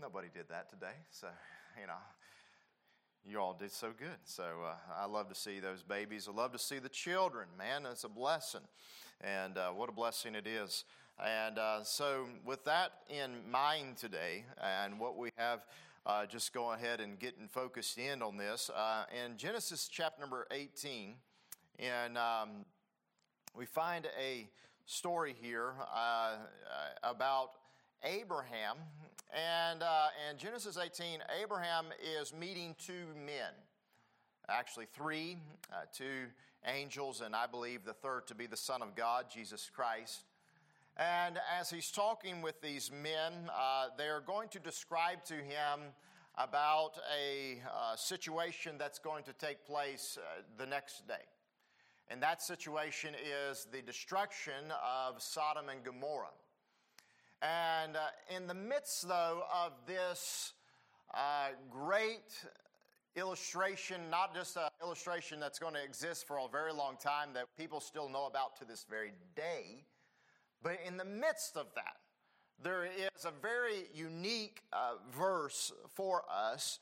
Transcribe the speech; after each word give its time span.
Nobody 0.00 0.28
did 0.32 0.48
that 0.48 0.70
today. 0.70 0.94
So, 1.10 1.26
you 1.78 1.86
know, 1.86 1.92
you 3.22 3.38
all 3.38 3.52
did 3.52 3.70
so 3.70 3.92
good. 3.96 4.16
So 4.24 4.44
uh, 4.64 4.74
I 4.98 5.04
love 5.04 5.28
to 5.28 5.34
see 5.34 5.60
those 5.60 5.82
babies. 5.82 6.26
I 6.26 6.34
love 6.34 6.52
to 6.52 6.58
see 6.58 6.78
the 6.78 6.88
children. 6.88 7.48
Man, 7.58 7.84
it's 7.84 8.04
a 8.04 8.08
blessing. 8.08 8.62
And 9.20 9.58
uh, 9.58 9.72
what 9.72 9.90
a 9.90 9.92
blessing 9.92 10.34
it 10.34 10.46
is. 10.46 10.84
And 11.22 11.58
uh, 11.58 11.84
so, 11.84 12.28
with 12.46 12.64
that 12.64 12.92
in 13.10 13.50
mind 13.50 13.98
today, 13.98 14.46
and 14.62 14.98
what 14.98 15.18
we 15.18 15.28
have, 15.36 15.66
uh, 16.06 16.24
just 16.24 16.54
go 16.54 16.72
ahead 16.72 17.00
and 17.00 17.18
getting 17.18 17.46
focused 17.46 17.98
in 17.98 18.22
on 18.22 18.38
this. 18.38 18.70
Uh, 18.74 19.04
in 19.22 19.36
Genesis 19.36 19.86
chapter 19.86 20.18
number 20.18 20.46
18, 20.50 21.16
and 21.78 22.16
um, 22.16 22.64
we 23.54 23.66
find 23.66 24.08
a 24.18 24.48
story 24.86 25.36
here 25.38 25.74
uh, 25.94 26.36
about 27.02 27.50
Abraham. 28.02 28.76
And 29.32 29.82
uh, 29.82 30.08
in 30.28 30.38
Genesis 30.38 30.76
18, 30.76 31.20
Abraham 31.40 31.86
is 32.18 32.34
meeting 32.34 32.74
two 32.84 33.06
men. 33.14 33.52
Actually, 34.48 34.86
three, 34.92 35.36
uh, 35.72 35.82
two 35.94 36.26
angels, 36.66 37.20
and 37.20 37.36
I 37.36 37.46
believe 37.46 37.84
the 37.84 37.92
third 37.92 38.26
to 38.26 38.34
be 38.34 38.46
the 38.46 38.56
Son 38.56 38.82
of 38.82 38.96
God, 38.96 39.26
Jesus 39.32 39.70
Christ. 39.72 40.24
And 40.96 41.38
as 41.58 41.70
he's 41.70 41.90
talking 41.90 42.42
with 42.42 42.60
these 42.60 42.90
men, 42.90 43.32
uh, 43.56 43.86
they're 43.96 44.20
going 44.20 44.48
to 44.48 44.58
describe 44.58 45.24
to 45.26 45.34
him 45.34 45.80
about 46.36 46.98
a 47.16 47.60
uh, 47.72 47.96
situation 47.96 48.76
that's 48.78 48.98
going 48.98 49.24
to 49.24 49.32
take 49.32 49.64
place 49.64 50.18
uh, 50.20 50.42
the 50.58 50.66
next 50.66 51.06
day. 51.06 51.14
And 52.08 52.20
that 52.22 52.42
situation 52.42 53.14
is 53.48 53.68
the 53.72 53.82
destruction 53.82 54.72
of 54.84 55.22
Sodom 55.22 55.68
and 55.68 55.84
Gomorrah. 55.84 56.32
And 57.42 57.96
uh, 57.96 58.00
in 58.36 58.46
the 58.46 58.54
midst, 58.54 59.08
though, 59.08 59.44
of 59.52 59.72
this 59.86 60.52
uh, 61.14 61.48
great 61.70 62.44
illustration, 63.16 64.10
not 64.10 64.34
just 64.34 64.56
an 64.56 64.68
illustration 64.82 65.40
that's 65.40 65.58
going 65.58 65.74
to 65.74 65.82
exist 65.82 66.26
for 66.26 66.38
a 66.38 66.48
very 66.48 66.72
long 66.72 66.96
time 67.02 67.30
that 67.34 67.46
people 67.56 67.80
still 67.80 68.08
know 68.08 68.26
about 68.26 68.56
to 68.58 68.64
this 68.64 68.84
very 68.88 69.12
day, 69.34 69.84
but 70.62 70.78
in 70.86 70.96
the 70.96 71.04
midst 71.04 71.56
of 71.56 71.66
that, 71.74 71.96
there 72.62 72.84
is 72.84 73.24
a 73.24 73.32
very 73.40 73.88
unique 73.94 74.60
uh, 74.72 74.92
verse 75.10 75.72
for 75.88 76.22
us 76.30 76.78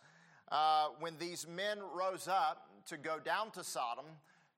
uh, 0.50 0.88
when 0.98 1.16
these 1.18 1.46
men 1.46 1.78
rose 1.94 2.26
up 2.26 2.68
to 2.86 2.96
go 2.96 3.18
down 3.20 3.52
to 3.52 3.62
Sodom 3.62 4.06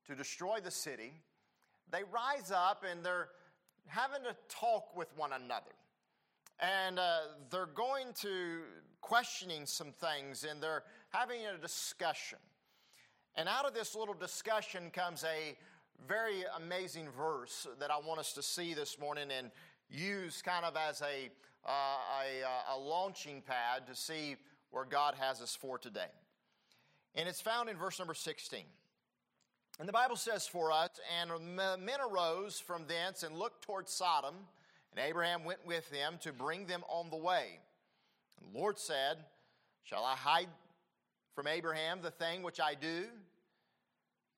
to 0.06 0.14
destroy 0.14 0.60
the 0.60 0.70
city. 0.70 1.12
They 1.90 2.02
rise 2.10 2.50
up 2.50 2.84
and 2.90 3.04
they're 3.04 3.28
having 3.86 4.22
to 4.22 4.36
talk 4.48 4.96
with 4.96 5.08
one 5.16 5.32
another. 5.32 5.72
And 6.60 6.98
uh, 6.98 7.20
they're 7.50 7.66
going 7.66 8.08
to 8.20 8.60
questioning 9.00 9.66
some 9.66 9.92
things 9.92 10.44
and 10.48 10.62
they're 10.62 10.82
having 11.10 11.40
a 11.46 11.60
discussion. 11.60 12.38
And 13.34 13.48
out 13.48 13.64
of 13.64 13.74
this 13.74 13.94
little 13.94 14.14
discussion 14.14 14.90
comes 14.90 15.24
a 15.24 15.56
very 16.08 16.44
amazing 16.56 17.08
verse 17.10 17.66
that 17.78 17.90
i 17.90 17.98
want 17.98 18.18
us 18.18 18.32
to 18.32 18.42
see 18.42 18.72
this 18.72 18.98
morning 18.98 19.28
and 19.36 19.50
use 19.90 20.40
kind 20.40 20.64
of 20.64 20.74
as 20.74 21.02
a, 21.02 21.28
uh, 21.68 21.70
a, 22.24 22.74
a 22.74 22.78
launching 22.78 23.42
pad 23.42 23.86
to 23.86 23.94
see 23.94 24.36
where 24.70 24.84
god 24.84 25.14
has 25.18 25.40
us 25.40 25.54
for 25.54 25.78
today. 25.78 26.10
And 27.14 27.28
it's 27.28 27.40
found 27.40 27.68
in 27.68 27.76
verse 27.76 27.98
number 27.98 28.14
16 28.14 28.64
and 29.80 29.88
the 29.88 29.92
bible 29.92 30.16
says 30.16 30.46
for 30.46 30.70
us 30.70 30.90
and 31.20 31.30
men 31.56 31.98
arose 32.00 32.60
from 32.60 32.84
thence 32.86 33.24
and 33.24 33.36
looked 33.36 33.64
toward 33.64 33.88
sodom 33.88 34.36
and 34.90 35.04
Abraham 35.04 35.44
went 35.44 35.64
with 35.64 35.88
them 35.90 36.18
to 36.22 36.32
bring 36.32 36.66
them 36.66 36.82
on 36.88 37.10
the 37.10 37.16
way. 37.16 37.60
And 38.38 38.52
the 38.52 38.58
Lord 38.58 38.78
said, 38.78 39.18
Shall 39.84 40.04
I 40.04 40.14
hide 40.14 40.48
from 41.34 41.46
Abraham 41.46 42.00
the 42.02 42.10
thing 42.10 42.42
which 42.42 42.60
I 42.60 42.74
do? 42.74 43.04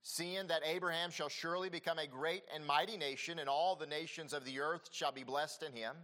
Seeing 0.03 0.49
that 0.49 0.63
Abraham 0.65 1.11
shall 1.11 1.29
surely 1.29 1.69
become 1.69 1.99
a 1.99 2.07
great 2.07 2.43
and 2.55 2.67
mighty 2.67 2.97
nation, 2.97 3.39
and 3.39 3.49
all 3.49 3.77
the 3.77 3.87
nations 3.87 4.33
of 4.33 4.45
the 4.45 4.61
earth 4.61 4.89
shall 4.91 5.13
be 5.13 5.23
blessed 5.23 5.63
in 5.63 5.73
him. 5.73 5.95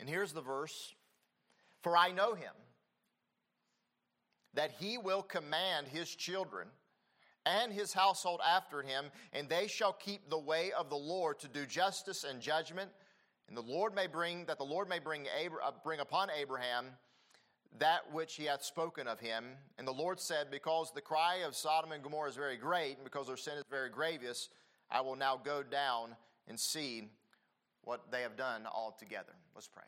And 0.00 0.08
here's 0.08 0.32
the 0.32 0.40
verse 0.40 0.94
For 1.80 1.96
I 1.96 2.10
know 2.10 2.34
him, 2.34 2.52
that 4.54 4.72
he 4.78 4.98
will 4.98 5.22
command 5.22 5.86
his 5.88 6.14
children 6.14 6.66
and 7.46 7.72
his 7.72 7.92
household 7.92 8.40
after 8.46 8.82
him, 8.82 9.06
and 9.32 9.48
they 9.48 9.66
shall 9.66 9.92
keep 9.92 10.28
the 10.28 10.38
way 10.38 10.72
of 10.72 10.90
the 10.90 10.96
Lord 10.96 11.38
to 11.40 11.48
do 11.48 11.66
justice 11.66 12.24
and 12.24 12.40
judgment 12.40 12.90
and 13.48 13.56
the 13.68 13.70
Lord 13.70 13.94
may 13.94 14.06
bring, 14.06 14.46
that 14.46 14.56
the 14.56 14.64
Lord 14.64 14.88
may 14.88 14.98
bring, 14.98 15.26
uh, 15.26 15.70
bring 15.84 16.00
upon 16.00 16.30
Abraham 16.30 16.86
that 17.78 18.10
which 18.10 18.36
he 18.36 18.44
hath 18.44 18.64
spoken 18.64 19.06
of 19.06 19.20
him. 19.20 19.44
And 19.76 19.86
the 19.86 19.92
Lord 19.92 20.20
said, 20.20 20.50
Because 20.50 20.90
the 20.90 21.02
cry 21.02 21.42
of 21.46 21.54
Sodom 21.54 21.92
and 21.92 22.02
Gomorrah 22.02 22.30
is 22.30 22.36
very 22.36 22.56
great, 22.56 22.96
and 22.96 23.04
because 23.04 23.26
their 23.26 23.36
sin 23.36 23.58
is 23.58 23.64
very 23.70 23.90
grievous, 23.90 24.48
I 24.90 25.02
will 25.02 25.16
now 25.16 25.36
go 25.36 25.62
down 25.62 26.16
and 26.48 26.58
see 26.58 27.08
what 27.82 28.10
they 28.10 28.22
have 28.22 28.36
done 28.36 28.66
altogether. 28.66 29.32
Let's 29.54 29.68
pray. 29.68 29.84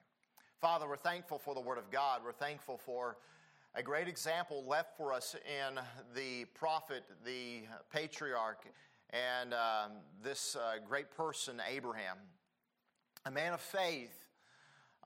Father, 0.60 0.86
we're 0.86 0.96
thankful 0.96 1.38
for 1.38 1.54
the 1.54 1.60
Word 1.60 1.78
of 1.78 1.90
God. 1.90 2.20
We're 2.22 2.32
thankful 2.32 2.76
for 2.76 3.16
a 3.74 3.82
great 3.82 4.08
example 4.08 4.64
left 4.66 4.96
for 4.96 5.12
us 5.12 5.34
in 5.46 5.80
the 6.14 6.44
prophet, 6.54 7.04
the 7.24 7.62
patriarch, 7.92 8.64
and 9.10 9.52
um, 9.54 9.92
this 10.22 10.56
uh, 10.56 10.76
great 10.86 11.10
person, 11.10 11.60
Abraham 11.68 12.16
a 13.26 13.30
man 13.30 13.54
of 13.54 13.60
faith, 13.60 14.14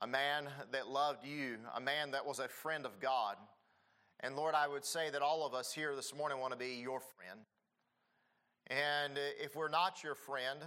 a 0.01 0.07
man 0.07 0.47
that 0.71 0.89
loved 0.89 1.25
you, 1.25 1.57
a 1.75 1.79
man 1.79 2.11
that 2.11 2.25
was 2.25 2.39
a 2.39 2.47
friend 2.47 2.85
of 2.85 2.99
God. 2.99 3.37
And 4.19 4.35
Lord, 4.35 4.55
I 4.55 4.67
would 4.67 4.83
say 4.83 5.09
that 5.09 5.21
all 5.21 5.45
of 5.45 5.53
us 5.53 5.71
here 5.71 5.95
this 5.95 6.13
morning 6.13 6.39
want 6.39 6.51
to 6.51 6.59
be 6.59 6.81
your 6.81 6.99
friend. 6.99 7.39
And 8.67 9.17
if 9.41 9.55
we're 9.55 9.69
not 9.69 10.03
your 10.03 10.15
friend, 10.15 10.59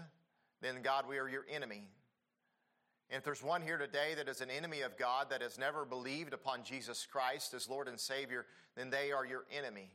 then 0.63 0.81
God, 0.83 1.05
we 1.07 1.19
are 1.19 1.29
your 1.29 1.45
enemy. 1.51 1.89
And 3.13 3.19
if 3.19 3.25
there's 3.25 3.43
one 3.43 3.61
here 3.61 3.77
today 3.77 4.15
that 4.17 4.27
is 4.27 4.41
an 4.41 4.49
enemy 4.49 4.81
of 4.81 4.97
God, 4.97 5.27
that 5.29 5.43
has 5.43 5.59
never 5.59 5.85
believed 5.85 6.33
upon 6.33 6.65
Jesus 6.65 7.07
Christ 7.07 7.53
as 7.53 7.69
Lord 7.69 7.87
and 7.87 8.01
Savior, 8.01 8.47
then 8.75 8.89
they 8.89 9.13
are 9.13 9.27
your 9.27 9.45
enemy. 9.55 9.91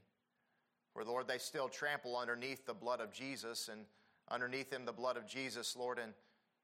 For 0.93 1.03
Lord, 1.03 1.27
they 1.27 1.39
still 1.39 1.67
trample 1.67 2.15
underneath 2.15 2.67
the 2.67 2.75
blood 2.75 3.01
of 3.01 3.11
Jesus 3.11 3.69
and 3.71 3.85
underneath 4.29 4.71
him 4.71 4.85
the 4.85 4.91
blood 4.91 5.17
of 5.17 5.25
Jesus, 5.25 5.75
Lord. 5.75 5.97
And 5.97 6.13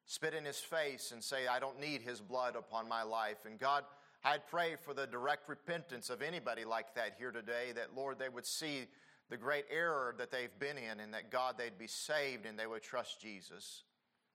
spit 0.06 0.36
in 0.36 0.46
his 0.46 0.60
face 0.60 1.12
and 1.12 1.24
say, 1.24 1.48
I 1.48 1.60
don't 1.60 1.80
need 1.80 2.04
his 2.04 2.22
blood 2.22 2.56
upon 2.56 2.88
my 2.88 3.02
life. 3.02 3.48
And 3.48 3.58
God, 3.58 3.84
I'd 4.24 4.46
pray 4.46 4.76
for 4.80 4.94
the 4.94 5.08
direct 5.08 5.50
repentance 5.50 6.12
of 6.12 6.22
anybody 6.22 6.66
like 6.66 6.94
that 6.94 7.16
here 7.18 7.32
today, 7.32 7.72
that 7.74 7.96
Lord, 7.96 8.20
they 8.20 8.30
would 8.30 8.46
see 8.46 8.86
the 9.32 9.38
great 9.38 9.66
error 9.72 10.14
that 10.20 10.30
they've 10.30 10.60
been 10.60 10.78
in, 10.78 11.00
and 11.00 11.16
that 11.16 11.32
God, 11.32 11.56
they'd 11.58 11.80
be 11.80 11.88
saved 11.88 12.46
and 12.46 12.60
they 12.60 12.68
would 12.68 12.84
trust 12.84 13.20
Jesus. 13.20 13.86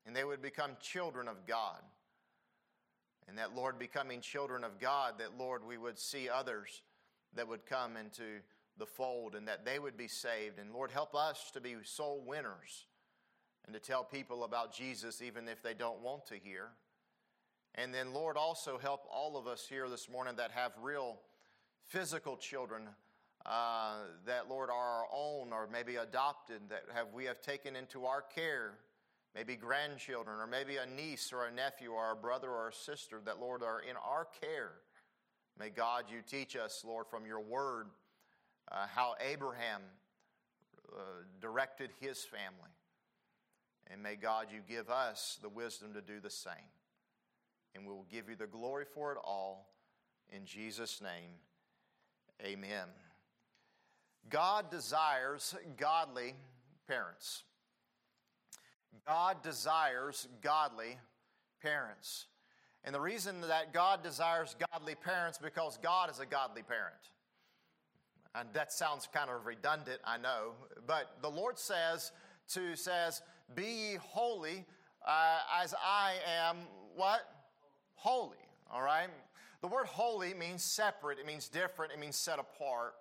And 0.05 0.17
they 0.17 0.25
would 0.25 0.43
become 0.43 0.73
children 0.81 1.29
of 1.29 1.47
God. 1.47 1.81
And 3.28 3.37
that, 3.39 3.55
Lord, 3.55 3.78
becoming 3.78 4.21
children 4.21 4.65
of 4.65 4.81
God, 4.81 5.15
that, 5.19 5.39
Lord, 5.39 5.62
we 5.66 5.77
would 5.77 5.99
see 5.99 6.28
others 6.28 6.83
that 7.34 7.47
would 7.47 7.66
come 7.66 7.97
into 7.97 8.41
the 8.78 8.87
fold 8.87 9.34
and 9.34 9.47
that 9.47 9.65
they 9.65 9.78
would 9.78 9.97
be 9.97 10.09
saved. 10.09 10.59
And 10.59 10.72
Lord, 10.72 10.91
help 10.91 11.15
us 11.15 11.50
to 11.53 11.61
be 11.61 11.77
soul 11.84 12.22
winners 12.27 12.87
and 13.67 13.75
to 13.75 13.81
tell 13.81 14.03
people 14.03 14.44
about 14.44 14.72
Jesus 14.72 15.21
even 15.21 15.47
if 15.47 15.62
they 15.62 15.75
don't 15.75 16.00
want 16.00 16.27
to 16.27 16.37
hear. 16.37 16.69
And 17.75 17.93
then, 17.93 18.12
Lord, 18.12 18.37
also 18.37 18.78
help 18.78 19.03
all 19.12 19.37
of 19.37 19.47
us 19.47 19.67
here 19.69 19.88
this 19.88 20.09
morning 20.09 20.37
that 20.37 20.50
have 20.53 20.72
real 20.81 21.21
physical 21.87 22.37
children 22.37 22.88
uh, 23.47 23.99
that, 24.27 24.49
Lord, 24.49 24.71
are 24.71 25.03
our 25.03 25.06
own 25.12 25.53
or 25.53 25.69
maybe 25.71 25.97
adopted 25.97 26.62
that 26.71 26.84
have, 26.94 27.09
we 27.12 27.25
have 27.27 27.41
taken 27.41 27.77
into 27.77 28.05
our 28.05 28.22
care, 28.22 28.75
maybe 29.38 29.54
grandchildren 29.54 30.41
or 30.41 30.49
maybe 30.49 30.78
a 30.78 30.87
niece 30.87 31.32
or 31.32 31.44
a 31.44 31.53
nephew 31.53 31.93
or 31.93 32.10
a 32.10 32.16
brother 32.16 32.50
or 32.50 32.71
a 32.71 32.72
sister 32.72 33.21
that, 33.25 33.38
Lord, 33.38 33.62
are 33.62 33.81
in 33.81 33.94
our 33.97 34.26
care. 34.41 34.73
May 35.56 35.70
God, 35.70 36.06
you 36.12 36.23
teach 36.29 36.56
us, 36.56 36.82
Lord, 36.85 37.06
from 37.08 37.25
your 37.25 37.40
word 37.40 37.87
uh, 38.73 38.87
how 38.93 39.14
Abraham 39.20 39.82
uh, 40.93 41.00
directed 41.40 41.90
his 42.00 42.25
family. 42.25 42.73
And 43.87 44.02
may 44.02 44.17
God, 44.17 44.49
you 44.50 44.58
give 44.69 44.90
us 44.90 45.38
the 45.41 45.49
wisdom 45.49 45.94
to 45.94 46.00
do 46.00 46.19
the 46.19 46.31
same. 46.31 46.52
And 47.76 47.87
we 47.87 47.93
will 47.93 48.06
give 48.11 48.29
you 48.29 48.34
the 48.34 48.49
glory 48.49 48.87
for 48.93 49.12
it 49.12 49.19
all. 49.23 49.70
In 50.31 50.46
Jesus' 50.46 51.00
name, 51.00 51.31
amen. 52.44 52.88
God 54.29 54.69
desires 54.69 55.55
godly 55.76 56.34
parents. 56.88 57.44
God 59.06 59.43
desires 59.43 60.29
godly 60.43 60.99
parents. 61.62 62.26
And 62.85 62.94
the 62.94 63.00
reason 63.00 63.40
that 63.43 63.73
God 63.73 64.02
desires 64.02 64.56
godly 64.73 64.94
parents 64.94 65.38
because 65.38 65.79
God 65.82 66.11
is 66.11 66.20
a 66.20 66.26
godly 66.26 66.62
parent. 66.62 66.94
And 68.35 68.49
that 68.52 68.73
sounds 68.73 69.08
kind 69.12 69.31
of 69.31 69.46
redundant, 69.46 70.00
I 70.05 70.19
know, 70.19 70.52
but 70.87 71.17
the 71.23 71.31
Lord 71.31 71.58
says 71.58 72.12
to 72.50 72.76
says, 72.76 73.23
Be 73.55 73.64
ye 73.64 73.96
holy 74.00 74.64
uh, 75.06 75.38
as 75.62 75.75
I 75.82 76.14
am 76.26 76.58
what? 76.94 77.20
Holy. 77.94 78.37
All 78.70 78.82
right? 78.82 79.08
The 79.61 79.67
word 79.67 79.87
holy 79.87 80.34
means 80.34 80.62
separate, 80.62 81.19
it 81.19 81.26
means 81.26 81.49
different, 81.49 81.93
it 81.93 81.99
means 81.99 82.17
set 82.17 82.38
apart. 82.38 82.94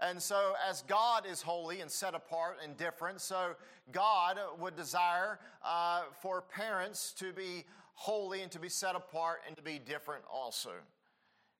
And 0.00 0.22
so, 0.22 0.54
as 0.68 0.82
God 0.82 1.26
is 1.26 1.42
holy 1.42 1.80
and 1.80 1.90
set 1.90 2.14
apart 2.14 2.58
and 2.62 2.76
different, 2.76 3.20
so 3.20 3.56
God 3.90 4.38
would 4.58 4.76
desire 4.76 5.40
uh, 5.64 6.02
for 6.20 6.42
parents 6.42 7.12
to 7.18 7.32
be 7.32 7.64
holy 7.94 8.42
and 8.42 8.52
to 8.52 8.60
be 8.60 8.68
set 8.68 8.94
apart 8.94 9.40
and 9.46 9.56
to 9.56 9.62
be 9.62 9.80
different 9.80 10.22
also. 10.32 10.70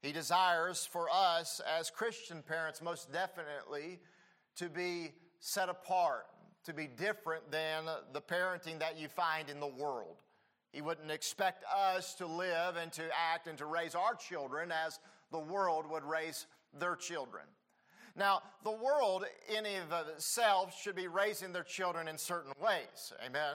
He 0.03 0.13
desires 0.13 0.87
for 0.87 1.09
us 1.13 1.61
as 1.79 1.91
Christian 1.91 2.43
parents, 2.43 2.81
most 2.81 3.13
definitely, 3.13 3.99
to 4.57 4.69
be 4.69 5.11
set 5.41 5.69
apart, 5.69 6.27
to 6.65 6.73
be 6.73 6.87
different 6.87 7.51
than 7.51 7.87
the 8.13 8.21
parenting 8.21 8.79
that 8.79 8.97
you 8.97 9.09
find 9.09 9.51
in 9.51 9.59
the 9.59 9.67
world. 9.67 10.23
He 10.73 10.81
wouldn't 10.81 11.11
expect 11.11 11.65
us 11.65 12.15
to 12.15 12.27
live 12.27 12.77
and 12.77 12.93
to 12.93 13.03
act 13.33 13.49
and 13.49 13.59
to 13.59 13.67
raise 13.67 13.97
our 13.97 14.15
children 14.15 14.71
as 14.71 15.01
the 15.33 15.39
world 15.39 15.91
would 15.91 16.05
raise 16.05 16.47
their 16.79 16.95
children. 16.95 17.45
Now, 18.19 18.43
the 18.65 18.73
world 18.73 19.25
in 19.49 19.65
of 19.65 20.09
itself 20.09 20.77
should 20.77 20.97
be 20.97 21.07
raising 21.07 21.53
their 21.53 21.63
children 21.63 22.09
in 22.09 22.19
certain 22.19 22.53
ways. 22.61 23.13
Amen. 23.25 23.55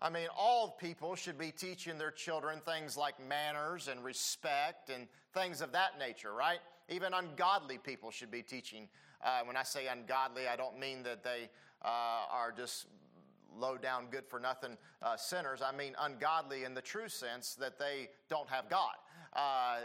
I 0.00 0.10
mean, 0.10 0.26
all 0.36 0.76
people 0.80 1.14
should 1.14 1.38
be 1.38 1.52
teaching 1.52 1.96
their 1.96 2.10
children 2.10 2.60
things 2.66 2.96
like 2.96 3.14
manners 3.24 3.86
and 3.86 4.02
respect 4.02 4.90
and 4.90 5.06
things 5.32 5.60
of 5.60 5.70
that 5.72 5.96
nature, 5.96 6.32
right? 6.32 6.58
Even 6.88 7.14
ungodly 7.14 7.78
people 7.78 8.10
should 8.10 8.32
be 8.32 8.42
teaching. 8.42 8.88
Uh, 9.24 9.42
when 9.44 9.56
I 9.56 9.62
say 9.62 9.86
ungodly, 9.86 10.48
I 10.48 10.56
don't 10.56 10.78
mean 10.78 11.04
that 11.04 11.22
they 11.22 11.48
uh, 11.84 12.26
are 12.32 12.50
just 12.50 12.86
low 13.56 13.76
down, 13.76 14.06
good 14.10 14.26
for 14.26 14.40
nothing 14.40 14.76
uh, 15.02 15.16
sinners. 15.16 15.62
I 15.62 15.70
mean 15.70 15.94
ungodly 16.00 16.64
in 16.64 16.74
the 16.74 16.82
true 16.82 17.08
sense 17.08 17.54
that 17.60 17.78
they 17.78 18.08
don't 18.28 18.48
have 18.50 18.68
God. 18.68 18.94
Uh, 19.34 19.78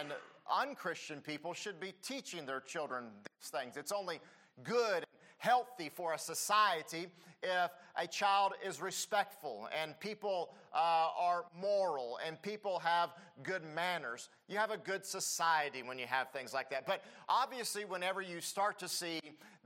and 0.00 0.08
unchristian 0.50 1.20
people 1.20 1.52
should 1.52 1.80
be 1.80 1.92
teaching 2.02 2.46
their 2.46 2.60
children 2.60 3.04
these 3.24 3.50
things. 3.50 3.76
It's 3.76 3.92
only 3.92 4.20
good 4.62 4.96
and 4.96 5.06
healthy 5.38 5.88
for 5.88 6.14
a 6.14 6.18
society 6.18 7.06
if 7.42 7.70
a 7.96 8.06
child 8.06 8.52
is 8.64 8.80
respectful 8.80 9.68
and 9.76 9.98
people 9.98 10.54
uh, 10.72 11.08
are 11.18 11.46
moral 11.60 12.18
and 12.24 12.40
people 12.40 12.78
have 12.78 13.10
good 13.42 13.62
manners. 13.74 14.28
You 14.48 14.58
have 14.58 14.70
a 14.70 14.76
good 14.76 15.04
society 15.04 15.82
when 15.82 15.98
you 15.98 16.06
have 16.06 16.30
things 16.30 16.54
like 16.54 16.70
that. 16.70 16.86
But 16.86 17.02
obviously, 17.28 17.84
whenever 17.84 18.22
you 18.22 18.40
start 18.40 18.78
to 18.78 18.88
see 18.88 19.20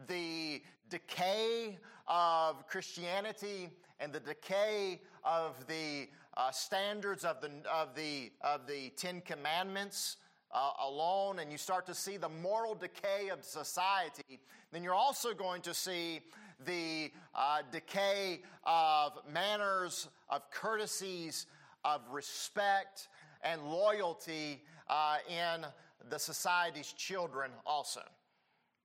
the 0.08 0.62
decay 0.88 1.78
of 2.08 2.67
Christianity 2.67 3.69
and 4.00 4.12
the 4.12 4.20
decay 4.20 5.00
of 5.25 5.67
the 5.67 6.08
uh, 6.37 6.50
standards 6.50 7.25
of 7.25 7.40
the, 7.40 7.50
of, 7.70 7.94
the, 7.94 8.31
of 8.43 8.67
the 8.67 8.90
Ten 8.96 9.20
Commandments, 9.23 10.17
uh, 10.56 10.70
alone 10.87 11.38
and 11.38 11.53
you 11.53 11.58
start 11.58 11.85
to 11.87 11.94
see 11.94 12.17
the 12.17 12.31
moral 12.31 12.75
decay 12.75 13.29
of 13.31 13.44
society, 13.44 14.41
then 14.73 14.82
you're 14.82 14.94
also 14.94 15.35
going 15.35 15.61
to 15.61 15.75
see 15.75 16.20
the 16.64 17.12
uh, 17.35 17.58
decay 17.70 18.41
of 18.64 19.12
manners, 19.31 20.08
of 20.31 20.50
courtesies, 20.50 21.47
of 21.85 22.00
respect, 22.11 23.08
and 23.43 23.62
loyalty 23.70 24.62
uh, 24.88 25.19
in 25.29 25.67
the 26.08 26.19
society's 26.19 26.93
children 26.93 27.50
also. 27.67 28.00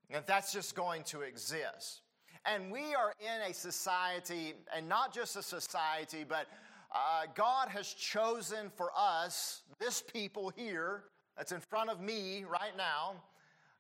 And 0.10 0.26
that's 0.28 0.52
just 0.52 0.76
going 0.76 1.04
to 1.04 1.22
exist. 1.22 2.02
And 2.46 2.70
we 2.70 2.94
are 2.94 3.14
in 3.22 3.50
a 3.50 3.54
society, 3.54 4.56
and 4.76 4.90
not 4.90 5.14
just 5.14 5.38
a 5.38 5.44
society, 5.44 6.26
but 6.28 6.48
uh, 6.94 7.28
God 7.34 7.70
has 7.70 7.94
chosen 7.94 8.70
for 8.76 8.92
us, 8.98 9.62
this 9.80 10.02
people 10.02 10.52
here, 10.54 11.06
that's 11.42 11.52
in 11.52 11.60
front 11.60 11.90
of 11.90 12.00
me 12.00 12.46
right 12.48 12.78
now, 12.78 13.16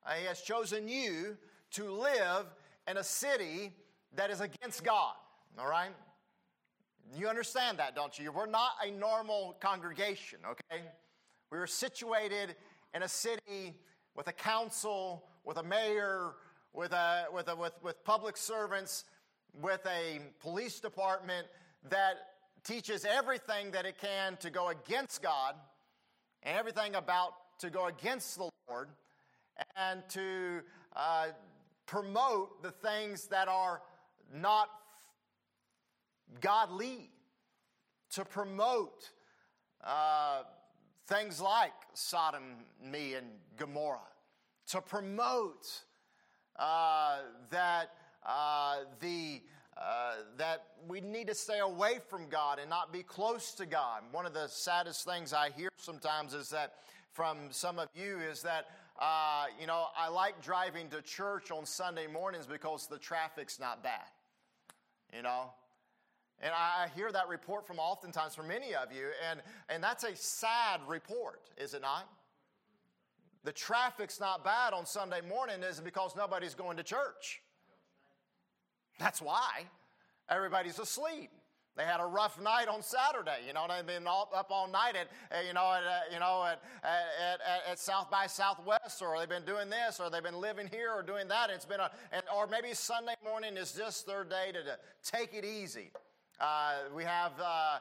uh, 0.03 0.13
He 0.13 0.25
has 0.25 0.41
chosen 0.41 0.87
you 0.87 1.37
to 1.73 1.91
live 1.91 2.47
in 2.87 2.97
a 2.97 3.03
city 3.03 3.71
that 4.15 4.31
is 4.31 4.41
against 4.41 4.83
God. 4.83 5.13
All 5.59 5.67
right? 5.67 5.91
You 7.15 7.27
understand 7.27 7.77
that, 7.77 7.93
don't 7.93 8.17
you? 8.17 8.31
We're 8.31 8.47
not 8.47 8.71
a 8.83 8.89
normal 8.89 9.57
congregation, 9.59 10.39
okay? 10.43 10.81
We 11.51 11.59
are 11.59 11.67
situated 11.67 12.55
in 12.95 13.03
a 13.03 13.07
city 13.07 13.75
with 14.15 14.27
a 14.27 14.33
council, 14.33 15.23
with 15.45 15.57
a 15.57 15.63
mayor, 15.63 16.31
with, 16.73 16.93
a, 16.93 17.25
with, 17.31 17.47
a, 17.47 17.55
with, 17.55 17.73
with 17.83 18.03
public 18.03 18.37
servants, 18.37 19.03
with 19.61 19.85
a 19.85 20.19
police 20.39 20.79
department 20.79 21.45
that 21.91 22.15
teaches 22.63 23.05
everything 23.05 23.69
that 23.69 23.85
it 23.85 23.99
can 23.99 24.35
to 24.37 24.49
go 24.49 24.69
against 24.69 25.21
God 25.21 25.53
and 26.41 26.57
everything 26.57 26.95
about 26.95 27.33
to 27.61 27.69
go 27.69 27.85
against 27.85 28.37
the 28.37 28.49
Lord 28.69 28.89
and 29.75 30.01
to 30.09 30.61
uh, 30.95 31.27
promote 31.85 32.63
the 32.63 32.71
things 32.71 33.27
that 33.27 33.47
are 33.47 33.81
not 34.33 34.69
godly, 36.39 37.09
to 38.11 38.25
promote 38.25 39.11
uh, 39.83 40.43
things 41.07 41.39
like 41.39 41.73
Sodom, 41.93 42.43
me, 42.83 43.13
and 43.13 43.27
Gomorrah, 43.57 43.99
to 44.67 44.81
promote 44.81 45.67
uh, 46.57 47.19
that 47.49 47.91
uh, 48.25 48.77
the 48.99 49.41
uh, 49.77 50.15
that 50.37 50.63
we 50.87 51.01
need 51.01 51.27
to 51.27 51.33
stay 51.33 51.59
away 51.59 51.99
from 52.07 52.27
God 52.29 52.59
and 52.59 52.69
not 52.69 52.93
be 52.93 53.01
close 53.01 53.53
to 53.53 53.65
God. 53.65 54.03
One 54.11 54.25
of 54.25 54.33
the 54.33 54.47
saddest 54.47 55.05
things 55.05 55.33
I 55.33 55.49
hear 55.49 55.69
sometimes 55.77 56.33
is 56.33 56.49
that 56.49 56.73
from 57.13 57.37
some 57.51 57.79
of 57.79 57.89
you 57.95 58.19
is 58.19 58.41
that 58.43 58.67
uh, 58.99 59.45
you 59.59 59.65
know, 59.65 59.87
I 59.97 60.09
like 60.09 60.43
driving 60.43 60.87
to 60.89 61.01
church 61.01 61.49
on 61.49 61.65
Sunday 61.65 62.05
mornings 62.05 62.45
because 62.45 62.85
the 62.85 62.99
traffic's 62.99 63.59
not 63.59 63.83
bad. 63.83 64.07
You 65.15 65.23
know? 65.23 65.51
And 66.39 66.51
I 66.53 66.87
hear 66.95 67.11
that 67.11 67.27
report 67.27 67.65
from 67.65 67.79
oftentimes 67.79 68.35
from 68.35 68.47
many 68.47 68.75
of 68.75 68.91
you, 68.91 69.07
and, 69.29 69.41
and 69.69 69.83
that's 69.83 70.03
a 70.03 70.15
sad 70.15 70.81
report, 70.87 71.41
is 71.57 71.73
it 71.73 71.81
not? 71.81 72.07
The 73.43 73.51
traffic's 73.51 74.19
not 74.19 74.43
bad 74.43 74.73
on 74.73 74.85
Sunday 74.85 75.21
morning 75.27 75.63
is 75.63 75.79
because 75.79 76.15
nobody's 76.15 76.53
going 76.53 76.77
to 76.77 76.83
church. 76.83 77.41
That's 78.99 79.21
why. 79.21 79.65
Everybody's 80.29 80.77
asleep. 80.77 81.31
They 81.77 81.83
had 81.83 82.01
a 82.01 82.05
rough 82.05 82.39
night 82.41 82.67
on 82.67 82.81
Saturday, 82.81 83.47
you 83.47 83.53
know, 83.53 83.65
they've 83.69 83.85
been 83.85 84.05
all, 84.05 84.29
up 84.35 84.47
all 84.49 84.67
night 84.67 84.95
at, 84.97 85.07
you 85.47 85.53
know, 85.53 85.73
at, 85.73 86.13
you 86.13 86.19
know, 86.19 86.43
at, 86.43 86.61
at, 86.83 87.39
at, 87.39 87.71
at, 87.71 87.79
South 87.79 88.11
by 88.11 88.27
Southwest, 88.27 89.01
or 89.01 89.17
they've 89.17 89.29
been 89.29 89.45
doing 89.45 89.69
this, 89.69 89.99
or 89.99 90.09
they've 90.09 90.21
been 90.21 90.41
living 90.41 90.67
here, 90.69 90.91
or 90.91 91.01
doing 91.01 91.29
that. 91.29 91.49
It's 91.49 91.65
been 91.65 91.79
a, 91.79 91.89
or 92.35 92.45
maybe 92.47 92.73
Sunday 92.73 93.15
morning 93.23 93.55
is 93.55 93.71
just 93.71 94.05
their 94.05 94.25
day 94.25 94.51
to, 94.51 94.63
to 94.63 94.77
take 95.01 95.33
it 95.33 95.45
easy. 95.45 95.91
Uh, 96.41 96.73
we 96.93 97.03
have 97.03 97.31
uh, 97.41 97.77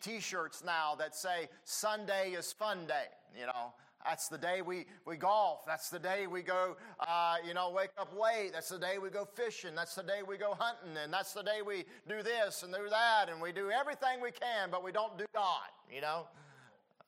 t-shirts 0.00 0.64
now 0.64 0.96
that 0.98 1.14
say 1.14 1.48
Sunday 1.64 2.30
is 2.30 2.52
fun 2.52 2.86
day, 2.86 3.06
you 3.38 3.46
know. 3.46 3.72
That's 4.04 4.28
the 4.28 4.38
day 4.38 4.62
we, 4.62 4.86
we 5.06 5.16
golf. 5.16 5.66
That's 5.66 5.90
the 5.90 5.98
day 5.98 6.26
we 6.26 6.42
go, 6.42 6.76
uh, 7.00 7.36
you 7.46 7.54
know, 7.54 7.70
wake 7.70 7.90
up 7.98 8.12
late. 8.18 8.52
That's 8.52 8.70
the 8.70 8.78
day 8.78 8.98
we 8.98 9.10
go 9.10 9.24
fishing. 9.24 9.74
That's 9.74 9.94
the 9.94 10.02
day 10.02 10.20
we 10.26 10.38
go 10.38 10.56
hunting. 10.58 10.96
And 11.02 11.12
that's 11.12 11.32
the 11.32 11.42
day 11.42 11.60
we 11.64 11.84
do 12.08 12.22
this 12.22 12.62
and 12.62 12.72
do 12.72 12.88
that. 12.88 13.28
And 13.28 13.40
we 13.40 13.52
do 13.52 13.70
everything 13.70 14.20
we 14.22 14.30
can, 14.30 14.70
but 14.70 14.82
we 14.82 14.90
don't 14.90 15.18
do 15.18 15.26
God, 15.34 15.68
you 15.92 16.00
know? 16.00 16.26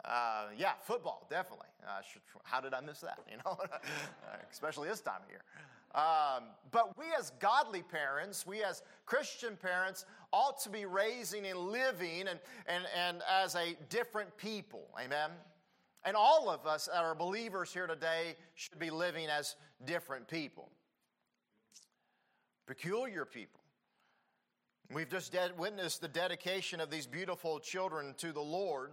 Uh, 0.04 0.46
yeah, 0.56 0.72
football, 0.82 1.26
definitely. 1.30 1.68
Uh, 1.86 2.02
should, 2.02 2.22
how 2.42 2.60
did 2.60 2.74
I 2.74 2.80
miss 2.80 3.00
that, 3.00 3.20
you 3.30 3.38
know? 3.44 3.56
Especially 4.50 4.88
this 4.88 5.00
time 5.00 5.20
of 5.24 5.30
year. 5.30 5.42
Um, 5.94 6.44
but 6.70 6.96
we 6.98 7.06
as 7.18 7.32
godly 7.38 7.82
parents, 7.82 8.46
we 8.46 8.62
as 8.62 8.82
Christian 9.06 9.56
parents, 9.56 10.06
ought 10.32 10.58
to 10.62 10.70
be 10.70 10.86
raising 10.86 11.46
and 11.46 11.58
living 11.58 12.28
and, 12.28 12.40
and, 12.66 12.84
and 12.96 13.22
as 13.30 13.54
a 13.54 13.76
different 13.90 14.34
people. 14.36 14.88
Amen? 15.02 15.30
And 16.04 16.16
all 16.16 16.50
of 16.50 16.66
us 16.66 16.86
that 16.92 17.02
are 17.02 17.14
believers 17.14 17.72
here 17.72 17.86
today 17.86 18.36
should 18.54 18.78
be 18.78 18.90
living 18.90 19.28
as 19.28 19.54
different 19.84 20.26
people, 20.28 20.68
peculiar 22.66 23.24
people. 23.24 23.60
We've 24.92 25.08
just 25.08 25.34
witnessed 25.56 26.00
the 26.00 26.08
dedication 26.08 26.80
of 26.80 26.90
these 26.90 27.06
beautiful 27.06 27.60
children 27.60 28.14
to 28.18 28.32
the 28.32 28.42
Lord. 28.42 28.90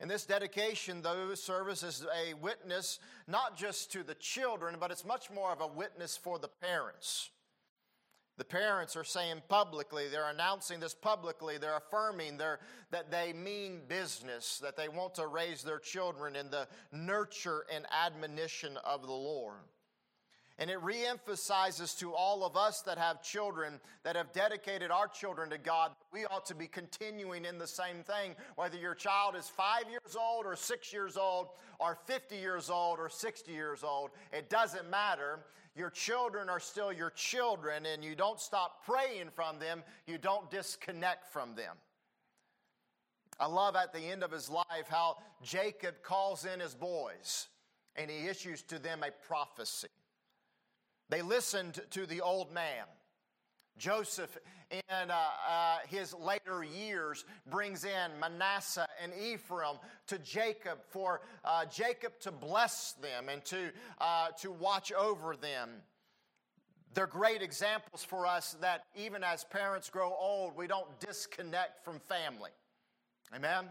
And 0.00 0.10
this 0.10 0.26
dedication, 0.26 1.00
though, 1.00 1.34
serves 1.34 1.84
as 1.84 2.04
a 2.26 2.34
witness 2.34 2.98
not 3.28 3.56
just 3.56 3.92
to 3.92 4.02
the 4.02 4.14
children, 4.14 4.76
but 4.80 4.90
it's 4.90 5.04
much 5.04 5.30
more 5.30 5.52
of 5.52 5.60
a 5.60 5.66
witness 5.66 6.16
for 6.16 6.40
the 6.40 6.48
parents. 6.48 7.30
The 8.38 8.44
parents 8.44 8.96
are 8.96 9.04
saying 9.04 9.42
publicly, 9.48 10.08
they're 10.08 10.30
announcing 10.30 10.80
this 10.80 10.94
publicly, 10.94 11.58
they're 11.58 11.76
affirming 11.76 12.38
that 12.38 13.10
they 13.10 13.32
mean 13.32 13.82
business, 13.88 14.58
that 14.60 14.76
they 14.76 14.88
want 14.88 15.14
to 15.16 15.26
raise 15.26 15.62
their 15.62 15.78
children 15.78 16.34
in 16.34 16.50
the 16.50 16.66
nurture 16.92 17.64
and 17.72 17.86
admonition 17.92 18.78
of 18.84 19.02
the 19.02 19.12
Lord. 19.12 19.58
And 20.58 20.70
it 20.70 20.78
reemphasizes 20.80 21.98
to 21.98 22.14
all 22.14 22.44
of 22.44 22.56
us 22.56 22.82
that 22.82 22.98
have 22.98 23.22
children, 23.22 23.80
that 24.04 24.16
have 24.16 24.32
dedicated 24.32 24.90
our 24.90 25.08
children 25.08 25.50
to 25.50 25.58
God, 25.58 25.92
we 26.12 26.24
ought 26.26 26.46
to 26.46 26.54
be 26.54 26.68
continuing 26.68 27.44
in 27.44 27.58
the 27.58 27.66
same 27.66 28.02
thing. 28.04 28.36
Whether 28.56 28.76
your 28.76 28.94
child 28.94 29.34
is 29.34 29.48
five 29.48 29.84
years 29.90 30.16
old, 30.18 30.46
or 30.46 30.54
six 30.54 30.92
years 30.92 31.16
old, 31.16 31.48
or 31.80 31.98
50 32.06 32.36
years 32.36 32.70
old, 32.70 32.98
or 32.98 33.08
60 33.08 33.50
years 33.50 33.82
old, 33.82 34.10
it 34.32 34.50
doesn't 34.50 34.88
matter. 34.88 35.40
Your 35.74 35.90
children 35.90 36.48
are 36.48 36.60
still 36.60 36.92
your 36.92 37.10
children, 37.10 37.86
and 37.86 38.04
you 38.04 38.14
don't 38.14 38.40
stop 38.40 38.84
praying 38.84 39.30
from 39.34 39.58
them, 39.58 39.82
you 40.06 40.18
don't 40.18 40.50
disconnect 40.50 41.32
from 41.32 41.54
them. 41.54 41.76
I 43.40 43.46
love 43.46 43.74
at 43.74 43.92
the 43.92 44.00
end 44.00 44.22
of 44.22 44.30
his 44.30 44.50
life 44.50 44.86
how 44.88 45.16
Jacob 45.42 46.02
calls 46.02 46.44
in 46.44 46.60
his 46.60 46.74
boys 46.74 47.48
and 47.96 48.10
he 48.10 48.28
issues 48.28 48.62
to 48.62 48.78
them 48.78 49.02
a 49.02 49.10
prophecy. 49.26 49.88
They 51.08 51.22
listened 51.22 51.80
to 51.90 52.06
the 52.06 52.20
old 52.20 52.52
man. 52.52 52.84
Joseph, 53.78 54.36
in 54.70 55.10
uh, 55.10 55.14
uh, 55.48 55.78
his 55.88 56.14
later 56.14 56.62
years, 56.62 57.24
brings 57.50 57.84
in 57.84 58.10
Manasseh 58.20 58.86
and 59.02 59.12
Ephraim 59.14 59.76
to 60.06 60.18
Jacob 60.18 60.78
for 60.88 61.20
uh, 61.44 61.64
Jacob 61.66 62.12
to 62.20 62.30
bless 62.30 62.92
them 62.94 63.28
and 63.28 63.44
to, 63.46 63.70
uh, 64.00 64.28
to 64.40 64.50
watch 64.50 64.92
over 64.92 65.36
them. 65.36 65.70
They're 66.94 67.06
great 67.06 67.42
examples 67.42 68.04
for 68.04 68.26
us 68.26 68.56
that 68.60 68.84
even 68.94 69.24
as 69.24 69.44
parents 69.44 69.88
grow 69.88 70.14
old, 70.18 70.56
we 70.56 70.66
don't 70.66 71.00
disconnect 71.00 71.84
from 71.84 72.00
family. 72.00 72.50
Amen? 73.34 73.68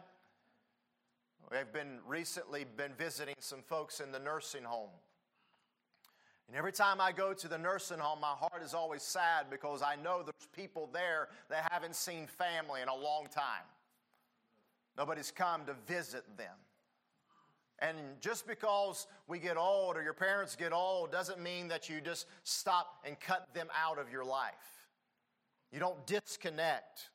We've 1.51 1.71
been 1.71 1.99
recently 2.07 2.65
been 2.77 2.93
visiting 2.97 3.35
some 3.39 3.61
folks 3.61 3.99
in 3.99 4.11
the 4.11 4.19
nursing 4.19 4.63
home. 4.63 4.89
And 6.51 6.57
every 6.57 6.73
time 6.73 6.99
I 6.99 7.13
go 7.13 7.33
to 7.33 7.47
the 7.47 7.57
nursing 7.57 7.99
home, 7.99 8.19
my 8.19 8.35
heart 8.37 8.61
is 8.61 8.73
always 8.73 9.03
sad 9.03 9.45
because 9.49 9.81
I 9.81 9.95
know 9.95 10.21
there's 10.21 10.49
people 10.53 10.89
there 10.91 11.29
that 11.49 11.71
haven't 11.71 11.95
seen 11.95 12.27
family 12.27 12.81
in 12.81 12.89
a 12.89 12.93
long 12.93 13.27
time. 13.33 13.63
Nobody's 14.97 15.31
come 15.31 15.63
to 15.67 15.75
visit 15.87 16.25
them. 16.35 16.57
And 17.79 17.95
just 18.19 18.45
because 18.45 19.07
we 19.29 19.39
get 19.39 19.55
old 19.55 19.95
or 19.95 20.03
your 20.03 20.13
parents 20.13 20.57
get 20.57 20.73
old 20.73 21.09
doesn't 21.09 21.39
mean 21.39 21.69
that 21.69 21.87
you 21.87 22.01
just 22.01 22.27
stop 22.43 23.01
and 23.07 23.17
cut 23.17 23.53
them 23.53 23.69
out 23.73 23.97
of 23.97 24.11
your 24.11 24.25
life. 24.25 24.51
You 25.71 25.79
don't 25.79 26.05
disconnect. 26.05 27.11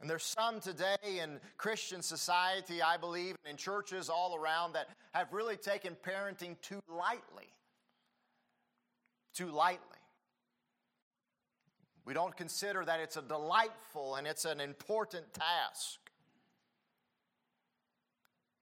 And 0.00 0.10
there's 0.10 0.24
some 0.24 0.58
today 0.58 1.20
in 1.22 1.38
Christian 1.56 2.02
society, 2.02 2.82
I 2.82 2.96
believe, 2.96 3.36
and 3.44 3.52
in 3.52 3.56
churches 3.56 4.10
all 4.10 4.34
around 4.34 4.72
that 4.72 4.88
have 5.12 5.32
really 5.32 5.56
taken 5.56 5.96
parenting 6.04 6.60
too 6.62 6.80
lightly 6.88 7.46
too 9.40 9.50
lightly. 9.50 9.80
We 12.04 12.12
don't 12.12 12.36
consider 12.36 12.84
that 12.84 13.00
it's 13.00 13.16
a 13.16 13.22
delightful 13.22 14.16
and 14.16 14.26
it's 14.26 14.44
an 14.44 14.60
important 14.60 15.32
task. 15.32 15.98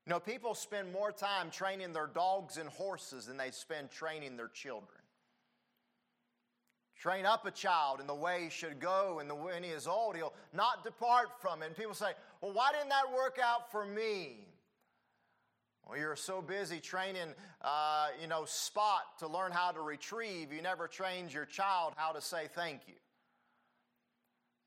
You 0.07 0.11
know, 0.11 0.21
people 0.21 0.55
spend 0.55 0.93
more 0.93 1.11
time 1.11 1.51
training 1.51 1.93
their 1.93 2.07
dogs 2.07 2.59
and 2.59 2.69
horses 2.69 3.27
than 3.27 3.37
they 3.37 3.51
spend 3.51 3.91
training 3.91 4.37
their 4.37 4.49
children. 4.49 5.01
Train 6.97 7.27
up 7.27 7.45
a 7.45 7.51
child 7.51 8.01
in 8.01 8.07
the 8.07 8.15
way 8.15 8.45
he 8.45 8.51
should 8.51 8.81
go, 8.81 9.19
and 9.19 9.31
when 9.43 9.63
he 9.63 9.71
is 9.71 9.87
old, 9.87 10.17
he'll 10.17 10.35
not 10.53 10.85
depart 10.85 11.41
from 11.41 11.63
it. 11.63 11.67
And 11.67 11.77
people 11.77 11.95
say, 11.95 12.13
Well, 12.41 12.53
why 12.53 12.71
didn't 12.73 12.89
that 12.89 13.13
work 13.13 13.39
out 13.43 13.71
for 13.71 13.85
me? 13.85 14.47
Well, 15.89 15.99
you're 15.99 16.17
so 16.17 16.43
busy 16.43 16.81
training, 16.81 17.35
uh, 17.63 18.09
you 18.21 18.27
know, 18.27 18.45
Spot 18.45 19.19
to 19.21 19.27
learn 19.27 19.53
how 19.53 19.71
to 19.71 19.81
retrieve, 19.81 20.53
you 20.53 20.61
never 20.61 20.87
trained 20.87 21.33
your 21.33 21.47
child 21.47 21.95
how 21.97 22.13
to 22.13 22.21
say 22.21 22.47
thank 22.55 22.83
you. 22.87 22.95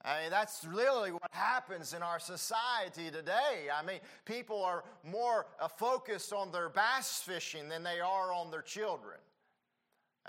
I 0.03 0.23
mean, 0.23 0.31
that's 0.31 0.65
really 0.65 1.11
what 1.11 1.29
happens 1.31 1.93
in 1.93 2.01
our 2.01 2.19
society 2.19 3.11
today. 3.11 3.67
I 3.71 3.85
mean, 3.85 3.99
people 4.25 4.63
are 4.63 4.83
more 5.03 5.45
uh, 5.59 5.67
focused 5.67 6.33
on 6.33 6.51
their 6.51 6.69
bass 6.69 7.21
fishing 7.23 7.69
than 7.69 7.83
they 7.83 7.99
are 7.99 8.33
on 8.33 8.49
their 8.49 8.63
children. 8.63 9.17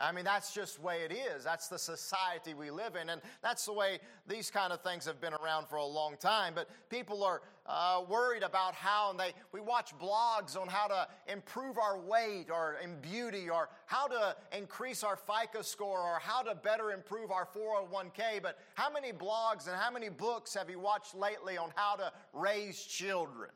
I 0.01 0.11
mean, 0.11 0.25
that's 0.25 0.55
just 0.55 0.77
the 0.77 0.83
way 0.83 1.03
it 1.03 1.13
is. 1.13 1.45
That's 1.45 1.69
the 1.69 1.79
society 1.79 2.55
we 2.55 2.71
live 2.71 2.97
in. 2.97 3.11
And 3.11 3.21
that's 3.43 3.67
the 3.67 3.75
way 3.75 3.99
these 4.27 4.51
kind 4.51 4.73
of 4.73 4.81
things 4.81 5.05
have 5.05 5.21
been 5.21 5.35
around 5.35 5.69
for 5.69 5.77
a 5.77 5.85
long 5.85 6.17
time. 6.17 6.55
But 6.55 6.69
people 6.89 7.23
are 7.23 7.43
uh, 7.67 8.03
worried 8.09 8.43
about 8.43 8.75
how, 8.75 9.11
and 9.11 9.21
they, 9.21 9.33
we 9.53 9.61
watch 9.61 9.93
blogs 9.99 10.59
on 10.59 10.67
how 10.67 10.87
to 10.87 11.07
improve 11.31 11.77
our 11.77 11.99
weight 12.01 12.47
or 12.51 12.79
in 12.83 13.01
beauty 13.01 13.51
or 13.51 13.69
how 13.85 14.07
to 14.07 14.35
increase 14.57 15.05
our 15.05 15.17
FICO 15.17 15.61
score 15.61 16.01
or 16.01 16.19
how 16.21 16.43
to 16.43 16.55
better 16.55 16.93
improve 16.93 17.31
our 17.31 17.47
401k. 17.47 18.43
But 18.43 18.59
how 18.75 18.91
many 18.91 19.13
blogs 19.13 19.69
and 19.69 19.77
how 19.77 19.91
many 19.91 20.09
books 20.09 20.55
have 20.55 20.71
you 20.71 20.79
watched 20.79 21.15
lately 21.15 21.59
on 21.59 21.71
how 21.75 21.97
to 21.97 22.11
raise 22.33 22.83
children? 22.83 23.51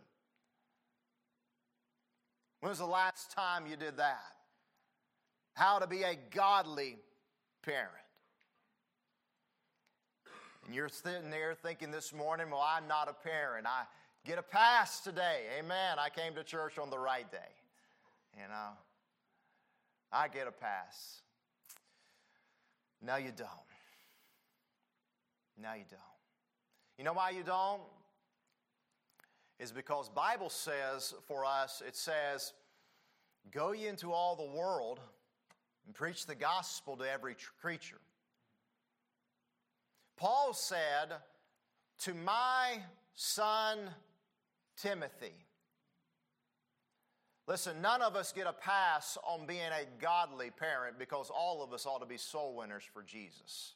When 2.61 2.69
was 2.69 2.79
the 2.79 2.87
last 2.87 3.31
time 3.31 3.67
you 3.67 3.77
did 3.77 3.97
that? 3.97 4.36
How 5.57 5.79
to 5.79 5.87
be 5.87 6.03
a 6.03 6.17
godly 6.33 6.97
parent. 7.63 7.91
And 10.67 10.75
you're 10.75 10.91
sitting 10.91 11.31
there 11.31 11.55
thinking 11.55 11.91
this 11.91 12.13
morning, 12.13 12.51
well, 12.51 12.65
I'm 12.65 12.87
not 12.87 13.09
a 13.09 13.15
parent. 13.15 13.67
I 13.67 13.85
get 14.27 14.39
a 14.39 14.43
pass 14.43 15.01
today. 15.01 15.45
Amen. 15.59 15.97
I 15.99 16.11
came 16.11 16.35
to 16.35 16.45
church 16.45 16.79
on 16.79 16.91
the 16.91 16.99
right 16.99 17.31
day. 17.33 17.39
You 18.37 18.47
know, 18.49 18.71
I 20.13 20.29
get 20.29 20.47
a 20.47 20.53
pass. 20.53 21.23
No, 23.01 23.17
you 23.17 23.33
don't. 23.35 23.49
No, 25.59 25.73
you 25.73 25.85
don't. 25.89 26.01
You 26.99 27.05
know 27.05 27.15
why 27.15 27.31
you 27.31 27.43
don't? 27.43 27.81
Is 29.59 29.73
because 29.73 30.11
Bible 30.11 30.51
says 30.51 31.15
for 31.27 31.47
us, 31.47 31.83
it 31.87 31.97
says, 31.97 32.53
go 33.51 33.73
ye 33.73 33.87
into 33.87 34.13
all 34.13 34.37
the 34.37 34.59
world 34.59 35.01
and 35.87 35.95
preach 35.95 36.27
the 36.27 36.35
gospel 36.35 36.97
to 36.97 37.11
every 37.11 37.37
creature. 37.61 38.01
Paul 40.17 40.53
said 40.53 41.15
to 42.01 42.15
my 42.15 42.79
son 43.15 43.79
Timothy, 44.77 45.35
Listen, 47.49 47.81
none 47.81 48.03
of 48.03 48.17
us 48.17 48.33
get 48.33 48.49
a 48.49 48.53
pass 48.53 49.17
on 49.23 49.47
being 49.47 49.61
a 49.61 49.87
godly 50.03 50.51
parent 50.51 50.99
because 50.99 51.31
all 51.31 51.63
of 51.63 51.73
us 51.73 51.87
ought 51.87 52.01
to 52.01 52.07
be 52.07 52.17
soul 52.17 52.57
winners 52.57 52.83
for 52.93 53.05
Jesus. 53.05 53.76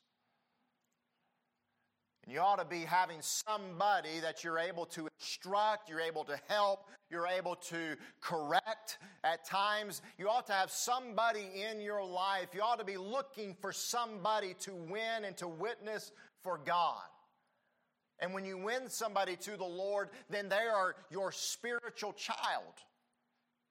You 2.31 2.39
ought 2.39 2.61
to 2.61 2.65
be 2.65 2.83
having 2.83 3.21
somebody 3.23 4.21
that 4.21 4.45
you're 4.45 4.61
able 4.61 4.87
to 4.87 5.09
instruct, 5.19 5.89
you're 5.89 6.01
able 6.01 6.23
to 6.25 6.39
help, 6.47 6.87
you're 7.11 7.27
able 7.27 7.57
to 7.57 7.97
correct 8.21 8.99
at 9.25 9.45
times. 9.45 10.01
You 10.17 10.29
ought 10.29 10.47
to 10.47 10.53
have 10.53 10.71
somebody 10.71 11.51
in 11.69 11.81
your 11.81 12.05
life. 12.05 12.51
You 12.55 12.63
ought 12.63 12.79
to 12.79 12.85
be 12.85 12.97
looking 12.97 13.57
for 13.61 13.73
somebody 13.73 14.55
to 14.61 14.73
win 14.73 15.25
and 15.25 15.37
to 15.39 15.49
witness 15.49 16.13
for 16.45 16.57
God. 16.65 17.03
And 18.21 18.33
when 18.33 18.45
you 18.45 18.59
win 18.59 18.89
somebody 18.89 19.35
to 19.35 19.57
the 19.57 19.65
Lord, 19.65 20.11
then 20.29 20.49
they 20.49 20.69
are 20.73 20.95
your 21.11 21.33
spiritual 21.33 22.13
child. 22.13 22.75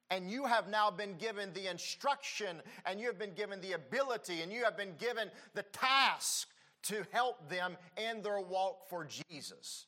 And 0.10 0.30
you 0.30 0.46
have 0.46 0.68
now 0.68 0.92
been 0.92 1.16
given 1.16 1.54
the 1.54 1.72
instruction, 1.72 2.62
and 2.86 3.00
you 3.00 3.08
have 3.08 3.20
been 3.20 3.36
given 3.36 3.62
the 3.62 3.74
ability, 3.74 4.42
and 4.42 4.52
you 4.52 4.66
have 4.66 4.76
been 4.76 4.96
given 4.98 5.30
the 5.54 5.64
task 5.64 6.50
to 6.84 7.06
help 7.12 7.50
them 7.50 7.78
in 7.98 8.22
their 8.22 8.40
walk 8.40 8.90
for 8.90 9.08
Jesus. 9.30 9.86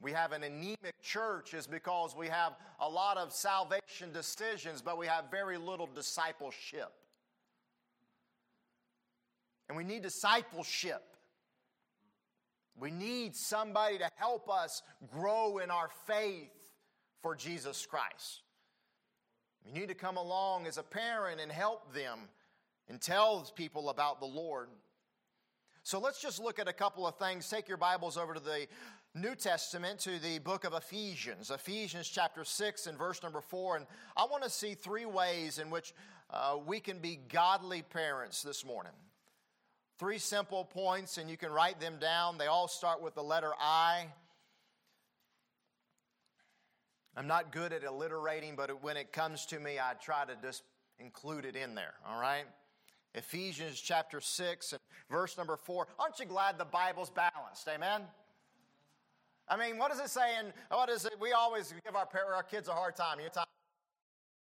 We 0.00 0.12
have 0.12 0.32
an 0.32 0.42
anemic 0.42 1.00
church 1.00 1.54
is 1.54 1.68
because 1.68 2.16
we 2.16 2.26
have 2.26 2.54
a 2.80 2.88
lot 2.88 3.16
of 3.16 3.32
salvation 3.32 4.12
decisions, 4.12 4.82
but 4.82 4.98
we 4.98 5.06
have 5.06 5.26
very 5.30 5.56
little 5.56 5.88
discipleship. 5.94 6.92
And 9.68 9.76
we 9.76 9.84
need 9.84 10.02
discipleship. 10.02 11.02
We 12.78 12.90
need 12.90 13.36
somebody 13.36 13.98
to 13.98 14.10
help 14.16 14.50
us 14.50 14.82
grow 15.12 15.58
in 15.58 15.70
our 15.70 15.88
faith 16.06 16.50
for 17.22 17.36
Jesus 17.36 17.86
Christ. 17.86 18.42
We 19.64 19.72
need 19.72 19.88
to 19.88 19.94
come 19.94 20.16
along 20.16 20.66
as 20.66 20.78
a 20.78 20.82
parent 20.82 21.40
and 21.40 21.50
help 21.50 21.94
them 21.94 22.18
and 22.88 23.00
tell 23.00 23.48
people 23.54 23.88
about 23.88 24.18
the 24.18 24.26
Lord. 24.26 24.68
So 25.84 25.98
let's 25.98 26.22
just 26.22 26.40
look 26.40 26.60
at 26.60 26.68
a 26.68 26.72
couple 26.72 27.08
of 27.08 27.16
things. 27.16 27.48
Take 27.48 27.66
your 27.66 27.76
Bibles 27.76 28.16
over 28.16 28.34
to 28.34 28.40
the 28.40 28.68
New 29.16 29.34
Testament, 29.34 29.98
to 30.00 30.20
the 30.20 30.38
book 30.38 30.62
of 30.62 30.74
Ephesians, 30.74 31.50
Ephesians 31.50 32.08
chapter 32.08 32.44
6 32.44 32.86
and 32.86 32.96
verse 32.96 33.20
number 33.20 33.40
4. 33.40 33.78
And 33.78 33.86
I 34.16 34.24
want 34.26 34.44
to 34.44 34.50
see 34.50 34.74
three 34.74 35.06
ways 35.06 35.58
in 35.58 35.70
which 35.70 35.92
uh, 36.30 36.56
we 36.64 36.78
can 36.78 37.00
be 37.00 37.16
godly 37.16 37.82
parents 37.82 38.42
this 38.42 38.64
morning. 38.64 38.92
Three 39.98 40.18
simple 40.18 40.64
points, 40.64 41.18
and 41.18 41.28
you 41.28 41.36
can 41.36 41.50
write 41.50 41.80
them 41.80 41.98
down. 42.00 42.38
They 42.38 42.46
all 42.46 42.68
start 42.68 43.02
with 43.02 43.16
the 43.16 43.22
letter 43.22 43.50
I. 43.60 44.06
I'm 47.16 47.26
not 47.26 47.50
good 47.50 47.72
at 47.72 47.82
alliterating, 47.82 48.54
but 48.54 48.82
when 48.84 48.96
it 48.96 49.12
comes 49.12 49.46
to 49.46 49.58
me, 49.58 49.80
I 49.80 49.94
try 49.94 50.24
to 50.26 50.36
just 50.40 50.62
include 51.00 51.44
it 51.44 51.56
in 51.56 51.74
there, 51.74 51.94
all 52.08 52.20
right? 52.20 52.44
Ephesians 53.14 53.80
chapter 53.80 54.20
6 54.20 54.72
and 54.72 54.80
verse 55.10 55.36
number 55.36 55.56
4. 55.56 55.86
Aren't 55.98 56.18
you 56.18 56.26
glad 56.26 56.58
the 56.58 56.64
Bible's 56.64 57.10
balanced? 57.10 57.68
Amen? 57.68 58.02
I 59.48 59.56
mean, 59.56 59.78
what 59.78 59.92
is 59.92 60.00
it 60.00 60.08
saying? 60.08 60.52
What 60.70 60.88
is 60.88 61.04
it? 61.04 61.14
We 61.20 61.32
always 61.32 61.74
give 61.84 61.94
our, 61.94 62.08
our 62.34 62.42
kids 62.42 62.68
a 62.68 62.72
hard 62.72 62.96
time. 62.96 63.20
You 63.20 63.28
time. 63.28 63.44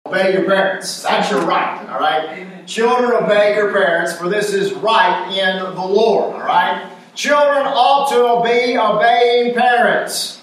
Obey 0.05 0.33
your 0.33 0.45
parents. 0.45 1.01
That's 1.03 1.31
your 1.31 1.41
right, 1.41 1.89
all 1.89 1.99
right? 1.99 2.67
Children, 2.67 3.23
obey 3.23 3.55
your 3.55 3.71
parents, 3.71 4.13
for 4.13 4.29
this 4.29 4.53
is 4.53 4.73
right 4.73 5.29
in 5.31 5.59
the 5.75 5.85
Lord, 5.85 6.35
all 6.35 6.41
right? 6.41 6.91
Children 7.15 7.65
ought 7.67 8.09
to 8.09 8.43
be 8.43 8.77
obeying 8.77 9.53
parents. 9.55 10.42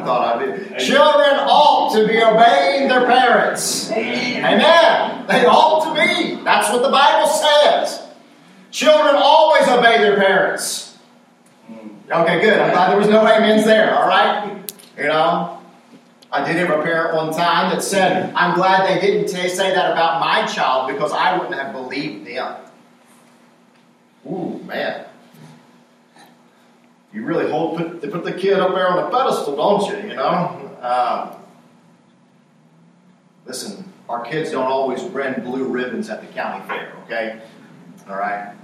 Thought 0.04 0.36
I 0.36 0.46
did. 0.46 0.78
Children 0.78 1.40
ought 1.40 1.94
to 1.94 2.06
be 2.06 2.22
obeying 2.22 2.88
their 2.88 3.06
parents. 3.06 3.90
Amen. 3.90 5.26
They 5.26 5.46
ought 5.46 5.84
to 5.84 5.94
be. 5.94 6.42
That's 6.42 6.70
what 6.72 6.82
the 6.82 6.90
Bible 6.90 7.28
says. 7.28 8.06
Children 8.70 9.16
always 9.16 9.68
obey 9.68 9.98
their 9.98 10.16
parents. 10.16 10.96
Hmm. 11.66 11.88
Okay, 12.10 12.40
good. 12.40 12.60
I'm 12.60 12.70
glad 12.72 12.90
there 12.90 12.98
was 12.98 13.08
no 13.08 13.20
amens 13.20 13.64
there, 13.64 13.94
all 13.98 14.08
right? 14.08 14.72
You 14.96 15.04
know? 15.04 15.60
I 16.32 16.46
did 16.46 16.56
have 16.56 16.70
a 16.70 16.82
parent 16.82 17.16
one 17.16 17.32
time 17.32 17.74
that 17.74 17.82
said, 17.82 18.32
I'm 18.34 18.54
glad 18.54 18.88
they 18.88 19.00
didn't 19.04 19.26
t- 19.26 19.48
say 19.48 19.74
that 19.74 19.90
about 19.90 20.20
my 20.20 20.46
child 20.46 20.92
because 20.92 21.12
I 21.12 21.36
wouldn't 21.36 21.60
have 21.60 21.72
believed 21.72 22.26
them. 22.26 22.56
Ooh, 24.26 24.60
man. 24.64 25.06
You 27.12 27.24
really 27.24 27.50
hold 27.50 27.76
put, 27.76 28.12
put 28.12 28.24
the 28.24 28.32
kid 28.32 28.58
up 28.60 28.74
there 28.74 28.88
on 28.88 28.98
a 28.98 29.10
pedestal, 29.10 29.56
don't 29.56 29.86
you? 29.88 30.10
You 30.10 30.16
know. 30.16 30.78
Um, 30.80 31.42
listen, 33.44 33.84
our 34.08 34.24
kids 34.24 34.52
don't 34.52 34.66
always 34.66 35.02
win 35.02 35.42
blue 35.42 35.64
ribbons 35.64 36.08
at 36.08 36.20
the 36.20 36.26
county 36.28 36.66
fair. 36.66 36.92
Okay, 37.04 37.40
all 38.08 38.16
right. 38.16 38.54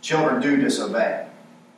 Children 0.00 0.40
do 0.40 0.56
disobey, 0.56 1.26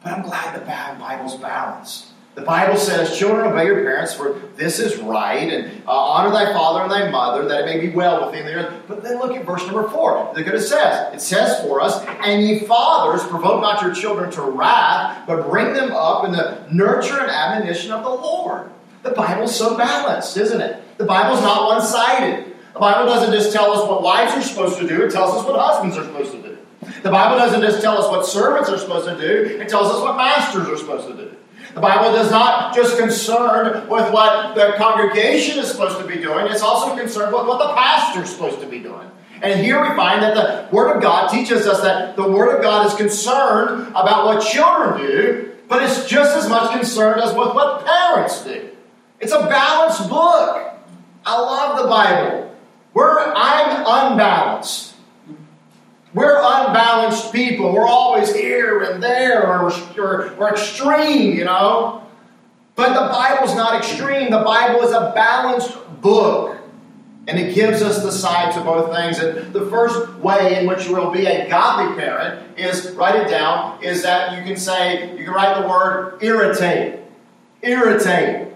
but 0.02 0.12
I'm 0.12 0.22
glad 0.22 0.54
the 0.54 0.64
Bible's 0.64 1.36
balanced. 1.36 2.07
The 2.38 2.44
Bible 2.44 2.76
says, 2.76 3.18
Children, 3.18 3.50
obey 3.50 3.66
your 3.66 3.82
parents, 3.82 4.14
for 4.14 4.40
this 4.54 4.78
is 4.78 4.96
right, 4.98 5.52
and 5.52 5.82
uh, 5.88 5.90
honor 5.90 6.30
thy 6.30 6.52
father 6.52 6.82
and 6.82 6.90
thy 6.90 7.10
mother, 7.10 7.48
that 7.48 7.62
it 7.62 7.66
may 7.66 7.84
be 7.84 7.92
well 7.92 8.24
within 8.24 8.46
the 8.46 8.54
earth. 8.54 8.84
But 8.86 9.02
then 9.02 9.18
look 9.18 9.36
at 9.36 9.44
verse 9.44 9.66
number 9.66 9.88
four. 9.88 10.32
Look 10.36 10.46
what 10.46 10.54
it 10.54 10.60
says. 10.60 11.12
It 11.12 11.20
says 11.20 11.60
for 11.62 11.80
us, 11.80 12.00
And 12.24 12.40
ye 12.40 12.60
fathers, 12.60 13.26
provoke 13.26 13.60
not 13.60 13.82
your 13.82 13.92
children 13.92 14.30
to 14.30 14.42
wrath, 14.42 15.26
but 15.26 15.50
bring 15.50 15.72
them 15.72 15.90
up 15.90 16.26
in 16.26 16.30
the 16.30 16.64
nurture 16.70 17.18
and 17.18 17.28
admonition 17.28 17.90
of 17.90 18.04
the 18.04 18.08
Lord. 18.08 18.70
The 19.02 19.10
Bible's 19.10 19.56
so 19.56 19.76
balanced, 19.76 20.36
isn't 20.36 20.60
it? 20.60 20.96
The 20.96 21.06
Bible's 21.06 21.42
not 21.42 21.66
one 21.66 21.82
sided. 21.82 22.54
The 22.72 22.78
Bible 22.78 23.06
doesn't 23.06 23.32
just 23.32 23.52
tell 23.52 23.72
us 23.72 23.88
what 23.88 24.04
wives 24.04 24.34
are 24.34 24.42
supposed 24.42 24.78
to 24.78 24.86
do, 24.86 25.02
it 25.02 25.10
tells 25.10 25.34
us 25.34 25.44
what 25.44 25.58
husbands 25.58 25.96
are 25.96 26.04
supposed 26.04 26.30
to 26.30 26.42
do. 26.42 26.58
The 27.02 27.10
Bible 27.10 27.36
doesn't 27.36 27.62
just 27.62 27.82
tell 27.82 28.00
us 28.00 28.08
what 28.08 28.24
servants 28.24 28.70
are 28.70 28.78
supposed 28.78 29.08
to 29.08 29.18
do, 29.20 29.58
it 29.58 29.68
tells 29.68 29.92
us 29.92 30.00
what 30.02 30.16
masters 30.16 30.68
are 30.68 30.76
supposed 30.76 31.08
to 31.08 31.14
do. 31.14 31.34
The 31.74 31.80
Bible 31.80 32.16
is 32.16 32.30
not 32.30 32.74
just 32.74 32.98
concerned 32.98 33.88
with 33.88 34.12
what 34.12 34.54
the 34.54 34.74
congregation 34.76 35.58
is 35.58 35.70
supposed 35.70 35.98
to 35.98 36.06
be 36.06 36.16
doing, 36.16 36.46
it's 36.46 36.62
also 36.62 36.96
concerned 36.96 37.32
with 37.32 37.46
what 37.46 37.58
the 37.58 37.74
pastor 37.74 38.22
is 38.22 38.30
supposed 38.30 38.60
to 38.60 38.66
be 38.66 38.78
doing. 38.78 39.10
And 39.42 39.60
here 39.60 39.80
we 39.80 39.94
find 39.94 40.22
that 40.22 40.34
the 40.34 40.74
Word 40.74 40.96
of 40.96 41.02
God 41.02 41.28
teaches 41.30 41.66
us 41.66 41.80
that 41.82 42.16
the 42.16 42.28
Word 42.28 42.56
of 42.56 42.62
God 42.62 42.86
is 42.86 42.94
concerned 42.94 43.88
about 43.88 44.26
what 44.26 44.44
children 44.44 45.00
do, 45.00 45.52
but 45.68 45.82
it's 45.82 46.08
just 46.08 46.36
as 46.36 46.48
much 46.48 46.72
concerned 46.72 47.20
as 47.20 47.30
with 47.30 47.54
what 47.54 47.84
parents 47.84 48.42
do. 48.42 48.70
It's 49.20 49.32
a 49.32 49.40
balanced 49.40 50.08
book. 50.08 50.74
I 51.24 51.38
love 51.38 51.82
the 51.82 51.88
Bible. 51.88 52.56
We're, 52.94 53.32
I'm 53.36 54.12
unbalanced. 54.12 54.87
We're 56.18 56.40
unbalanced 56.42 57.32
people. 57.32 57.72
We're 57.72 57.86
always 57.86 58.34
here 58.34 58.82
and 58.82 59.00
there, 59.00 59.46
or 59.46 59.70
we're, 59.96 60.34
we're 60.34 60.50
extreme, 60.50 61.36
you 61.36 61.44
know. 61.44 62.02
But 62.74 62.94
the 62.94 63.08
Bible's 63.08 63.54
not 63.54 63.76
extreme. 63.76 64.32
The 64.32 64.42
Bible 64.42 64.82
is 64.82 64.90
a 64.90 65.12
balanced 65.14 65.78
book. 66.00 66.58
And 67.28 67.38
it 67.38 67.54
gives 67.54 67.82
us 67.82 68.02
the 68.02 68.10
sides 68.10 68.56
of 68.56 68.64
both 68.64 68.92
things. 68.92 69.20
And 69.20 69.52
the 69.52 69.66
first 69.66 70.12
way 70.14 70.58
in 70.58 70.66
which 70.66 70.88
you 70.88 70.96
will 70.96 71.12
be 71.12 71.26
a 71.26 71.48
godly 71.48 71.94
parent 72.00 72.58
is, 72.58 72.90
write 72.96 73.14
it 73.14 73.28
down, 73.28 73.80
is 73.84 74.02
that 74.02 74.36
you 74.36 74.42
can 74.42 74.56
say, 74.56 75.16
you 75.16 75.24
can 75.24 75.34
write 75.34 75.62
the 75.62 75.68
word 75.68 76.20
irritate. 76.20 76.98
Irritate. 77.62 78.54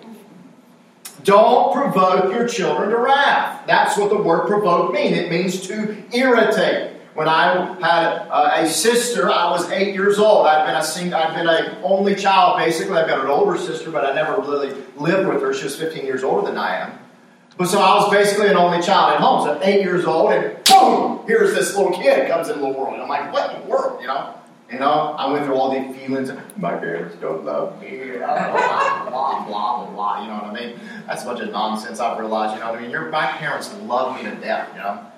Don't 1.23 1.73
provoke 1.73 2.33
your 2.33 2.49
children 2.49 2.91
to 2.91 2.99
wrath. 2.99 3.65
That's 3.69 3.97
what 3.97 4.11
the 4.11 4.21
word 4.21 4.49
provoke 4.49 4.93
means. 4.93 5.17
It 5.17 5.31
means 5.31 5.65
to 5.69 6.03
irritate. 6.13 6.92
When 7.15 7.29
I 7.29 7.75
had 7.81 8.29
uh, 8.31 8.53
a 8.55 8.67
sister, 8.69 9.31
I 9.31 9.51
was 9.51 9.71
eight 9.71 9.95
years 9.95 10.19
old. 10.19 10.47
I'd 10.47 10.65
been 10.67 10.77
a 10.77 10.83
sing- 10.83 11.13
I'd 11.13 11.35
been 11.35 11.47
an 11.47 11.77
only 11.83 12.15
child, 12.15 12.57
basically. 12.59 12.97
I've 12.97 13.07
got 13.07 13.23
an 13.23 13.31
older 13.31 13.59
sister, 13.59 13.91
but 13.91 14.07
I 14.07 14.15
never 14.15 14.41
really 14.41 14.75
lived 14.97 15.29
with 15.29 15.43
her. 15.43 15.53
She 15.53 15.65
was 15.65 15.77
15 15.77 16.07
years 16.07 16.25
older 16.25 16.47
than 16.47 16.57
I 16.57 16.77
am. 16.77 16.99
But 17.59 17.69
so 17.69 17.81
I 17.81 17.97
was 17.97 18.11
basically 18.11 18.49
an 18.49 18.57
only 18.57 18.81
child 18.81 19.13
at 19.15 19.21
home. 19.21 19.45
So 19.45 19.61
eight 19.63 19.83
years 19.83 20.07
old, 20.07 20.33
and 20.33 20.57
boom, 20.65 21.21
here's 21.27 21.55
this 21.55 21.77
little 21.77 21.93
kid 21.93 22.29
comes 22.29 22.49
into 22.49 22.61
the 22.61 22.69
world. 22.69 22.95
And 22.95 23.03
I'm 23.03 23.09
like, 23.09 23.31
what 23.31 23.55
in 23.55 23.61
the 23.61 23.67
world, 23.67 24.01
you 24.01 24.07
know? 24.07 24.35
You 24.71 24.79
know, 24.79 25.15
I 25.19 25.31
went 25.31 25.45
through 25.45 25.57
all 25.57 25.71
these 25.71 25.95
feelings. 25.95 26.31
My 26.57 26.75
parents 26.77 27.15
don't 27.17 27.45
love 27.45 27.79
me. 27.83 28.13
Blah, 28.17 28.53
blah, 28.53 29.45
blah, 29.45 29.91
blah, 29.91 30.23
You 30.23 30.29
know 30.29 30.35
what 30.35 30.45
I 30.45 30.53
mean? 30.55 30.81
That's 31.07 31.25
a 31.25 31.27
bunch 31.27 31.41
of 31.41 31.51
nonsense 31.51 32.01
I've 32.01 32.19
realized. 32.19 32.55
You 32.55 32.61
know 32.61 32.71
what 32.71 32.79
I 32.79 32.83
mean? 32.83 32.91
Your, 32.91 33.11
my 33.11 33.27
parents 33.27 33.71
love 33.83 34.17
me 34.17 34.23
to 34.31 34.35
death, 34.37 34.71
you 34.73 34.79
know? 34.81 35.12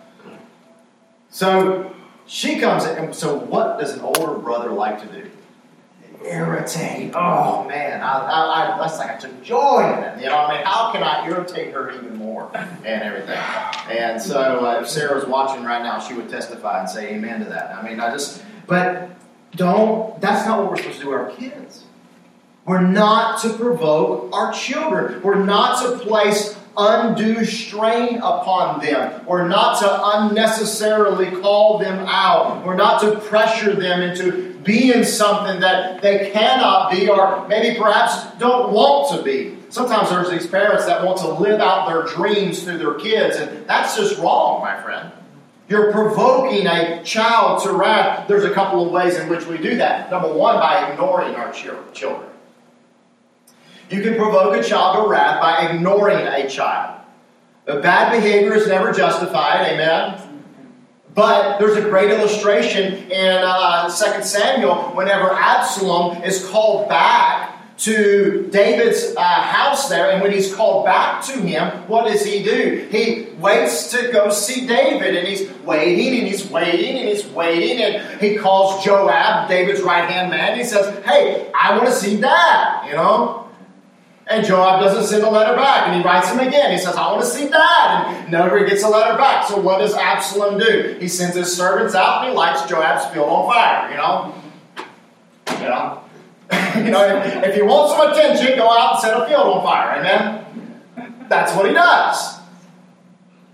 So 1.35 1.93
she 2.27 2.61
comes 2.61 2.85
in, 2.85 3.13
so 3.13 3.37
what 3.37 3.81
does 3.81 3.95
an 3.95 4.03
older 4.03 4.39
brother 4.39 4.71
like 4.71 5.01
to 5.01 5.07
do? 5.21 5.29
Irritate. 6.25 7.11
Oh 7.13 7.67
man, 7.67 8.03
I, 8.03 8.19
I, 8.19 8.77
I, 8.77 8.79
that's 8.79 8.99
like 8.99 9.11
I 9.11 9.17
took 9.17 9.43
joy 9.43 9.83
in 9.83 10.05
it. 10.05 10.21
You 10.23 10.29
know, 10.29 10.37
I 10.37 10.55
mean, 10.55 10.65
how 10.65 10.93
can 10.93 11.03
I 11.03 11.27
irritate 11.27 11.75
her 11.75 11.91
even 11.91 12.17
more 12.17 12.53
and 12.55 13.03
everything? 13.03 13.37
And 13.91 14.23
so, 14.23 14.65
uh, 14.65 14.81
if 14.81 14.89
Sarah's 14.89 15.27
watching 15.27 15.65
right 15.65 15.83
now, 15.83 15.99
she 15.99 16.15
would 16.15 16.31
testify 16.31 16.79
and 16.79 16.89
say 16.89 17.15
amen 17.15 17.41
to 17.41 17.47
that. 17.47 17.75
I 17.75 17.83
mean, 17.83 17.99
I 17.99 18.13
just, 18.13 18.45
but 18.69 19.11
don't. 19.57 20.21
That's 20.21 20.47
not 20.47 20.61
what 20.61 20.71
we're 20.71 20.77
supposed 20.77 20.99
to 20.99 21.03
do 21.03 21.11
with 21.11 21.19
our 21.19 21.31
kids. 21.33 21.83
We're 22.65 22.81
not 22.81 23.43
to 23.43 23.55
provoke 23.55 24.33
our 24.33 24.53
children. 24.53 25.21
We're 25.21 25.45
not 25.45 25.83
to 25.83 25.99
place 25.99 26.54
undue 26.77 27.45
strain 27.45 28.19
upon 28.19 28.81
them, 28.81 29.23
or 29.27 29.49
not 29.49 29.79
to 29.81 30.01
unnecessarily 30.19 31.31
call 31.41 31.79
them 31.79 32.05
out, 32.09 32.65
or 32.65 32.75
not 32.75 33.01
to 33.03 33.19
pressure 33.21 33.75
them 33.75 34.03
into 34.03 34.55
being 34.65 35.05
something 35.05 35.61
that 35.61 36.01
they 36.03 36.31
cannot 36.33 36.91
be, 36.91 37.09
or 37.09 37.47
maybe 37.49 37.79
perhaps 37.79 38.25
don't 38.39 38.73
want 38.73 39.17
to 39.17 39.23
be. 39.23 39.57
Sometimes 39.69 40.11
there's 40.11 40.31
these 40.31 40.47
parents 40.47 40.87
that 40.87 41.05
want 41.05 41.19
to 41.19 41.29
live 41.29 41.61
out 41.61 41.89
their 41.89 42.03
dreams 42.03 42.63
through 42.63 42.79
their 42.79 42.95
kids, 42.95 43.37
and 43.37 43.67
that's 43.67 43.97
just 43.97 44.19
wrong, 44.19 44.61
my 44.61 44.81
friend. 44.83 45.11
You're 45.69 45.93
provoking 45.93 46.67
a 46.67 47.03
child 47.05 47.63
to 47.63 47.73
wrath. 47.73 48.29
There's 48.29 48.45
a 48.45 48.53
couple 48.53 48.85
of 48.85 48.93
ways 48.93 49.17
in 49.17 49.29
which 49.29 49.47
we 49.47 49.57
do 49.59 49.77
that. 49.79 50.11
Number 50.11 50.33
one, 50.33 50.57
by 50.57 50.91
ignoring 50.91 51.35
our 51.35 51.53
children. 51.53 52.31
You 53.91 54.03
can 54.03 54.17
provoke 54.17 54.57
a 54.57 54.63
child 54.63 55.05
to 55.05 55.11
wrath 55.11 55.41
by 55.41 55.69
ignoring 55.69 56.27
a 56.27 56.49
child. 56.49 57.01
But 57.65 57.83
bad 57.83 58.13
behavior 58.13 58.55
is 58.55 58.67
never 58.67 58.93
justified, 58.93 59.73
amen? 59.73 60.21
But 61.15 61.59
there's 61.59 61.77
a 61.77 61.89
great 61.89 62.11
illustration 62.11 63.11
in 63.11 63.41
uh, 63.43 63.89
2 63.89 64.23
Samuel 64.23 64.75
whenever 64.95 65.31
Absalom 65.31 66.23
is 66.23 66.47
called 66.49 66.89
back 66.89 67.55
to 67.77 68.49
David's 68.53 69.15
uh, 69.17 69.23
house 69.23 69.89
there, 69.89 70.11
and 70.11 70.23
when 70.23 70.33
he's 70.33 70.55
called 70.55 70.85
back 70.85 71.25
to 71.25 71.33
him, 71.33 71.89
what 71.89 72.07
does 72.07 72.25
he 72.25 72.43
do? 72.43 72.87
He 72.91 73.27
waits 73.39 73.91
to 73.93 74.13
go 74.13 74.31
see 74.31 74.67
David, 74.67 75.17
and 75.17 75.27
he's 75.27 75.51
waiting, 75.65 76.21
and 76.21 76.27
he's 76.29 76.49
waiting, 76.49 76.97
and 76.99 77.09
he's 77.09 77.27
waiting, 77.27 77.83
and 77.83 78.21
he 78.21 78.37
calls 78.37 78.85
Joab, 78.85 79.49
David's 79.49 79.83
right 79.83 80.09
hand 80.09 80.31
man, 80.31 80.53
and 80.53 80.61
he 80.61 80.65
says, 80.65 81.05
Hey, 81.05 81.51
I 81.53 81.77
want 81.77 81.89
to 81.89 81.93
see 81.93 82.21
Dad, 82.21 82.87
you 82.87 82.95
know? 82.95 83.44
And 84.27 84.45
Joab 84.45 84.81
doesn't 84.81 85.05
send 85.05 85.23
a 85.23 85.31
letter 85.31 85.55
back. 85.55 85.89
And 85.89 85.97
he 85.97 86.03
writes 86.03 86.31
him 86.31 86.39
again. 86.39 86.71
He 86.71 86.79
says, 86.79 86.97
I 86.97 87.11
want 87.11 87.23
to 87.23 87.27
see 87.27 87.49
dad. 87.49 88.07
And 88.07 88.33
never 88.33 88.65
gets 88.65 88.83
a 88.83 88.89
letter 88.89 89.19
back. 89.19 89.47
So 89.47 89.61
what 89.61 89.79
does 89.79 89.95
Absalom 89.95 90.59
do? 90.59 90.97
He 90.99 91.09
sends 91.09 91.37
his 91.37 91.55
servants 91.55 91.95
out 91.95 92.23
and 92.23 92.31
he 92.31 92.37
lights 92.37 92.67
Joab's 92.67 93.05
field 93.13 93.29
on 93.29 93.53
fire, 93.53 93.91
you 93.91 93.97
know? 93.97 94.35
You 95.61 95.69
know? 95.69 96.01
you 96.85 96.91
know, 96.91 97.23
if, 97.23 97.45
if 97.51 97.57
you 97.57 97.67
want 97.67 97.91
some 97.91 98.11
attention, 98.11 98.57
go 98.57 98.71
out 98.71 98.95
and 98.95 99.01
set 99.03 99.21
a 99.21 99.27
field 99.27 99.47
on 99.47 99.63
fire. 99.63 100.01
Amen? 100.01 101.27
That's 101.29 101.55
what 101.55 101.67
he 101.67 101.75
does. 101.75 102.39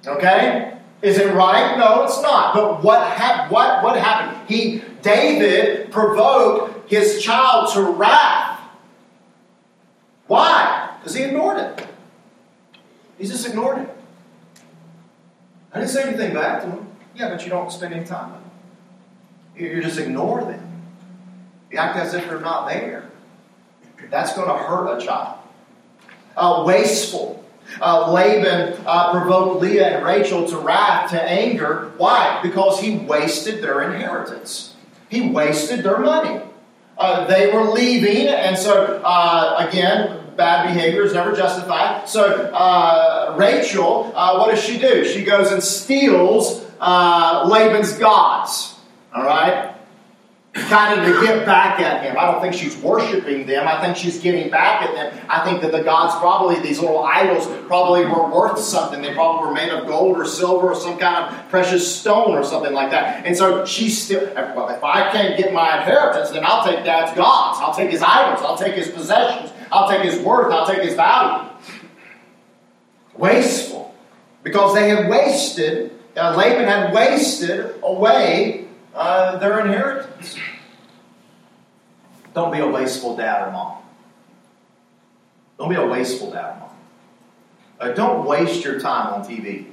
Okay? 0.07 0.77
Is 1.03 1.19
it 1.19 1.35
right? 1.35 1.79
No, 1.79 2.05
it's 2.05 2.21
not. 2.23 2.55
But 2.55 2.85
what, 2.85 3.01
ha- 3.03 3.47
what, 3.49 3.83
what 3.83 3.99
happened? 3.99 4.49
He, 4.49 4.83
David, 5.03 5.91
provoked 5.91 6.91
his 6.91 7.23
child 7.23 7.73
to 7.75 7.83
wrath 7.83 8.60
why? 10.31 10.95
Because 11.01 11.17
he 11.17 11.25
ignored 11.25 11.59
it. 11.59 11.89
He 13.19 13.27
just 13.27 13.45
ignored 13.45 13.79
it. 13.79 13.89
I 15.73 15.81
didn't 15.81 15.91
say 15.91 16.05
anything 16.05 16.35
back 16.35 16.63
to 16.63 16.69
him. 16.69 16.87
Yeah, 17.17 17.31
but 17.31 17.43
you 17.43 17.51
don't 17.51 17.73
spend 17.73 17.93
any 17.95 18.07
time 18.07 18.31
with 18.31 18.41
them. 18.41 19.75
You 19.75 19.83
just 19.83 19.99
ignore 19.99 20.43
them. 20.43 20.83
You 21.73 21.79
act 21.79 21.97
as 21.97 22.15
if 22.15 22.29
they're 22.29 22.39
not 22.39 22.69
there. 22.69 23.11
That's 24.09 24.33
going 24.37 24.47
to 24.47 24.55
hurt 24.55 24.99
a 24.99 25.05
child. 25.05 25.41
Uh, 26.37 26.63
wasteful. 26.65 27.45
Uh, 27.81 28.13
Laban 28.13 28.81
uh, 28.87 29.11
provoked 29.11 29.61
Leah 29.61 29.97
and 29.97 30.07
Rachel 30.07 30.47
to 30.47 30.59
wrath, 30.59 31.11
to 31.11 31.21
anger. 31.21 31.91
Why? 31.97 32.39
Because 32.41 32.79
he 32.79 32.99
wasted 32.99 33.65
their 33.65 33.83
inheritance. 33.83 34.77
He 35.09 35.29
wasted 35.29 35.83
their 35.83 35.99
money. 35.99 36.41
Uh, 37.01 37.27
they 37.27 37.51
were 37.51 37.65
leaving, 37.65 38.29
and 38.29 38.59
so 38.59 39.01
uh, 39.03 39.67
again, 39.67 40.20
bad 40.41 40.73
behavior 40.73 41.03
is 41.03 41.13
never 41.13 41.33
justified. 41.37 42.09
So 42.09 42.25
uh, 42.25 43.37
Rachel, 43.39 44.11
uh, 44.15 44.39
what 44.39 44.51
does 44.51 44.65
she 44.65 44.79
do? 44.79 45.05
She 45.05 45.23
goes 45.23 45.53
and 45.53 45.63
steals 45.63 46.65
uh, 46.81 47.47
Laban's 47.47 47.93
gods. 47.99 48.75
All 49.15 49.23
right? 49.23 49.75
Kind 50.53 50.99
of 50.99 51.07
to 51.07 51.25
get 51.25 51.47
back 51.47 51.79
at 51.79 52.03
him. 52.03 52.17
I 52.19 52.25
don't 52.29 52.41
think 52.41 52.55
she's 52.55 52.77
worshiping 52.79 53.47
them. 53.47 53.69
I 53.69 53.81
think 53.81 53.97
she's 53.97 54.19
getting 54.19 54.51
back 54.51 54.83
at 54.83 54.95
them. 54.95 55.27
I 55.29 55.45
think 55.45 55.61
that 55.63 55.71
the 55.71 55.83
gods 55.83 56.13
probably, 56.17 56.59
these 56.59 56.81
little 56.81 57.05
idols, 57.05 57.47
probably 57.67 58.05
were 58.05 58.29
worth 58.29 58.59
something. 58.59 59.01
They 59.01 59.15
probably 59.15 59.47
were 59.47 59.55
made 59.55 59.71
of 59.71 59.87
gold 59.87 60.17
or 60.19 60.25
silver 60.25 60.73
or 60.73 60.75
some 60.75 60.99
kind 60.99 61.17
of 61.23 61.49
precious 61.51 61.85
stone 62.01 62.33
or 62.33 62.43
something 62.43 62.73
like 62.73 62.91
that. 62.91 63.27
And 63.27 63.37
so 63.37 63.65
she's 63.65 64.03
still, 64.03 64.27
well, 64.35 64.71
if 64.71 64.83
I 64.83 65.13
can't 65.13 65.39
get 65.39 65.53
my 65.53 65.79
inheritance, 65.79 66.31
then 66.31 66.43
I'll 66.45 66.65
take 66.65 66.85
dad's 66.85 67.17
gods. 67.17 67.59
I'll 67.61 67.75
take 67.75 67.91
his 67.91 68.03
idols. 68.03 68.45
I'll 68.45 68.59
take 68.59 68.75
his 68.75 68.89
possessions. 68.89 69.53
I'll 69.71 69.89
take 69.89 70.03
his 70.03 70.21
worth. 70.21 70.53
I'll 70.53 70.67
take 70.67 70.83
his 70.83 70.95
value. 70.95 71.49
Wasteful. 73.17 73.95
Because 74.43 74.75
they 74.75 74.89
had 74.89 75.09
wasted, 75.09 75.93
uh, 76.17 76.35
Laban 76.37 76.65
had 76.65 76.95
wasted 76.95 77.75
away 77.83 78.67
uh, 78.95 79.37
their 79.39 79.61
inheritance. 79.61 80.37
Don't 82.35 82.53
be 82.53 82.59
a 82.59 82.67
wasteful 82.67 83.17
dad 83.17 83.49
or 83.49 83.53
mom. 83.53 83.83
Don't 85.59 85.69
be 85.69 85.77
a 85.77 85.87
wasteful 85.87 86.31
dad 86.31 86.57
or 86.57 86.61
mom. 86.61 86.71
Uh, 87.81 87.89
don't 87.93 88.27
waste 88.27 88.65
your 88.65 88.79
time 88.79 89.15
on 89.15 89.29
TV. 89.29 89.67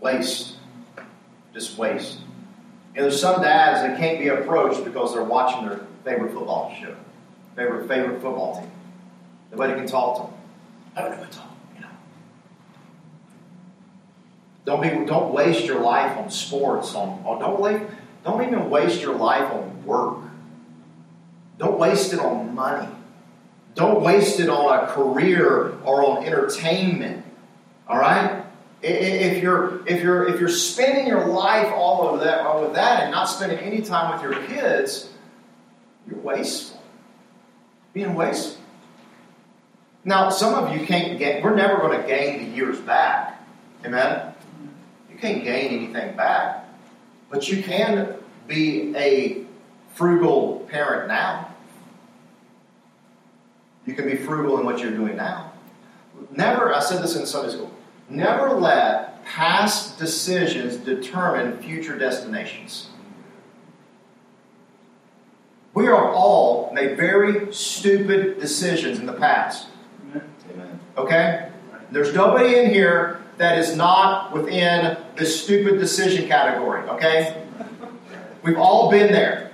Waste. 0.00 0.56
Just 1.54 1.78
waste. 1.78 2.18
You 2.94 3.00
know, 3.00 3.02
there's 3.08 3.20
some 3.20 3.40
dads 3.40 3.80
that 3.80 3.98
can't 3.98 4.18
be 4.18 4.28
approached 4.28 4.84
because 4.84 5.14
they're 5.14 5.24
watching 5.24 5.66
their 5.66 5.80
favorite 6.04 6.32
football 6.32 6.74
show, 6.80 6.94
favorite 7.56 7.88
favorite 7.88 8.20
football 8.20 8.60
team. 8.60 8.70
Nobody 9.50 9.74
can 9.74 9.86
talk 9.86 10.16
to 10.16 10.22
them. 10.22 10.40
I 10.96 11.00
don't 11.02 11.10
know 11.12 11.18
what 11.18 11.32
to 11.32 11.38
talk. 11.38 11.52
Don't 14.64 14.80
be 14.80 14.88
don't 15.06 15.32
waste 15.32 15.64
your 15.64 15.80
life 15.80 16.16
on 16.16 16.30
sports, 16.30 16.94
on, 16.94 17.22
on 17.24 17.40
don't 17.40 17.60
waste, 17.60 17.84
don't 18.24 18.42
even 18.42 18.70
waste 18.70 19.00
your 19.00 19.16
life 19.16 19.50
on 19.52 19.84
work. 19.84 20.18
Don't 21.58 21.78
waste 21.78 22.12
it 22.12 22.20
on 22.20 22.54
money. 22.54 22.88
Don't 23.74 24.02
waste 24.02 24.38
it 24.38 24.48
on 24.48 24.84
a 24.84 24.86
career 24.88 25.74
or 25.84 26.04
on 26.04 26.24
entertainment. 26.24 27.24
All 27.88 27.98
right? 27.98 28.44
If 28.82 29.42
you're 29.42 29.86
if 29.86 30.02
you're 30.02 30.28
if 30.28 30.40
you're 30.40 30.48
spending 30.48 31.06
your 31.06 31.26
life 31.26 31.72
all 31.72 32.02
over 32.02 32.24
that 32.24 32.40
all 32.40 32.62
with 32.62 32.74
that 32.74 33.04
and 33.04 33.12
not 33.12 33.24
spending 33.24 33.58
any 33.58 33.80
time 33.80 34.12
with 34.12 34.22
your 34.22 34.42
kids, 34.46 35.08
you're 36.08 36.18
wasteful. 36.18 36.81
Being 37.92 38.14
wasteful. 38.14 38.62
Now, 40.04 40.30
some 40.30 40.54
of 40.54 40.76
you 40.76 40.86
can't 40.86 41.18
get. 41.18 41.42
We're 41.42 41.54
never 41.54 41.76
going 41.76 42.00
to 42.00 42.06
gain 42.06 42.44
the 42.44 42.56
years 42.56 42.80
back. 42.80 43.40
Amen 43.84 44.34
You 45.10 45.18
can't 45.18 45.44
gain 45.44 45.72
anything 45.72 46.16
back, 46.16 46.68
but 47.30 47.48
you 47.48 47.62
can 47.62 48.16
be 48.46 48.94
a 48.96 49.44
frugal 49.94 50.66
parent 50.70 51.08
now. 51.08 51.48
You 53.86 53.94
can 53.94 54.06
be 54.06 54.16
frugal 54.16 54.58
in 54.58 54.64
what 54.64 54.78
you're 54.78 54.92
doing 54.92 55.16
now. 55.16 55.52
Never, 56.30 56.72
I 56.72 56.80
said 56.80 57.02
this 57.02 57.16
in 57.16 57.26
Sunday 57.26 57.52
school, 57.52 57.72
never 58.08 58.50
let 58.50 59.24
past 59.24 59.98
decisions 59.98 60.76
determine 60.76 61.58
future 61.58 61.98
destinations. 61.98 62.88
We 65.74 65.86
have 65.86 65.94
all 65.94 66.70
made 66.74 66.96
very 66.96 67.52
stupid 67.52 68.38
decisions 68.38 68.98
in 68.98 69.06
the 69.06 69.14
past. 69.14 69.68
Amen. 70.52 70.80
Okay? 70.96 71.48
There's 71.90 72.14
nobody 72.14 72.58
in 72.58 72.70
here 72.70 73.22
that 73.38 73.58
is 73.58 73.74
not 73.74 74.32
within 74.32 74.98
the 75.16 75.24
stupid 75.24 75.78
decision 75.78 76.28
category, 76.28 76.82
okay? 76.88 77.42
We've 78.42 78.58
all 78.58 78.90
been 78.90 79.12
there. 79.12 79.50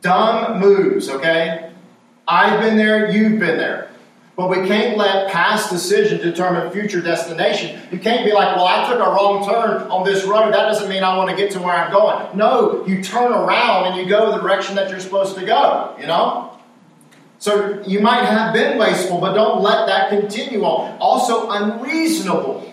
Dumb 0.00 0.60
moves, 0.60 1.08
okay? 1.08 1.72
I've 2.26 2.60
been 2.60 2.76
there, 2.76 3.10
you've 3.10 3.38
been 3.38 3.58
there. 3.58 3.90
But 4.40 4.48
we 4.48 4.66
can't 4.66 4.96
let 4.96 5.30
past 5.30 5.68
decision 5.68 6.18
determine 6.18 6.70
future 6.70 7.02
destination. 7.02 7.78
You 7.92 7.98
can't 7.98 8.24
be 8.24 8.32
like, 8.32 8.56
well, 8.56 8.64
I 8.64 8.88
took 8.88 8.98
a 8.98 9.10
wrong 9.10 9.44
turn 9.44 9.82
on 9.90 10.02
this 10.02 10.24
road. 10.24 10.54
That 10.54 10.62
doesn't 10.62 10.88
mean 10.88 11.04
I 11.04 11.14
want 11.14 11.28
to 11.28 11.36
get 11.36 11.50
to 11.50 11.58
where 11.58 11.74
I'm 11.74 11.92
going. 11.92 12.38
No, 12.38 12.86
you 12.86 13.04
turn 13.04 13.32
around 13.32 13.88
and 13.88 13.96
you 13.96 14.08
go 14.08 14.32
the 14.32 14.38
direction 14.38 14.76
that 14.76 14.88
you're 14.88 14.98
supposed 14.98 15.36
to 15.36 15.44
go, 15.44 15.94
you 16.00 16.06
know? 16.06 16.58
So 17.38 17.82
you 17.86 18.00
might 18.00 18.24
have 18.24 18.54
been 18.54 18.78
wasteful, 18.78 19.20
but 19.20 19.34
don't 19.34 19.60
let 19.60 19.86
that 19.88 20.08
continue 20.08 20.62
on. 20.62 20.96
Also, 21.00 21.50
unreasonable. 21.50 22.66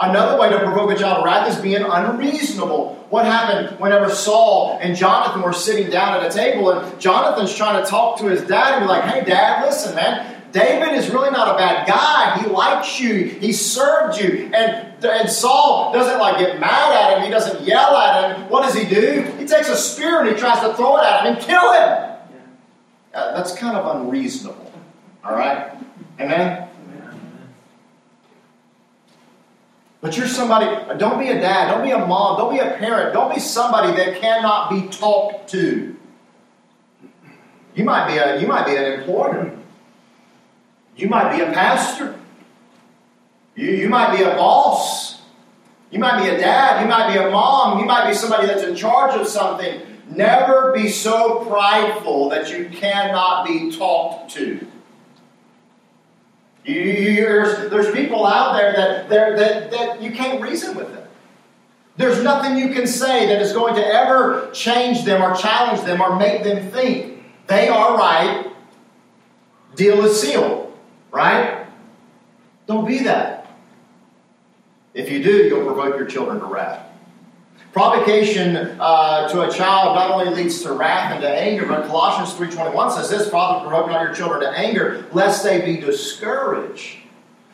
Another 0.00 0.40
way 0.40 0.48
to 0.48 0.58
provoke 0.60 0.90
a 0.90 0.96
child 0.96 1.18
of 1.18 1.24
wrath 1.26 1.54
is 1.54 1.60
being 1.60 1.82
unreasonable. 1.82 2.94
What 3.10 3.26
happened 3.26 3.78
whenever 3.78 4.08
Saul 4.08 4.78
and 4.80 4.96
Jonathan 4.96 5.42
were 5.42 5.52
sitting 5.52 5.90
down 5.90 6.18
at 6.18 6.30
a 6.30 6.34
table 6.34 6.70
and 6.70 6.98
Jonathan's 6.98 7.54
trying 7.54 7.84
to 7.84 7.90
talk 7.90 8.18
to 8.20 8.26
his 8.26 8.40
dad 8.42 8.78
and 8.78 8.84
be 8.84 8.88
like, 8.88 9.04
hey, 9.04 9.22
dad, 9.22 9.66
listen, 9.66 9.94
man. 9.94 10.29
David 10.52 10.94
is 10.94 11.10
really 11.10 11.30
not 11.30 11.54
a 11.54 11.58
bad 11.58 11.86
guy. 11.86 12.42
He 12.42 12.48
likes 12.48 13.00
you. 13.00 13.24
He 13.24 13.52
served 13.52 14.20
you. 14.20 14.50
And, 14.52 15.04
and 15.04 15.30
Saul 15.30 15.92
doesn't 15.92 16.18
like 16.18 16.38
get 16.38 16.58
mad 16.58 16.92
at 16.92 17.18
him. 17.18 17.24
He 17.24 17.30
doesn't 17.30 17.62
yell 17.62 17.96
at 17.96 18.36
him. 18.36 18.48
What 18.48 18.62
does 18.62 18.74
he 18.74 18.88
do? 18.88 19.22
He 19.38 19.46
takes 19.46 19.68
a 19.68 19.76
spear 19.76 20.20
and 20.20 20.28
he 20.28 20.34
tries 20.34 20.60
to 20.60 20.74
throw 20.74 20.96
it 20.96 21.04
at 21.04 21.24
him 21.24 21.34
and 21.34 21.42
kill 21.42 21.72
him. 21.72 22.16
That's 23.12 23.54
kind 23.56 23.76
of 23.76 23.96
unreasonable. 23.96 24.72
All 25.24 25.34
right? 25.34 25.72
Amen? 26.18 26.68
But 30.00 30.16
you're 30.16 30.28
somebody, 30.28 30.66
don't 30.98 31.18
be 31.18 31.28
a 31.28 31.38
dad, 31.38 31.70
don't 31.70 31.84
be 31.84 31.90
a 31.90 31.98
mom, 31.98 32.38
don't 32.38 32.54
be 32.54 32.58
a 32.58 32.76
parent, 32.78 33.12
don't 33.12 33.34
be 33.34 33.40
somebody 33.40 33.92
that 33.96 34.18
cannot 34.20 34.70
be 34.70 34.88
talked 34.88 35.50
to. 35.50 35.96
You 37.74 37.84
might 37.84 38.08
be 38.08 38.16
a 38.16 38.40
you 38.40 38.46
might 38.46 38.66
be 38.66 38.74
an 38.76 39.00
employer. 39.00 39.56
You 41.00 41.08
might 41.08 41.34
be 41.34 41.42
a 41.42 41.50
pastor. 41.52 42.18
You, 43.56 43.70
you 43.70 43.88
might 43.88 44.16
be 44.16 44.22
a 44.22 44.34
boss. 44.34 45.20
You 45.90 45.98
might 45.98 46.22
be 46.22 46.28
a 46.28 46.38
dad. 46.38 46.82
You 46.82 46.88
might 46.88 47.12
be 47.12 47.18
a 47.18 47.30
mom. 47.30 47.78
You 47.78 47.86
might 47.86 48.08
be 48.08 48.14
somebody 48.14 48.46
that's 48.46 48.62
in 48.62 48.76
charge 48.76 49.18
of 49.18 49.26
something. 49.26 49.80
Never 50.10 50.72
be 50.72 50.88
so 50.88 51.44
prideful 51.46 52.28
that 52.28 52.50
you 52.50 52.68
cannot 52.68 53.46
be 53.46 53.70
talked 53.70 54.32
to. 54.32 54.66
You, 56.64 57.16
there's, 57.16 57.70
there's 57.70 57.90
people 57.92 58.26
out 58.26 58.52
there 58.56 58.72
that, 58.74 59.08
that, 59.08 59.70
that 59.70 60.02
you 60.02 60.12
can't 60.12 60.42
reason 60.42 60.76
with 60.76 60.92
them. 60.92 61.08
There's 61.96 62.22
nothing 62.22 62.58
you 62.58 62.74
can 62.74 62.86
say 62.86 63.26
that 63.26 63.40
is 63.40 63.52
going 63.52 63.74
to 63.74 63.86
ever 63.86 64.50
change 64.52 65.04
them 65.04 65.22
or 65.22 65.34
challenge 65.34 65.82
them 65.82 66.00
or 66.00 66.18
make 66.18 66.44
them 66.44 66.70
think 66.70 67.22
they 67.46 67.68
are 67.68 67.96
right. 67.96 68.46
Deal 69.74 70.04
is 70.04 70.20
sealed, 70.20 70.69
right? 71.10 71.66
Don't 72.66 72.86
be 72.86 72.98
that. 73.04 73.50
If 74.94 75.10
you 75.10 75.22
do, 75.22 75.30
you'll 75.30 75.64
provoke 75.64 75.96
your 75.96 76.06
children 76.06 76.40
to 76.40 76.46
wrath. 76.46 76.86
Provocation 77.72 78.56
uh, 78.56 79.28
to 79.28 79.42
a 79.42 79.50
child 79.52 79.94
not 79.94 80.10
only 80.10 80.34
leads 80.34 80.62
to 80.62 80.72
wrath 80.72 81.12
and 81.12 81.22
to 81.22 81.28
anger, 81.28 81.66
but 81.66 81.86
Colossians 81.86 82.36
3.21 82.36 82.92
says 82.92 83.08
this, 83.08 83.30
Father, 83.30 83.68
provoke 83.68 83.88
not 83.88 84.02
your 84.02 84.12
children 84.12 84.40
to 84.40 84.48
anger, 84.48 85.06
lest 85.12 85.44
they 85.44 85.64
be 85.64 85.80
discouraged. 85.80 86.96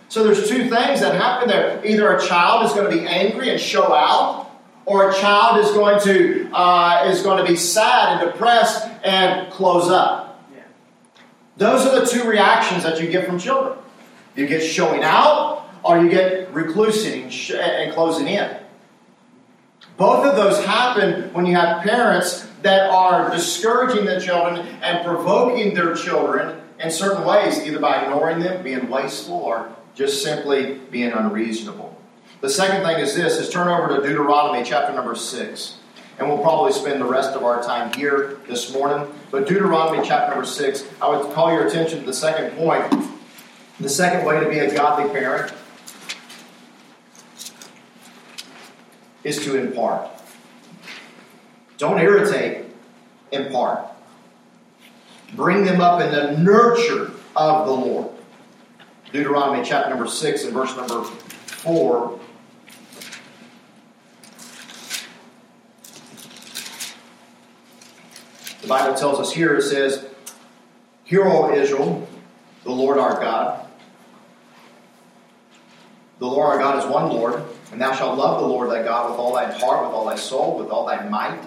So 0.08 0.24
there's 0.24 0.48
two 0.48 0.70
things 0.70 1.00
that 1.00 1.14
happen 1.16 1.48
there. 1.48 1.84
Either 1.84 2.16
a 2.16 2.26
child 2.26 2.64
is 2.64 2.72
going 2.72 2.90
to 2.90 2.96
be 2.96 3.06
angry 3.06 3.50
and 3.50 3.60
show 3.60 3.92
out, 3.92 4.50
or 4.86 5.10
a 5.10 5.14
child 5.14 5.62
is 5.62 5.70
going 5.72 6.00
to 6.04 6.48
uh, 6.54 7.10
is 7.10 7.22
going 7.22 7.44
to 7.44 7.50
be 7.50 7.56
sad 7.56 8.22
and 8.22 8.32
depressed 8.32 8.88
and 9.04 9.52
close 9.52 9.90
up. 9.90 10.25
Those 11.56 11.86
are 11.86 12.00
the 12.00 12.06
two 12.06 12.28
reactions 12.28 12.82
that 12.82 13.00
you 13.00 13.10
get 13.10 13.26
from 13.26 13.38
children. 13.38 13.78
You 14.34 14.46
get 14.46 14.60
showing 14.60 15.02
out, 15.02 15.68
or 15.82 16.02
you 16.02 16.10
get 16.10 16.52
reclusing 16.52 17.24
and 17.54 17.92
closing 17.92 18.28
in. 18.28 18.56
Both 19.96 20.26
of 20.26 20.36
those 20.36 20.64
happen 20.64 21.32
when 21.32 21.46
you 21.46 21.54
have 21.54 21.82
parents 21.82 22.46
that 22.62 22.90
are 22.90 23.30
discouraging 23.30 24.04
their 24.04 24.20
children 24.20 24.66
and 24.82 25.04
provoking 25.04 25.72
their 25.74 25.94
children 25.94 26.60
in 26.78 26.90
certain 26.90 27.24
ways, 27.24 27.64
either 27.64 27.78
by 27.78 28.02
ignoring 28.02 28.40
them, 28.40 28.62
being 28.62 28.90
wasteful, 28.90 29.36
or 29.36 29.74
just 29.94 30.22
simply 30.22 30.74
being 30.90 31.12
unreasonable. 31.12 31.96
The 32.42 32.50
second 32.50 32.84
thing 32.84 32.98
is 32.98 33.14
this 33.14 33.38
is 33.38 33.48
turn 33.48 33.68
over 33.68 33.96
to 33.96 34.06
Deuteronomy 34.06 34.62
chapter 34.62 34.94
number 34.94 35.14
6. 35.14 35.76
And 36.18 36.28
we'll 36.28 36.38
probably 36.38 36.72
spend 36.72 37.00
the 37.00 37.06
rest 37.06 37.36
of 37.36 37.44
our 37.44 37.62
time 37.62 37.92
here 37.92 38.38
this 38.48 38.72
morning. 38.72 39.06
But 39.30 39.46
Deuteronomy 39.46 40.06
chapter 40.06 40.34
number 40.34 40.46
6, 40.46 40.84
I 41.02 41.08
would 41.10 41.32
call 41.34 41.52
your 41.52 41.66
attention 41.66 42.00
to 42.00 42.06
the 42.06 42.14
second 42.14 42.56
point. 42.56 43.10
The 43.80 43.88
second 43.88 44.24
way 44.24 44.40
to 44.40 44.48
be 44.48 44.58
a 44.58 44.74
godly 44.74 45.10
parent 45.12 45.52
is 49.24 49.44
to 49.44 49.56
impart. 49.56 50.08
Don't 51.76 51.98
irritate, 51.98 52.64
impart. 53.32 53.86
Bring 55.34 55.64
them 55.64 55.80
up 55.82 56.00
in 56.00 56.12
the 56.12 56.38
nurture 56.38 57.10
of 57.34 57.66
the 57.66 57.72
Lord. 57.72 58.08
Deuteronomy 59.12 59.66
chapter 59.66 59.90
number 59.90 60.06
6 60.06 60.44
and 60.44 60.54
verse 60.54 60.74
number 60.76 61.02
4. 61.02 62.20
The 68.66 68.70
Bible 68.70 68.96
tells 68.96 69.20
us 69.20 69.32
here, 69.32 69.54
it 69.54 69.62
says, 69.62 70.04
Hear, 71.04 71.24
O 71.24 71.54
Israel, 71.54 72.04
the 72.64 72.72
Lord 72.72 72.98
our 72.98 73.20
God. 73.20 73.64
The 76.18 76.26
Lord 76.26 76.48
our 76.48 76.58
God 76.58 76.84
is 76.84 76.90
one 76.90 77.08
Lord, 77.10 77.44
and 77.70 77.80
thou 77.80 77.94
shalt 77.94 78.18
love 78.18 78.40
the 78.40 78.48
Lord 78.48 78.68
thy 78.68 78.82
God 78.82 79.08
with 79.08 79.20
all 79.20 79.32
thy 79.32 79.56
heart, 79.56 79.86
with 79.86 79.92
all 79.92 80.04
thy 80.06 80.16
soul, 80.16 80.58
with 80.58 80.70
all 80.70 80.84
thy 80.84 81.08
might. 81.08 81.40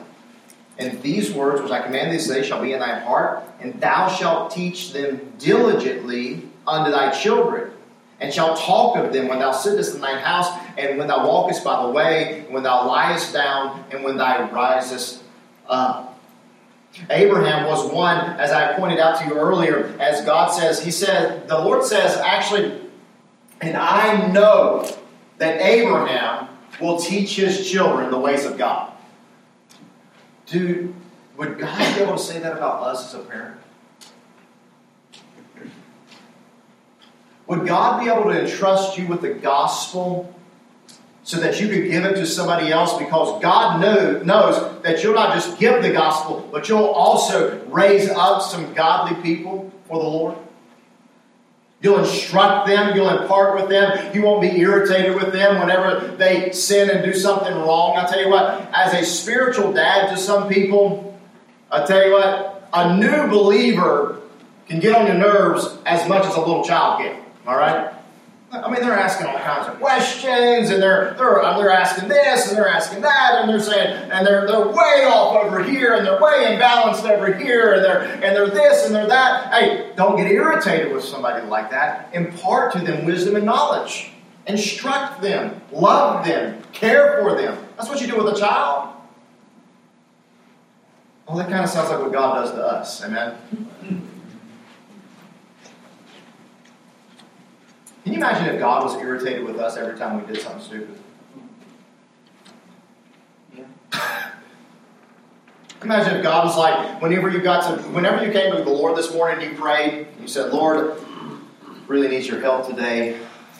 And 0.77 1.01
these 1.01 1.29
words 1.33 1.61
which 1.61 1.73
I 1.73 1.81
command 1.81 2.13
thee 2.13 2.23
today 2.23 2.41
shall 2.41 2.61
be 2.61 2.71
in 2.71 2.79
thy 2.79 2.99
heart, 2.99 3.43
and 3.59 3.81
thou 3.81 4.07
shalt 4.07 4.51
teach 4.51 4.93
them 4.93 5.33
diligently 5.37 6.43
unto 6.65 6.89
thy 6.89 7.11
children, 7.11 7.73
and 8.21 8.33
shalt 8.33 8.57
talk 8.59 8.95
of 8.95 9.11
them 9.11 9.27
when 9.27 9.39
thou 9.39 9.51
sittest 9.51 9.93
in 9.93 9.99
thine 9.99 10.19
house, 10.19 10.57
and 10.77 10.97
when 10.97 11.09
thou 11.09 11.27
walkest 11.27 11.65
by 11.65 11.85
the 11.85 11.89
way, 11.89 12.45
and 12.45 12.53
when 12.53 12.63
thou 12.63 12.87
liest 12.87 13.33
down, 13.33 13.83
and 13.91 14.05
when 14.05 14.15
thou 14.15 14.49
risest 14.53 15.21
up. 15.67 16.08
Abraham 17.09 17.67
was 17.67 17.91
one, 17.91 18.17
as 18.39 18.51
I 18.51 18.73
pointed 18.73 18.99
out 18.99 19.19
to 19.19 19.25
you 19.25 19.33
earlier, 19.33 19.95
as 19.99 20.23
God 20.25 20.49
says, 20.49 20.83
He 20.83 20.91
said, 20.91 21.47
the 21.47 21.57
Lord 21.57 21.83
says, 21.83 22.17
actually, 22.17 22.81
and 23.61 23.75
I 23.77 24.27
know 24.31 24.89
that 25.37 25.61
Abraham 25.61 26.47
will 26.79 26.99
teach 26.99 27.35
his 27.35 27.69
children 27.69 28.11
the 28.11 28.19
ways 28.19 28.45
of 28.45 28.57
God. 28.57 28.93
Dude, 30.45 30.93
would 31.37 31.59
God 31.59 31.95
be 31.95 32.01
able 32.01 32.13
to 32.13 32.19
say 32.19 32.39
that 32.39 32.53
about 32.53 32.83
us 32.83 33.13
as 33.13 33.19
a 33.19 33.23
parent? 33.23 33.59
Would 37.47 37.65
God 37.65 38.03
be 38.03 38.09
able 38.09 38.25
to 38.25 38.41
entrust 38.45 38.97
you 38.97 39.07
with 39.07 39.21
the 39.21 39.33
gospel 39.33 40.33
so 41.29 41.39
that 41.39 41.61
you 41.61 41.67
could 41.67 41.87
give 41.91 42.03
it 42.05 42.15
to 42.15 42.25
somebody 42.25 42.71
else 42.71 42.97
because 42.97 43.39
God 43.39 43.79
know, 43.79 44.19
knows 44.23 44.81
that 44.81 45.03
you'll 45.03 45.13
not 45.13 45.35
just 45.35 45.59
give 45.59 45.83
the 45.83 45.91
gospel, 45.91 46.49
but 46.51 46.67
you'll 46.67 46.87
also 46.87 47.63
raise 47.67 48.09
up 48.09 48.41
some 48.41 48.73
godly 48.73 49.21
people 49.21 49.71
for 49.87 50.01
the 50.01 50.09
Lord? 50.09 50.35
You'll 51.83 51.99
instruct 51.99 52.65
them, 52.65 52.95
you'll 52.95 53.15
impart 53.15 53.61
with 53.61 53.69
them, 53.69 54.11
you 54.15 54.23
won't 54.23 54.41
be 54.41 54.59
irritated 54.59 55.13
with 55.13 55.31
them 55.31 55.59
whenever 55.59 56.15
they 56.17 56.51
sin 56.51 56.89
and 56.89 57.05
do 57.05 57.13
something 57.13 57.53
wrong. 57.53 57.95
I 57.95 58.07
tell 58.07 58.19
you 58.19 58.31
what, 58.31 58.67
as 58.73 58.95
a 58.95 59.05
spiritual 59.05 59.71
dad 59.71 60.09
to 60.09 60.17
some 60.17 60.49
people, 60.49 61.15
I 61.69 61.85
tell 61.85 62.07
you 62.07 62.13
what, 62.13 62.67
a 62.73 62.97
new 62.97 63.27
believer 63.27 64.19
can 64.67 64.79
get 64.79 64.95
on 64.95 65.05
your 65.05 65.17
nerves 65.17 65.77
as 65.85 66.09
much 66.09 66.25
as 66.25 66.33
a 66.33 66.39
little 66.39 66.63
child 66.63 67.01
can. 67.01 67.21
All 67.45 67.55
right? 67.55 67.93
I 68.51 68.71
mean, 68.71 68.81
they're 68.81 68.97
asking 68.97 69.27
all 69.27 69.37
kinds 69.37 69.67
of 69.67 69.79
questions, 69.79 70.71
and 70.71 70.81
they're 70.81 71.13
they're 71.17 71.43
uh, 71.43 71.57
they're 71.57 71.71
asking 71.71 72.09
this, 72.09 72.47
and 72.47 72.57
they're 72.57 72.67
asking 72.67 73.01
that, 73.01 73.39
and 73.39 73.49
they're 73.49 73.59
saying, 73.59 74.09
and 74.11 74.25
they're 74.25 74.47
they're 74.47 74.67
way 74.67 75.05
off 75.05 75.45
over 75.45 75.63
here, 75.63 75.93
and 75.93 76.05
they're 76.05 76.19
way 76.19 76.57
imbalanced 76.57 77.07
over 77.07 77.31
here, 77.31 77.73
and 77.73 77.83
they're 77.83 78.01
and 78.01 78.35
they're 78.35 78.49
this 78.49 78.87
and 78.87 78.95
they're 78.95 79.07
that. 79.07 79.53
Hey, 79.53 79.91
don't 79.95 80.17
get 80.17 80.31
irritated 80.31 80.91
with 80.91 81.03
somebody 81.03 81.45
like 81.45 81.69
that. 81.69 82.09
Impart 82.13 82.73
to 82.73 82.79
them 82.79 83.05
wisdom 83.05 83.35
and 83.35 83.45
knowledge. 83.45 84.11
Instruct 84.47 85.21
them, 85.21 85.61
love 85.71 86.25
them, 86.25 86.63
care 86.73 87.21
for 87.21 87.35
them. 87.39 87.55
That's 87.77 87.87
what 87.87 88.01
you 88.01 88.07
do 88.07 88.17
with 88.17 88.35
a 88.35 88.39
child. 88.39 88.95
Well, 91.27 91.37
that 91.37 91.49
kind 91.49 91.63
of 91.63 91.69
sounds 91.69 91.91
like 91.91 91.99
what 91.99 92.11
God 92.11 92.41
does 92.41 92.51
to 92.53 92.65
us. 92.65 93.03
Amen. 93.03 93.68
Can 98.03 98.13
you 98.13 98.19
imagine 98.19 98.53
if 98.53 98.59
God 98.59 98.83
was 98.83 98.95
irritated 99.01 99.43
with 99.43 99.57
us 99.57 99.75
every 99.77 99.97
time 99.97 100.21
we 100.21 100.33
did 100.33 100.41
something 100.41 100.61
stupid? 100.61 100.97
Yeah. 103.55 103.65
Can 103.91 104.31
you 105.81 105.83
imagine 105.83 106.17
if 106.17 106.23
God 106.23 106.45
was 106.45 106.57
like, 106.57 107.01
whenever 107.01 107.29
you 107.29 107.41
got 107.41 107.75
to, 107.77 107.83
whenever 107.89 108.25
you 108.25 108.31
came 108.31 108.55
to 108.55 108.63
the 108.63 108.69
Lord 108.69 108.97
this 108.97 109.13
morning, 109.13 109.43
and 109.43 109.51
you 109.51 109.61
prayed, 109.61 110.07
you 110.21 110.27
said, 110.27 110.53
Lord, 110.53 110.97
really 111.87 112.07
needs 112.07 112.27
your 112.27 112.39
help 112.39 112.67
today. 112.67 113.19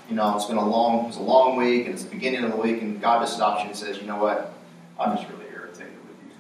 You 0.10 0.16
know, 0.16 0.36
it's 0.36 0.46
been 0.46 0.58
a 0.58 0.68
long, 0.68 1.08
it's 1.08 1.18
a 1.18 1.22
long 1.22 1.58
week, 1.58 1.86
and 1.86 1.94
it's 1.94 2.04
the 2.04 2.10
beginning 2.10 2.44
of 2.44 2.52
the 2.52 2.58
week, 2.58 2.82
and 2.82 3.02
God 3.02 3.22
just 3.22 3.36
stops 3.36 3.62
you 3.62 3.70
and 3.70 3.78
says, 3.78 3.98
you 3.98 4.08
know 4.08 4.18
what? 4.18 4.54
I'm 5.00 5.18
just 5.18 5.30
really 5.30 5.46
irritated 5.52 5.94
with 5.94 6.18
you. 6.26 6.32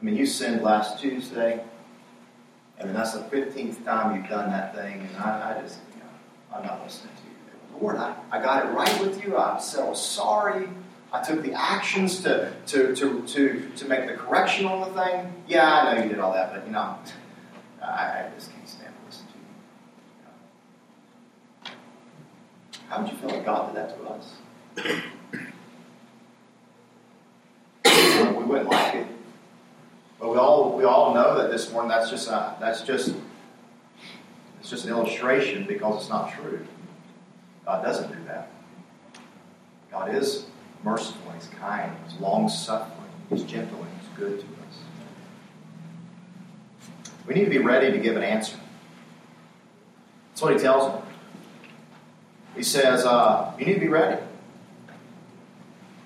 I 0.00 0.04
mean, 0.04 0.16
you 0.16 0.26
sinned 0.26 0.62
last 0.62 0.98
Tuesday. 0.98 1.62
I 2.80 2.84
mean, 2.84 2.94
that's 2.94 3.12
the 3.12 3.20
15th 3.20 3.84
time 3.84 4.16
you've 4.16 4.28
done 4.28 4.50
that 4.50 4.74
thing, 4.74 5.00
and 5.00 5.16
I, 5.16 5.56
I 5.56 5.62
just, 5.62 5.78
you 5.94 6.00
know, 6.00 6.56
I'm 6.56 6.64
not 6.64 6.82
listening 6.84 7.14
to 7.14 7.22
you. 7.22 7.80
Lord, 7.80 7.96
I, 7.96 8.14
I 8.30 8.40
got 8.40 8.66
it 8.66 8.68
right 8.70 9.00
with 9.00 9.24
you. 9.24 9.36
I'm 9.36 9.60
so 9.60 9.94
sorry. 9.94 10.68
I 11.12 11.22
took 11.22 11.42
the 11.42 11.52
actions 11.52 12.22
to, 12.22 12.52
to, 12.66 12.94
to, 12.94 13.22
to, 13.22 13.70
to 13.76 13.88
make 13.88 14.06
the 14.06 14.14
correction 14.14 14.66
on 14.66 14.80
the 14.80 15.02
thing. 15.02 15.32
Yeah, 15.48 15.72
I 15.72 15.94
know 15.94 16.02
you 16.02 16.08
did 16.10 16.18
all 16.18 16.32
that, 16.34 16.52
but, 16.52 16.66
you 16.66 16.72
know, 16.72 16.98
I, 17.82 17.86
I 17.86 18.30
just 18.34 18.52
can't 18.52 18.68
stand 18.68 18.92
to 18.94 19.06
listen 19.06 19.26
to 19.26 19.32
you. 21.70 21.76
How 22.88 23.00
would 23.02 23.10
you 23.10 23.16
feel 23.16 23.30
if 23.30 23.44
God 23.44 23.74
did 23.74 23.76
that 23.76 23.96
to 23.96 24.04
us? 24.08 24.34
we 28.36 28.44
wouldn't 28.44 28.68
like 28.68 28.94
it. 28.94 29.06
But 30.18 30.30
we 30.30 30.38
all 30.38 30.76
we 30.76 30.84
all 30.84 31.14
know 31.14 31.36
that 31.38 31.45
this 31.56 31.72
morning 31.72 31.88
that's 31.88 32.10
just 32.10 32.28
a, 32.28 32.54
that's 32.60 32.82
just 32.82 33.14
it's 34.60 34.68
just 34.68 34.84
an 34.84 34.90
illustration 34.90 35.64
because 35.66 36.02
it's 36.02 36.10
not 36.10 36.30
true. 36.34 36.66
God 37.64 37.82
doesn't 37.82 38.12
do 38.12 38.24
that. 38.26 38.50
God 39.90 40.14
is 40.14 40.44
merciful, 40.84 41.32
He's 41.32 41.48
kind, 41.58 41.90
He's 42.06 42.20
long 42.20 42.50
suffering, 42.50 43.08
He's 43.30 43.42
gentle, 43.44 43.78
and 43.78 43.88
He's 43.98 44.18
good 44.18 44.38
to 44.38 44.44
us. 44.44 44.78
We 47.26 47.32
need 47.32 47.44
to 47.44 47.50
be 47.50 47.58
ready 47.58 47.90
to 47.90 47.98
give 47.98 48.16
an 48.16 48.22
answer. 48.22 48.56
That's 50.30 50.42
what 50.42 50.52
He 50.52 50.58
tells 50.58 50.92
them. 50.92 51.02
He 52.54 52.62
says, 52.62 53.06
uh, 53.06 53.54
you 53.58 53.64
need 53.64 53.74
to 53.74 53.80
be 53.80 53.88
ready. 53.88 54.22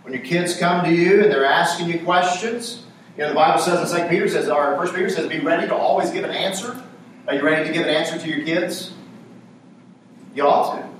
When 0.02 0.14
your 0.14 0.22
kids 0.22 0.56
come 0.56 0.84
to 0.84 0.92
you 0.92 1.22
and 1.22 1.32
they're 1.32 1.44
asking 1.44 1.88
you 1.88 1.98
questions, 2.04 2.84
you 3.16 3.22
know, 3.24 3.28
the 3.28 3.34
Bible 3.34 3.60
says, 3.60 3.80
and 3.80 3.88
St. 3.88 4.08
Peter 4.08 4.28
says, 4.28 4.48
or 4.48 4.76
First 4.76 4.94
Peter 4.94 5.10
says, 5.10 5.28
be 5.28 5.40
ready 5.40 5.66
to 5.66 5.74
always 5.74 6.10
give 6.10 6.24
an 6.24 6.30
answer. 6.30 6.82
Are 7.26 7.34
you 7.34 7.42
ready 7.42 7.66
to 7.66 7.72
give 7.72 7.86
an 7.86 7.94
answer 7.94 8.18
to 8.18 8.28
your 8.28 8.44
kids? 8.44 8.92
You 10.34 10.46
ought 10.46 10.76
to. 10.76 10.90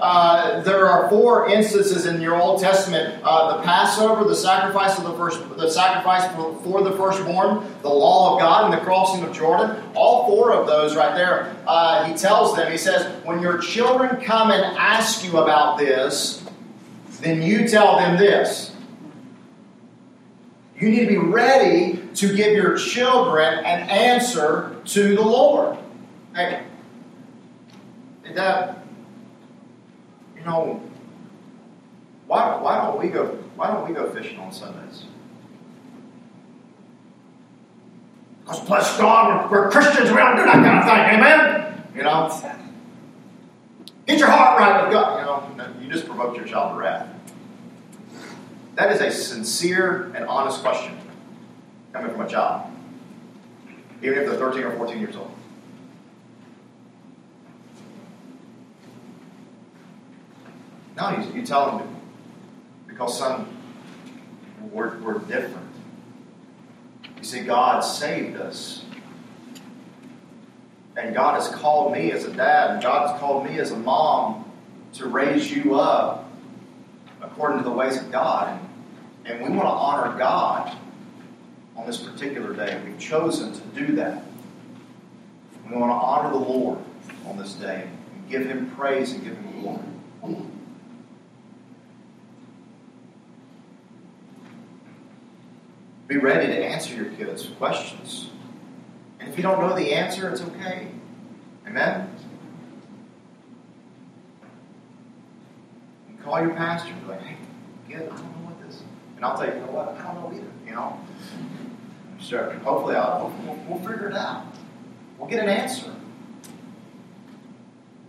Uh, 0.00 0.62
there 0.62 0.88
are 0.88 1.10
four 1.10 1.50
instances 1.50 2.06
in 2.06 2.22
your 2.22 2.40
Old 2.40 2.60
Testament: 2.60 3.20
uh, 3.22 3.58
the 3.58 3.62
Passover, 3.62 4.24
the 4.24 4.34
sacrifice 4.34 4.96
of 4.96 5.04
the 5.04 5.12
first, 5.12 5.46
the 5.58 5.70
sacrifice 5.70 6.26
for, 6.34 6.58
for, 6.62 6.82
the 6.82 6.92
firstborn, 6.92 7.66
the 7.82 7.90
law 7.90 8.34
of 8.34 8.40
God, 8.40 8.64
and 8.64 8.72
the 8.72 8.82
crossing 8.82 9.22
of 9.22 9.34
Jordan. 9.34 9.82
All 9.94 10.26
four 10.26 10.52
of 10.52 10.66
those 10.66 10.96
right 10.96 11.14
there. 11.14 11.54
Uh, 11.66 12.04
he 12.04 12.14
tells 12.14 12.56
them. 12.56 12.72
He 12.72 12.78
says, 12.78 13.04
"When 13.26 13.42
your 13.42 13.58
children 13.58 14.22
come 14.22 14.50
and 14.50 14.64
ask 14.78 15.22
you 15.22 15.36
about 15.36 15.76
this, 15.76 16.42
then 17.20 17.42
you 17.42 17.68
tell 17.68 17.98
them 17.98 18.16
this." 18.16 18.69
You 20.80 20.88
need 20.88 21.00
to 21.00 21.06
be 21.06 21.18
ready 21.18 22.00
to 22.14 22.34
give 22.34 22.54
your 22.54 22.76
children 22.76 23.58
an 23.58 23.88
answer 23.90 24.76
to 24.86 25.14
the 25.14 25.22
Lord. 25.22 25.76
Hey, 26.34 26.64
that 28.34 28.82
you 30.36 30.42
know, 30.44 30.80
why, 32.26 32.60
why 32.60 32.78
don't 32.78 32.98
we 32.98 33.08
go 33.08 33.26
why 33.56 33.68
don't 33.68 33.86
we 33.86 33.94
go 33.94 34.10
fishing 34.10 34.38
on 34.38 34.52
Sundays? 34.52 35.04
Because 38.42 38.60
bless 38.60 38.96
God, 38.96 39.50
we're, 39.50 39.64
we're 39.64 39.70
Christians, 39.70 40.10
we 40.10 40.16
don't 40.16 40.36
do 40.36 40.44
that 40.44 40.54
kind 40.54 40.78
of 40.78 40.84
thing, 40.84 41.18
amen? 41.18 41.82
You 41.94 42.02
know? 42.04 42.56
Get 44.06 44.18
your 44.18 44.30
heart 44.30 44.58
right 44.58 44.82
with 44.82 44.92
God. 44.92 45.50
You 45.50 45.56
know, 45.56 45.72
you 45.80 45.92
just 45.92 46.06
provoked 46.06 46.36
your 46.36 46.46
child 46.46 46.74
to 46.74 46.80
wrath. 46.80 47.06
That 48.80 48.92
is 48.92 49.02
a 49.02 49.10
sincere 49.10 50.10
and 50.14 50.24
honest 50.24 50.62
question 50.62 50.96
coming 51.92 52.10
from 52.12 52.22
a 52.22 52.26
child, 52.26 52.72
even 54.02 54.16
if 54.16 54.24
they're 54.24 54.38
13 54.38 54.62
or 54.62 54.74
14 54.78 54.98
years 54.98 55.16
old. 55.16 55.30
No, 60.96 61.10
you, 61.10 61.40
you 61.40 61.44
tell 61.44 61.76
them 61.76 61.94
because 62.86 63.18
some 63.18 63.54
we're, 64.72 64.98
we're 65.00 65.18
different. 65.18 65.68
You 67.18 67.24
see, 67.24 67.40
God 67.42 67.80
saved 67.80 68.38
us. 68.38 68.82
And 70.96 71.14
God 71.14 71.34
has 71.34 71.54
called 71.54 71.92
me 71.92 72.12
as 72.12 72.24
a 72.24 72.32
dad, 72.32 72.70
and 72.70 72.82
God 72.82 73.10
has 73.10 73.20
called 73.20 73.44
me 73.44 73.58
as 73.58 73.72
a 73.72 73.76
mom 73.76 74.50
to 74.94 75.06
raise 75.06 75.52
you 75.52 75.74
up 75.74 76.30
according 77.20 77.58
to 77.58 77.64
the 77.64 77.70
ways 77.70 77.98
of 77.98 78.10
God. 78.10 78.58
And, 79.24 79.40
and 79.40 79.50
we 79.50 79.56
want 79.56 79.68
to 79.68 79.72
honor 79.72 80.18
God 80.18 80.76
on 81.76 81.86
this 81.86 81.98
particular 81.98 82.54
day. 82.54 82.80
We've 82.84 82.98
chosen 82.98 83.52
to 83.52 83.60
do 83.86 83.94
that. 83.96 84.22
We 85.68 85.76
want 85.76 85.90
to 85.90 85.94
honor 85.94 86.30
the 86.30 86.38
Lord 86.38 86.78
on 87.26 87.36
this 87.36 87.54
day 87.54 87.88
and 88.14 88.28
give 88.28 88.46
Him 88.46 88.70
praise 88.72 89.12
and 89.12 89.22
give 89.22 89.36
Him 89.36 89.60
glory. 89.60 89.80
Be 96.10 96.16
ready 96.16 96.48
to 96.48 96.64
answer 96.64 96.92
your 96.92 97.10
kids' 97.12 97.48
questions. 97.56 98.30
And 99.20 99.28
if 99.28 99.36
you 99.36 99.44
don't 99.44 99.60
know 99.60 99.76
the 99.76 99.92
answer, 99.92 100.28
it's 100.28 100.40
okay. 100.40 100.88
Amen? 101.68 102.12
You 106.10 106.16
call 106.24 106.40
your 106.40 106.50
pastor 106.50 106.92
and 106.92 107.00
be 107.02 107.08
like, 107.10 107.22
hey, 107.22 107.36
get 107.88 108.02
I 108.02 108.06
don't 108.06 108.16
know 108.16 108.50
what 108.50 108.66
this 108.66 108.74
is. 108.74 108.82
And 109.20 109.26
I'll 109.26 109.36
tell 109.36 109.48
you, 109.48 109.52
you 109.52 109.66
know 109.66 109.72
what? 109.72 109.88
I 109.88 110.02
don't 110.02 110.14
know 110.14 110.34
either. 110.34 110.50
You 110.66 110.72
know? 110.72 110.98
Sure. 112.18 112.54
Hopefully, 112.60 112.96
I'll, 112.96 113.30
we'll, 113.44 113.54
we'll 113.68 113.78
figure 113.80 114.08
it 114.08 114.16
out. 114.16 114.46
We'll 115.18 115.28
get 115.28 115.42
an 115.42 115.50
answer. 115.50 115.94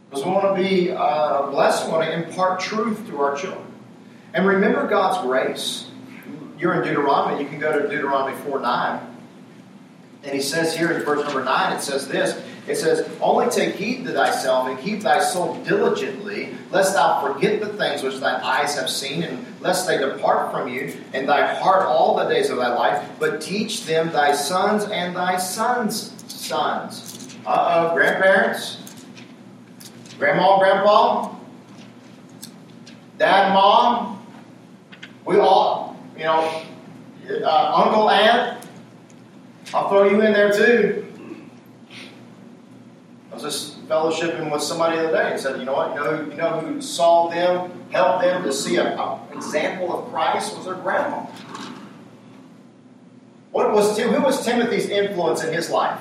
Because 0.10 0.24
we 0.26 0.32
want 0.32 0.56
to 0.56 0.64
be 0.64 0.90
uh, 0.90 1.48
blessed. 1.48 1.88
We 1.88 1.92
want 1.92 2.06
to 2.06 2.14
impart 2.14 2.62
truth 2.62 3.06
to 3.08 3.20
our 3.20 3.36
children. 3.36 3.66
And 4.34 4.48
remember 4.48 4.88
God's 4.88 5.22
grace. 5.28 5.92
You're 6.58 6.82
in 6.82 6.88
Deuteronomy. 6.88 7.44
You 7.44 7.50
can 7.50 7.60
go 7.60 7.78
to 7.78 7.90
Deuteronomy 7.90 8.38
4 8.44 8.62
9. 8.62 9.11
And 10.24 10.34
he 10.34 10.42
says 10.42 10.76
here 10.76 10.92
in 10.92 11.04
verse 11.04 11.24
number 11.26 11.44
9, 11.44 11.74
it 11.74 11.82
says 11.82 12.08
this 12.08 12.40
It 12.68 12.76
says, 12.76 13.10
Only 13.20 13.50
take 13.50 13.76
heed 13.76 14.06
to 14.06 14.12
thyself 14.12 14.68
and 14.68 14.80
keep 14.80 15.02
thy 15.02 15.20
soul 15.20 15.56
diligently, 15.64 16.56
lest 16.70 16.94
thou 16.94 17.22
forget 17.26 17.60
the 17.60 17.70
things 17.70 18.04
which 18.04 18.18
thine 18.18 18.40
eyes 18.42 18.78
have 18.78 18.90
seen, 18.90 19.24
and 19.24 19.46
lest 19.62 19.88
they 19.88 19.98
depart 19.98 20.52
from 20.52 20.68
you, 20.68 20.96
and 21.14 21.28
thy 21.28 21.56
heart 21.56 21.88
all 21.88 22.16
the 22.16 22.26
days 22.26 22.52
of 22.52 22.58
thy 22.58 22.74
life, 22.74 23.10
but 23.20 23.42
teach 23.42 23.86
them 23.86 24.12
thy 24.12 24.34
sons 24.34 24.84
and 24.86 25.16
thy 25.16 25.38
sons' 25.38 26.14
sons. 26.28 27.36
Uh 27.44 27.90
oh, 27.90 27.96
grandparents, 27.96 28.78
grandma, 30.20 30.60
grandpa, 30.60 31.34
dad, 33.18 33.54
mom, 33.56 34.24
we 35.26 35.38
all, 35.38 36.00
you 36.16 36.26
know, 36.26 36.64
uh, 37.44 37.72
uncle, 37.76 38.10
aunt, 38.10 38.61
I'll 39.74 39.88
throw 39.90 40.04
you 40.04 40.22
in 40.22 40.34
there 40.34 40.52
too. 40.52 41.08
I 43.32 43.34
was 43.34 43.44
just 43.44 43.88
fellowshipping 43.88 44.52
with 44.52 44.62
somebody 44.62 44.98
the 44.98 45.08
other 45.08 45.18
day 45.18 45.32
and 45.32 45.40
said, 45.40 45.58
you 45.60 45.66
know 45.66 45.74
what, 45.74 45.96
you 45.96 46.02
know, 46.02 46.22
you 46.30 46.36
know 46.36 46.60
who 46.60 46.82
saw 46.82 47.30
them, 47.30 47.72
helped 47.92 48.24
them 48.24 48.44
to 48.44 48.52
see 48.52 48.76
an 48.76 48.98
example 49.34 49.98
of 49.98 50.12
Christ 50.12 50.58
was 50.58 50.66
their 50.66 50.76
grandma. 50.76 51.26
What 53.52 53.72
was 53.72 53.96
Tim, 53.96 54.10
who 54.10 54.22
was 54.22 54.46
Timothy's 54.46 54.90
influence 54.90 55.44
in 55.44 55.54
his 55.54 55.70
life? 55.70 56.00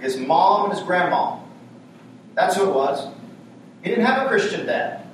His 0.00 0.18
mom 0.18 0.66
and 0.66 0.78
his 0.78 0.86
grandma. 0.86 1.38
That's 2.34 2.56
who 2.56 2.68
it 2.68 2.74
was. 2.74 3.08
He 3.82 3.88
didn't 3.88 4.04
have 4.04 4.26
a 4.26 4.28
Christian 4.28 4.66
dad. 4.66 5.06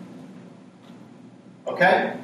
Okay? 1.67 2.17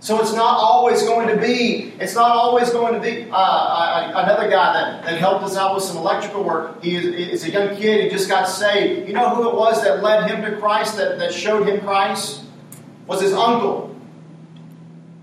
So 0.00 0.20
it's 0.20 0.34
not 0.34 0.58
always 0.58 1.02
going 1.02 1.28
to 1.28 1.36
be, 1.40 1.92
it's 1.98 2.14
not 2.14 2.30
always 2.30 2.70
going 2.70 2.94
to 2.94 3.00
be 3.00 3.28
uh, 3.32 4.10
another 4.14 4.48
guy 4.50 4.72
that, 4.74 5.04
that 5.04 5.18
helped 5.18 5.44
us 5.44 5.56
out 5.56 5.74
with 5.74 5.84
some 5.84 5.96
electrical 5.96 6.44
work. 6.44 6.82
He 6.82 6.96
is, 6.96 7.06
is, 7.42 7.44
a 7.44 7.50
young 7.50 7.74
kid, 7.76 8.04
he 8.04 8.10
just 8.10 8.28
got 8.28 8.44
saved. 8.44 9.08
You 9.08 9.14
know 9.14 9.34
who 9.34 9.48
it 9.48 9.54
was 9.54 9.82
that 9.82 10.02
led 10.02 10.30
him 10.30 10.42
to 10.42 10.60
Christ, 10.60 10.96
that, 10.98 11.18
that 11.18 11.32
showed 11.32 11.66
him 11.66 11.80
Christ? 11.80 12.44
Was 13.06 13.22
his 13.22 13.32
uncle. 13.32 13.96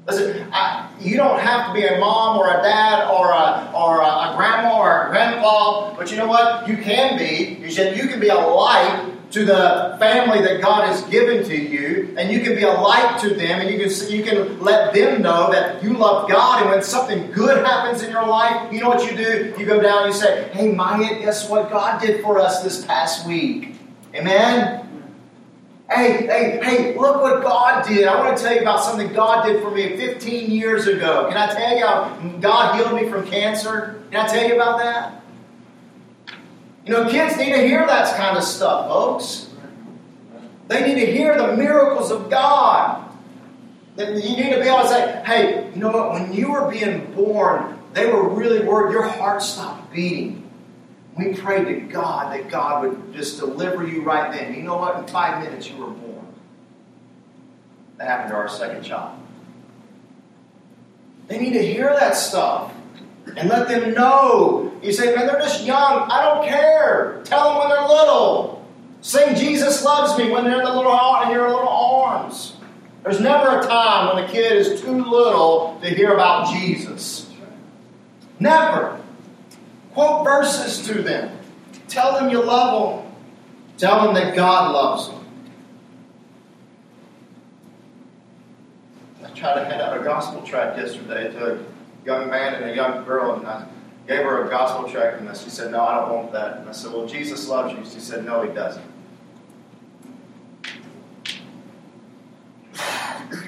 Listen, 0.07 0.49
I, 0.51 0.89
you 0.99 1.17
don't 1.17 1.39
have 1.39 1.67
to 1.67 1.73
be 1.73 1.85
a 1.85 1.99
mom 1.99 2.37
or 2.37 2.49
a 2.49 2.61
dad 2.61 3.09
or 3.09 3.31
a, 3.31 3.71
or 3.73 4.01
a, 4.01 4.05
a 4.05 4.33
grandma 4.35 4.79
or 4.79 5.07
a 5.07 5.09
grandpa, 5.11 5.95
but 5.95 6.11
you 6.11 6.17
know 6.17 6.27
what? 6.27 6.67
You 6.67 6.77
can 6.77 7.17
be. 7.17 7.61
You, 7.61 7.71
should, 7.71 7.95
you 7.95 8.07
can 8.07 8.19
be 8.19 8.29
a 8.29 8.35
light 8.35 9.12
to 9.33 9.43
the 9.43 9.95
family 9.97 10.41
that 10.43 10.61
God 10.61 10.87
has 10.87 11.01
given 11.05 11.43
to 11.45 11.57
you, 11.57 12.13
and 12.17 12.31
you 12.31 12.41
can 12.41 12.55
be 12.55 12.61
a 12.61 12.71
light 12.71 13.19
to 13.21 13.29
them, 13.33 13.61
and 13.61 13.69
you 13.69 13.79
can 13.79 14.11
you 14.11 14.23
can 14.23 14.61
let 14.61 14.93
them 14.93 15.23
know 15.23 15.51
that 15.51 15.83
you 15.83 15.93
love 15.93 16.29
God. 16.29 16.61
And 16.61 16.69
when 16.69 16.83
something 16.83 17.31
good 17.31 17.65
happens 17.65 18.03
in 18.03 18.11
your 18.11 18.27
life, 18.27 18.71
you 18.71 18.79
know 18.79 18.89
what 18.89 19.09
you 19.09 19.17
do? 19.17 19.51
You 19.57 19.65
go 19.65 19.81
down 19.81 20.03
and 20.03 20.13
you 20.13 20.19
say, 20.19 20.49
"Hey, 20.53 20.71
Maya, 20.71 21.19
guess 21.19 21.49
what 21.49 21.71
God 21.71 21.99
did 21.99 22.21
for 22.21 22.39
us 22.39 22.61
this 22.61 22.85
past 22.85 23.25
week?" 23.25 23.75
Amen. 24.13 24.81
Hey, 25.89 26.27
hey, 26.27 26.59
hey, 26.63 26.95
look 26.95 27.21
what 27.21 27.41
God 27.41 27.87
did. 27.87 28.07
I 28.07 28.19
want 28.19 28.37
to 28.37 28.43
tell 28.43 28.53
you 28.53 28.61
about 28.61 28.83
something 28.83 29.13
God 29.13 29.45
did 29.45 29.63
for 29.63 29.71
me 29.71 29.97
15 29.97 30.51
years 30.51 30.85
ago. 30.85 31.27
Can 31.27 31.37
I 31.37 31.47
tell 31.53 31.75
you 31.75 31.85
how 31.85 32.15
God 32.39 32.75
healed 32.75 32.93
me 32.93 33.09
from 33.09 33.27
cancer? 33.27 33.99
Can 34.11 34.25
I 34.25 34.27
tell 34.27 34.47
you 34.47 34.55
about 34.55 34.77
that? 34.77 35.22
You 36.85 36.91
know, 36.91 37.09
kids 37.09 37.37
need 37.37 37.53
to 37.53 37.65
hear 37.65 37.85
that 37.85 38.17
kind 38.17 38.37
of 38.37 38.43
stuff, 38.43 38.87
folks. 38.87 39.49
They 40.67 40.85
need 40.85 41.05
to 41.05 41.11
hear 41.11 41.37
the 41.37 41.55
miracles 41.55 42.11
of 42.11 42.29
God. 42.29 43.09
You 43.97 44.05
need 44.13 44.49
to 44.49 44.59
be 44.59 44.67
able 44.67 44.81
to 44.81 44.87
say, 44.87 45.23
hey, 45.25 45.69
you 45.73 45.79
know 45.79 45.91
what? 45.91 46.11
When 46.13 46.33
you 46.33 46.51
were 46.51 46.69
being 46.69 47.13
born, 47.13 47.79
they 47.93 48.07
were 48.11 48.27
really 48.27 48.65
worried. 48.65 48.91
Your 48.91 49.07
heart 49.07 49.41
stopped 49.41 49.93
beating. 49.93 50.49
We 51.15 51.35
prayed 51.35 51.65
to 51.65 51.79
God 51.81 52.33
that 52.33 52.49
God 52.49 52.83
would 52.83 53.13
just 53.13 53.39
deliver 53.39 53.87
you 53.87 54.01
right 54.01 54.31
then. 54.31 54.55
You 54.55 54.63
know 54.63 54.77
what? 54.77 54.97
In 54.97 55.07
five 55.07 55.43
minutes, 55.43 55.69
you 55.69 55.77
were 55.77 55.91
born. 55.91 56.27
That 57.97 58.07
happened 58.07 58.31
to 58.31 58.35
our 58.35 58.49
second 58.49 58.83
child. 58.83 59.19
They 61.27 61.39
need 61.39 61.53
to 61.53 61.63
hear 61.63 61.89
that 61.89 62.15
stuff 62.15 62.73
and 63.37 63.49
let 63.49 63.67
them 63.67 63.93
know. 63.93 64.71
You 64.81 64.91
say, 64.91 65.15
man, 65.15 65.27
they're 65.27 65.39
just 65.39 65.65
young. 65.65 66.09
I 66.11 66.21
don't 66.23 66.47
care. 66.47 67.21
Tell 67.23 67.49
them 67.49 67.59
when 67.59 67.69
they're 67.69 67.87
little. 67.87 68.65
Sing 69.01 69.35
Jesus 69.35 69.83
loves 69.83 70.17
me 70.17 70.29
when 70.29 70.45
they're 70.45 70.59
in 70.59 70.63
the 70.63 70.73
little 70.73 70.93
in 71.23 71.31
your 71.31 71.49
little 71.49 71.67
arms. 71.67 72.55
There's 73.03 73.19
never 73.19 73.59
a 73.59 73.67
time 73.67 74.15
when 74.15 74.23
a 74.23 74.27
kid 74.29 74.53
is 74.53 74.81
too 74.81 75.03
little 75.03 75.77
to 75.81 75.89
hear 75.89 76.13
about 76.13 76.53
Jesus. 76.53 77.29
Never. 78.39 78.99
Quote 79.93 80.23
verses 80.23 80.85
to 80.87 81.01
them. 81.01 81.37
Tell 81.87 82.13
them 82.13 82.29
you 82.29 82.41
love 82.41 83.03
them. 83.03 83.11
Tell 83.77 84.05
them 84.05 84.15
that 84.15 84.35
God 84.35 84.71
loves 84.71 85.09
them. 85.09 85.25
I 89.23 89.29
tried 89.31 89.55
to 89.55 89.65
hand 89.65 89.81
out 89.81 89.99
a 89.99 90.03
gospel 90.03 90.41
tract 90.43 90.77
yesterday 90.77 91.31
to 91.33 91.65
young 92.05 92.29
man 92.29 92.55
and 92.55 92.71
a 92.71 92.75
young 92.75 93.03
girl, 93.05 93.35
and 93.35 93.47
I 93.47 93.65
gave 94.07 94.19
her 94.19 94.45
a 94.45 94.49
gospel 94.49 94.89
tract, 94.89 95.21
and 95.21 95.37
she 95.37 95.49
said, 95.49 95.71
No, 95.71 95.81
I 95.81 95.99
don't 95.99 96.15
want 96.15 96.31
that. 96.33 96.57
And 96.57 96.69
I 96.69 96.71
said, 96.71 96.91
Well, 96.91 97.07
Jesus 97.07 97.47
loves 97.47 97.73
you. 97.73 97.83
She 97.85 97.99
said, 97.99 98.25
No, 98.25 98.41
he 98.41 98.53
doesn't. 98.53 98.83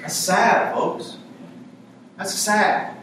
That's 0.01 0.15
sad, 0.15 0.73
folks. 0.73 1.17
That's 2.17 2.33
sad. 2.33 2.95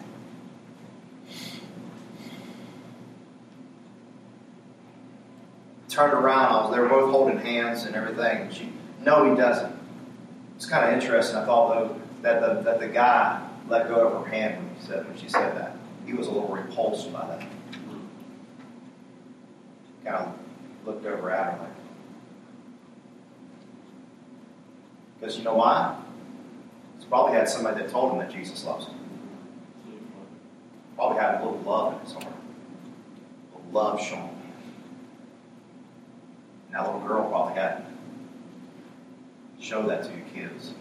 Turned 5.88 6.15
around, 6.15 6.47
I 6.47 6.65
was, 6.65 6.75
they 6.75 6.81
were 6.81 6.88
both 6.88 7.11
holding 7.11 7.38
hands 7.38 7.85
and 7.85 7.95
everything. 7.95 8.51
She, 8.51 8.73
no, 9.05 9.29
he 9.29 9.37
doesn't. 9.37 9.77
It's 10.57 10.65
kind 10.65 10.87
of 10.87 10.95
interesting. 10.95 11.37
I 11.37 11.45
thought 11.45 11.75
though 11.75 12.01
that 12.23 12.41
the, 12.41 12.63
that 12.63 12.81
the 12.81 12.88
guy 12.88 13.46
let 13.73 13.88
go 13.88 14.06
of 14.06 14.27
her 14.27 14.31
hand 14.31 14.58
when 14.58 14.75
he 14.75 14.87
said 14.87 15.08
when 15.08 15.16
she 15.16 15.29
said 15.31 15.56
that. 15.56 15.77
He 16.04 16.12
was 16.12 16.27
a 16.27 16.31
little 16.31 16.48
repulsed 16.48 17.10
by 17.10 17.27
that. 17.27 17.40
Kind 20.04 20.16
of 20.16 20.35
looked 20.85 21.06
over 21.06 21.31
at 21.31 21.54
her 21.54 21.58
like, 21.58 21.70
because 25.18 25.38
you 25.38 25.44
know 25.44 25.54
why? 25.54 25.96
He's 26.98 27.06
probably 27.06 27.35
had 27.35 27.48
somebody 27.48 27.81
that 27.81 27.90
told 27.90 28.12
him 28.12 28.18
that 28.18 28.31
Jesus 28.31 28.62
loves 28.64 28.87
him. 28.87 28.94
Probably 30.96 31.18
had 31.18 31.40
a 31.40 31.44
little 31.44 31.60
love 31.60 31.94
in 31.94 32.00
his 32.00 32.12
heart, 32.12 32.27
a 32.27 33.56
little 33.56 33.73
love 33.73 34.00
shown. 34.02 34.37
And 36.66 36.75
that 36.75 36.85
little 36.85 37.08
girl 37.08 37.27
probably 37.31 37.54
had 37.54 37.87
show 39.60 39.87
that 39.87 40.02
to 40.02 40.10
your 40.10 40.27
kids. 40.35 40.75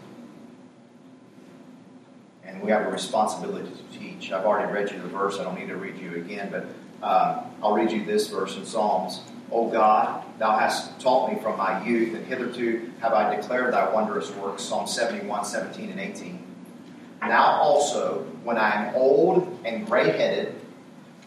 And 2.45 2.61
we 2.61 2.71
have 2.71 2.85
a 2.85 2.89
responsibility 2.89 3.69
to 3.69 3.99
teach. 3.99 4.31
I've 4.31 4.45
already 4.45 4.71
read 4.71 4.91
you 4.91 5.01
the 5.01 5.07
verse, 5.07 5.39
I 5.39 5.43
don't 5.43 5.57
need 5.57 5.69
to 5.69 5.77
read 5.77 5.97
you 5.97 6.15
again, 6.15 6.49
but 6.51 6.65
Uh, 7.01 7.43
I'll 7.63 7.73
read 7.73 7.91
you 7.91 8.05
this 8.05 8.27
verse 8.27 8.57
in 8.57 8.63
Psalms. 8.63 9.21
O 9.51 9.67
God, 9.67 10.23
thou 10.37 10.55
hast 10.55 10.99
taught 10.99 11.33
me 11.33 11.39
from 11.41 11.57
my 11.57 11.83
youth, 11.83 12.15
and 12.15 12.23
hitherto 12.27 12.91
have 12.99 13.13
I 13.13 13.35
declared 13.35 13.73
thy 13.73 13.91
wondrous 13.91 14.29
works. 14.35 14.61
Psalm 14.61 14.85
71, 14.85 15.43
17, 15.43 15.89
and 15.89 15.99
18. 15.99 16.39
Now 17.23 17.59
also, 17.59 18.23
when 18.43 18.57
I 18.57 18.85
am 18.85 18.95
old 18.95 19.59
and 19.65 19.85
gray 19.87 20.11
headed, 20.11 20.55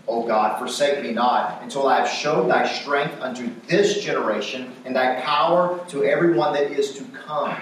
O 0.07 0.23
God, 0.23 0.59
forsake 0.59 1.03
me 1.03 1.13
not, 1.13 1.61
until 1.63 1.89
I 1.89 1.99
have 1.99 2.09
showed 2.09 2.49
thy 2.49 2.69
strength 2.69 3.21
unto 3.21 3.51
this 3.67 4.01
generation, 4.01 4.73
and 4.85 4.95
thy 4.95 5.21
power 5.23 5.85
to 5.89 6.05
everyone 6.05 6.53
that 6.53 6.71
is 6.71 6.95
to 6.99 7.05
come. 7.27 7.57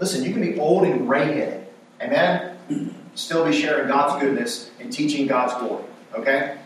Listen, 0.00 0.24
you 0.24 0.32
can 0.32 0.42
be 0.42 0.58
old 0.58 0.84
and 0.84 1.06
gray 1.06 1.26
headed. 1.38 1.59
Amen? 2.00 2.94
Still 3.14 3.44
be 3.44 3.52
sharing 3.52 3.88
God's 3.88 4.22
goodness 4.22 4.70
and 4.80 4.92
teaching 4.92 5.26
God's 5.26 5.54
glory. 5.54 5.84
Okay? 6.14 6.58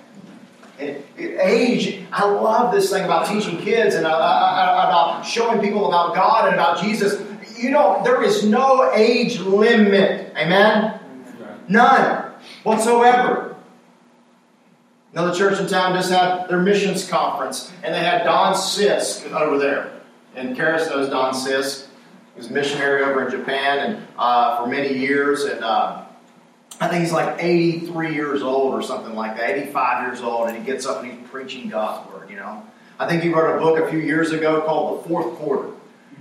And 0.78 1.02
age, 1.18 2.04
I 2.10 2.24
love 2.24 2.72
this 2.72 2.90
thing 2.90 3.04
about 3.04 3.28
teaching 3.28 3.58
kids 3.58 3.94
and 3.94 4.06
uh, 4.06 4.10
uh, 4.10 4.12
uh, 4.12 4.88
about 4.88 5.22
showing 5.22 5.60
people 5.60 5.86
about 5.86 6.14
God 6.14 6.46
and 6.46 6.54
about 6.54 6.82
Jesus. 6.82 7.22
You 7.56 7.70
know, 7.70 8.00
there 8.04 8.22
is 8.22 8.44
no 8.44 8.92
age 8.92 9.38
limit. 9.38 10.34
Amen? 10.36 11.00
None 11.68 12.32
whatsoever. 12.64 13.56
Another 15.12 15.32
church 15.32 15.60
in 15.60 15.68
town 15.68 15.94
just 15.94 16.10
had 16.10 16.48
their 16.48 16.60
missions 16.60 17.08
conference, 17.08 17.72
and 17.84 17.94
they 17.94 18.00
had 18.00 18.24
Don 18.24 18.54
Sisk 18.54 19.30
over 19.30 19.58
there. 19.58 19.92
And 20.34 20.56
Karis 20.56 20.90
knows 20.90 21.08
Don 21.08 21.32
Sisk. 21.32 21.83
He 22.34 22.40
was 22.40 22.50
missionary 22.50 23.02
over 23.02 23.24
in 23.24 23.30
Japan 23.30 23.78
and 23.78 24.06
uh, 24.18 24.62
for 24.62 24.68
many 24.68 24.96
years, 24.96 25.44
and 25.44 25.62
uh, 25.62 26.04
I 26.80 26.88
think 26.88 27.02
he's 27.02 27.12
like 27.12 27.42
83 27.42 28.14
years 28.14 28.42
old 28.42 28.74
or 28.74 28.82
something 28.82 29.14
like 29.14 29.36
that, 29.36 29.50
85 29.50 30.08
years 30.08 30.20
old, 30.20 30.48
and 30.48 30.58
he 30.58 30.64
gets 30.64 30.84
up 30.84 31.02
and 31.02 31.12
he's 31.12 31.28
preaching 31.30 31.68
God's 31.68 32.10
word, 32.12 32.28
you 32.28 32.36
know. 32.36 32.64
I 32.98 33.08
think 33.08 33.22
he 33.22 33.28
wrote 33.28 33.56
a 33.56 33.60
book 33.60 33.78
a 33.78 33.88
few 33.88 34.00
years 34.00 34.32
ago 34.32 34.62
called 34.62 35.04
The 35.04 35.08
Fourth 35.08 35.36
Quarter. 35.36 35.70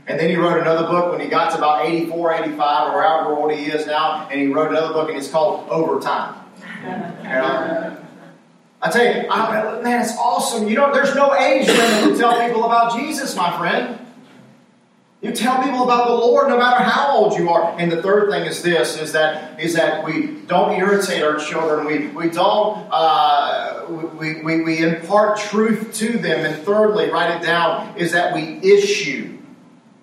And 0.05 0.19
then 0.19 0.29
he 0.29 0.35
wrote 0.35 0.59
another 0.59 0.87
book 0.87 1.11
when 1.11 1.21
he 1.21 1.27
got 1.27 1.51
to 1.51 1.57
about 1.57 1.85
84, 1.85 2.33
85, 2.33 2.93
or 2.93 3.01
however 3.01 3.35
old 3.35 3.51
he 3.51 3.65
is 3.65 3.87
now, 3.87 4.27
and 4.29 4.39
he 4.39 4.47
wrote 4.47 4.69
another 4.69 4.93
book 4.93 5.09
and 5.09 5.17
it's 5.17 5.29
called 5.29 5.67
Overtime. 5.69 6.35
I 8.81 8.91
tell 8.91 9.05
you, 9.05 9.29
I, 9.29 9.81
man, 9.81 10.01
it's 10.01 10.17
awesome. 10.17 10.67
You 10.67 10.75
know, 10.75 10.93
there's 10.93 11.15
no 11.15 11.33
age 11.35 11.67
limit 11.67 12.11
to 12.11 12.17
tell 12.17 12.45
people 12.45 12.65
about 12.65 12.97
Jesus, 12.97 13.33
my 13.33 13.57
friend. 13.57 13.97
You 15.23 15.31
tell 15.31 15.63
people 15.63 15.85
about 15.85 16.07
the 16.07 16.15
Lord 16.15 16.49
no 16.49 16.57
matter 16.57 16.83
how 16.83 17.15
old 17.15 17.39
you 17.39 17.49
are. 17.49 17.79
And 17.79 17.89
the 17.89 18.01
third 18.01 18.29
thing 18.29 18.45
is 18.45 18.61
this: 18.61 18.99
is 18.99 19.13
that 19.13 19.57
is 19.57 19.73
that 19.73 20.03
we 20.03 20.41
don't 20.47 20.77
irritate 20.77 21.23
our 21.23 21.37
children. 21.37 21.85
We 21.87 22.07
we 22.07 22.29
don't 22.29 22.85
uh, 22.91 23.85
we, 23.87 24.41
we, 24.41 24.63
we 24.63 24.79
impart 24.79 25.39
truth 25.39 25.93
to 25.95 26.17
them. 26.17 26.45
And 26.45 26.61
thirdly, 26.65 27.09
write 27.09 27.37
it 27.37 27.45
down: 27.45 27.97
is 27.97 28.11
that 28.11 28.33
we 28.33 28.59
issue, 28.69 29.37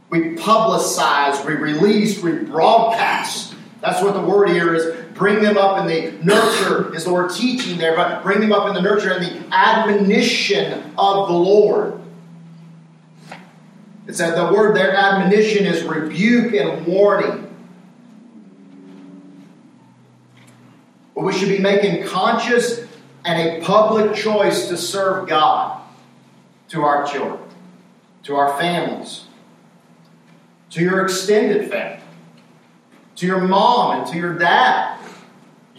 we 0.08 0.36
publicize, 0.36 1.44
we 1.44 1.52
release, 1.52 2.22
we 2.22 2.32
broadcast. 2.32 3.54
That's 3.82 4.02
what 4.02 4.14
the 4.14 4.22
word 4.22 4.48
here 4.48 4.74
is. 4.74 4.96
Bring 5.12 5.42
them 5.42 5.58
up 5.58 5.82
in 5.82 5.86
the 5.86 6.24
nurture 6.24 6.94
is 6.94 7.04
the 7.04 7.12
word 7.12 7.30
teaching 7.30 7.76
there, 7.76 7.94
but 7.94 8.22
bring 8.22 8.40
them 8.40 8.52
up 8.52 8.68
in 8.68 8.74
the 8.74 8.80
nurture 8.80 9.12
and 9.12 9.22
the 9.22 9.54
admonition 9.54 10.94
of 10.96 11.28
the 11.28 11.34
Lord. 11.34 11.99
It 14.06 14.14
said 14.14 14.36
the 14.36 14.52
word 14.52 14.76
there, 14.76 14.94
admonition, 14.94 15.66
is 15.66 15.84
rebuke 15.84 16.54
and 16.54 16.86
warning. 16.86 17.46
But 21.14 21.24
we 21.24 21.32
should 21.32 21.48
be 21.48 21.58
making 21.58 22.06
conscious 22.06 22.86
and 23.24 23.38
a 23.38 23.64
public 23.64 24.14
choice 24.14 24.68
to 24.68 24.76
serve 24.76 25.28
God 25.28 25.82
to 26.68 26.82
our 26.82 27.06
children, 27.06 27.40
to 28.22 28.36
our 28.36 28.58
families, 28.58 29.24
to 30.70 30.80
your 30.80 31.04
extended 31.04 31.70
family, 31.70 32.02
to 33.16 33.26
your 33.26 33.40
mom 33.40 33.98
and 33.98 34.12
to 34.12 34.16
your 34.16 34.38
dad, 34.38 34.99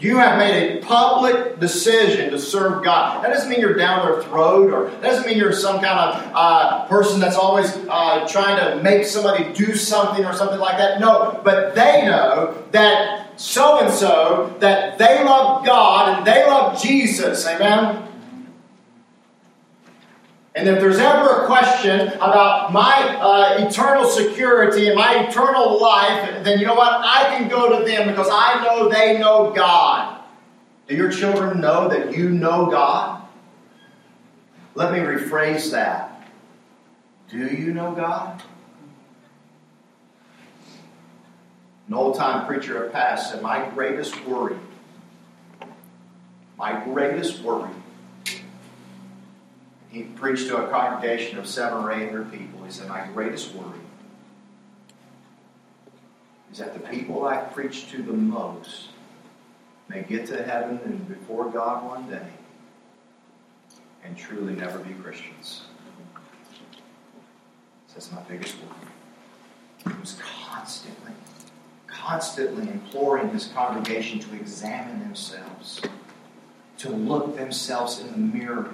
you 0.02 0.18
have 0.18 0.38
made 0.40 0.78
a 0.78 0.86
public 0.86 1.60
decision 1.60 2.32
to 2.32 2.40
serve 2.40 2.84
God. 2.84 3.24
That 3.24 3.30
doesn't 3.30 3.50
mean 3.50 3.60
you're 3.60 3.76
down 3.76 4.06
their 4.06 4.24
throat, 4.24 4.74
or 4.74 4.90
that 4.90 5.02
doesn't 5.02 5.28
mean 5.28 5.38
you're 5.38 5.54
some 5.54 5.80
kind 5.80 6.00
of 6.00 6.32
uh, 6.34 6.86
person 6.88 7.20
that's 7.20 7.36
always 7.36 7.70
uh, 7.88 8.28
trying 8.28 8.58
to 8.58 8.82
make 8.82 9.06
somebody 9.06 9.54
do 9.54 9.76
something 9.76 10.26
or 10.26 10.34
something 10.34 10.60
like 10.60 10.78
that. 10.78 11.00
No, 11.00 11.40
but 11.44 11.76
they 11.76 12.04
know 12.06 12.58
that 12.72 13.40
so 13.40 13.80
and 13.80 13.94
so, 13.94 14.56
that 14.60 14.98
they 14.98 15.24
love 15.24 15.66
God 15.66 16.18
and 16.18 16.28
they 16.28 16.46
love 16.46 16.82
Jesus. 16.82 17.46
Amen? 17.48 18.08
And 20.54 20.68
if 20.68 20.82
there's 20.82 20.98
ever 20.98 21.44
a 21.44 21.46
question 21.46 22.10
about 22.16 22.74
my 22.74 23.18
uh, 23.22 23.66
eternal 23.66 24.06
security 24.06 24.88
and 24.88 24.98
my 24.98 25.28
eternal 25.28 25.82
life, 25.82 26.44
then 26.44 26.60
you 26.60 26.66
know 26.66 26.76
what? 26.76 26.92
I 26.92 27.24
can 27.30 27.48
go 27.48 27.80
to 27.80 27.86
them 27.86 28.10
because 28.10 28.28
I 28.30 28.62
know 28.64 28.90
they 28.90 29.18
know 29.18 29.52
God. 29.52 30.20
Do 30.88 30.96
your 30.96 31.10
children 31.10 31.62
know 31.62 31.88
that 31.88 32.16
you 32.18 32.30
know 32.30 32.70
God? 32.70 33.24
Let 34.76 34.92
me 34.92 35.00
rephrase 35.00 35.72
that. 35.72 36.30
Do 37.30 37.38
you 37.38 37.74
know 37.74 37.94
God? 37.94 38.44
An 41.88 41.94
old 41.94 42.18
time 42.18 42.46
preacher 42.46 42.84
of 42.84 42.92
past 42.92 43.32
said, 43.32 43.42
My 43.42 43.70
greatest 43.70 44.26
worry, 44.26 44.58
my 46.58 46.84
greatest 46.84 47.42
worry 47.42 47.72
he 49.92 50.04
preached 50.04 50.48
to 50.48 50.58
a 50.58 50.70
congregation 50.70 51.38
of 51.38 51.46
seven 51.46 51.84
or 51.84 51.92
eight 51.92 52.10
hundred 52.10 52.32
people. 52.32 52.64
He 52.64 52.72
said, 52.72 52.88
My 52.88 53.06
greatest 53.08 53.54
worry 53.54 53.80
is 56.52 56.60
that 56.60 56.74
the 56.74 56.80
people 56.80 57.26
I 57.26 57.38
preach 57.38 57.90
to 57.92 58.02
the 58.02 58.14
most 58.14 58.88
may 59.90 60.04
get 60.04 60.26
to 60.28 60.42
heaven 60.44 60.80
and 60.86 61.08
before 61.08 61.50
God 61.50 61.86
one 61.86 62.10
day 62.10 62.28
and 64.04 64.18
truly 64.18 64.56
never 64.56 64.80
be 64.80 64.94
Christians. 64.96 65.64
That's 67.94 68.12
my 68.12 68.22
biggest 68.22 68.56
worry. 68.56 69.94
He 69.94 70.00
was 70.00 70.18
constantly, 70.48 71.12
constantly 71.88 72.70
imploring 72.70 73.30
his 73.30 73.48
congregation 73.48 74.20
to 74.20 74.34
examine 74.36 75.00
themselves, 75.02 75.82
to 76.78 76.90
look 76.90 77.36
themselves 77.36 78.00
in 78.00 78.12
the 78.12 78.18
mirror 78.18 78.74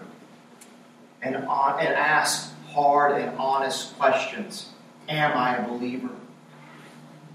and, 1.22 1.36
on, 1.36 1.80
and 1.80 1.89
ask 1.89 2.53
hard 2.68 3.20
and 3.22 3.38
honest 3.38 3.97
questions. 3.97 4.70
Am 5.09 5.38
I 5.38 5.57
a 5.57 5.68
believer? 5.68 6.09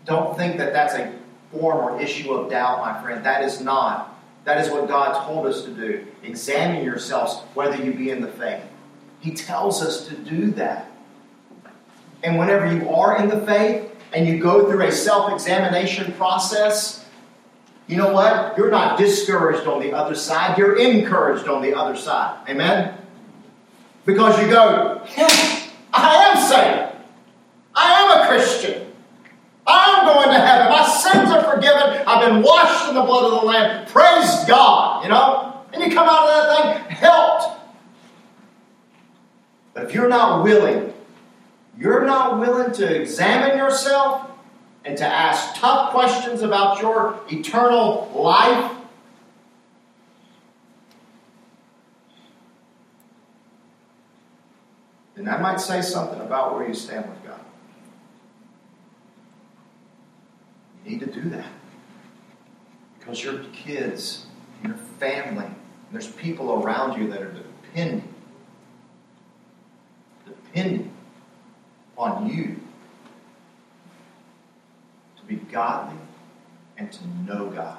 Don't 0.05 0.37
think 0.37 0.59
that 0.59 0.73
that's 0.73 0.95
a 0.95 1.13
form 1.51 1.79
or 1.79 2.01
issue 2.01 2.33
of 2.33 2.51
doubt, 2.51 2.81
my 2.81 3.01
friend. 3.03 3.25
That 3.25 3.43
is 3.43 3.61
not. 3.61 4.19
That 4.45 4.65
is 4.65 4.71
what 4.71 4.89
God 4.89 5.25
told 5.27 5.47
us 5.47 5.63
to 5.63 5.71
do. 5.71 6.07
Examine 6.23 6.85
yourselves 6.85 7.43
whether 7.55 7.83
you 7.83 7.95
be 7.95 8.11
in 8.11 8.21
the 8.21 8.29
faith. 8.29 8.63
He 9.21 9.33
tells 9.33 9.83
us 9.83 10.09
to 10.09 10.17
do 10.17 10.51
that. 10.53 10.91
And 12.25 12.39
whenever 12.39 12.73
you 12.73 12.89
are 12.91 13.21
in 13.23 13.29
the 13.29 13.41
faith 13.47 13.91
and 14.13 14.27
you 14.27 14.39
go 14.39 14.69
through 14.69 14.83
a 14.83 14.93
self 14.93 15.33
examination 15.33 16.13
process, 16.15 17.05
you 17.87 17.97
know 17.97 18.13
what? 18.13 18.57
You're 18.57 18.71
not 18.71 18.99
discouraged 18.99 19.67
on 19.67 19.81
the 19.81 19.93
other 19.93 20.15
side, 20.15 20.59
you're 20.59 20.79
encouraged 20.79 21.49
on 21.49 21.63
the 21.63 21.75
other 21.75 21.97
side. 21.97 22.49
Amen? 22.49 22.97
Because 24.05 24.41
you 24.41 24.49
go, 24.49 25.03
yeah, 25.17 25.29
I 25.93 26.15
am 26.15 26.37
saved. 26.37 26.97
I 27.75 27.93
am 28.03 28.21
a 28.21 28.29
Christian. 28.29 28.93
I 29.67 30.01
am 30.01 30.07
going 30.07 30.29
to 30.29 30.45
heaven. 30.45 30.73
My 30.73 30.87
sins 30.87 31.31
are 31.31 31.55
forgiven. 31.55 32.03
I've 32.07 32.27
been 32.27 32.43
washed 32.43 32.89
in 32.89 32.95
the 32.95 33.03
blood 33.03 33.33
of 33.33 33.41
the 33.41 33.47
Lamb. 33.47 33.87
Praise 33.87 34.45
God, 34.47 35.05
you 35.05 35.11
know? 35.11 35.61
And 35.73 35.83
you 35.83 35.91
come 35.91 36.09
out 36.09 36.29
of 36.29 36.29
that 36.29 36.87
thing 36.87 36.97
helped. 36.97 37.61
But 39.73 39.85
if 39.85 39.95
you're 39.95 40.09
not 40.09 40.43
willing, 40.43 40.93
you're 41.79 42.05
not 42.05 42.39
willing 42.39 42.73
to 42.73 43.01
examine 43.01 43.57
yourself 43.57 44.31
and 44.85 44.99
to 44.99 45.07
ask 45.07 45.55
tough 45.55 45.93
questions 45.93 46.43
about 46.43 46.83
your 46.83 47.21
eternal 47.31 48.11
life, 48.15 48.73
then 55.23 55.33
that 55.33 55.41
might 55.41 55.61
say 55.61 55.81
something 55.83 56.21
about 56.21 56.55
where 56.55 56.67
you 56.67 56.75
stand 56.75 57.09
with 57.09 57.23
God. 57.25 57.39
You 60.85 60.91
need 60.91 61.01
to 61.01 61.07
do 61.07 61.29
that. 61.31 61.47
Because 62.99 63.23
your 63.23 63.45
kids, 63.53 64.27
your 64.65 64.75
family, 64.99 65.47
there's 65.93 66.09
people 66.09 66.61
around 66.63 67.01
you 67.01 67.09
that 67.11 67.23
are 67.23 67.33
depending, 67.33 68.13
depending 70.27 70.93
on 71.97 72.29
you 72.29 72.59
to 75.19 75.23
be 75.29 75.37
godly 75.37 76.01
and 76.77 76.91
to 76.91 77.07
know 77.25 77.49
God. 77.49 77.79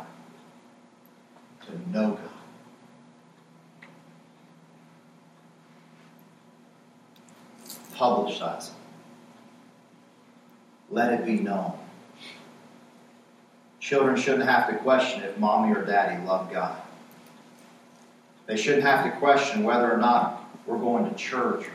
To 1.66 1.89
know 1.89 2.12
God. 2.12 2.32
Publicize 7.96 8.70
it. 8.70 8.74
Let 10.89 11.14
it 11.14 11.26
be 11.26 11.38
known. 11.39 11.74
Children 13.80 14.16
shouldn't 14.16 14.50
have 14.50 14.70
to 14.70 14.78
question 14.78 15.24
if 15.24 15.38
mommy 15.38 15.76
or 15.76 15.84
daddy 15.84 16.26
love 16.26 16.52
God. 16.52 16.82
They 18.46 18.58
shouldn't 18.58 18.84
have 18.84 19.06
to 19.06 19.12
question 19.20 19.64
whether 19.64 19.91
or 19.91 19.98
not 19.98 20.50
we're 20.66 20.78
going 20.78 21.10
to 21.10 21.16
church, 21.16 21.66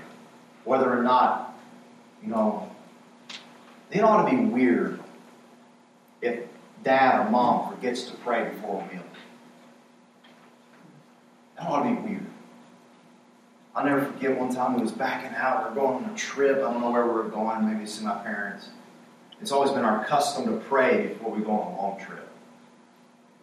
whether 0.65 0.91
or 0.91 1.03
not, 1.03 1.59
you 2.23 2.29
know, 2.29 2.71
it 3.91 4.01
ought 4.01 4.29
to 4.29 4.37
be 4.37 4.43
weird 4.43 5.01
if 6.21 6.41
dad 6.85 7.27
or 7.27 7.31
mom 7.31 7.75
forgets 7.75 8.05
to 8.05 8.17
pray 8.19 8.51
before 8.51 8.83
a 8.83 8.95
meal. 8.95 9.03
That 11.57 11.69
ought 11.69 11.83
to 11.83 11.91
be 11.91 12.09
weird. 12.09 12.27
I'll 13.79 13.85
never 13.85 14.07
forget 14.07 14.37
one 14.37 14.53
time 14.53 14.75
we 14.75 14.83
was 14.83 14.91
backing 14.91 15.37
out. 15.37 15.63
We 15.63 15.71
are 15.71 15.85
going 15.87 16.05
on 16.05 16.11
a 16.11 16.17
trip. 16.17 16.57
I 16.57 16.61
don't 16.63 16.81
know 16.81 16.91
where 16.91 17.07
we 17.07 17.13
were 17.13 17.29
going. 17.29 17.65
Maybe 17.65 17.85
to 17.85 17.87
see 17.87 18.05
my 18.05 18.17
parents. 18.17 18.71
It's 19.41 19.53
always 19.53 19.71
been 19.71 19.85
our 19.85 20.05
custom 20.05 20.47
to 20.47 20.65
pray 20.65 21.07
before 21.07 21.31
we 21.31 21.45
go 21.45 21.53
on 21.53 21.75
a 21.75 21.81
long 21.81 22.01
trip. 22.01 22.29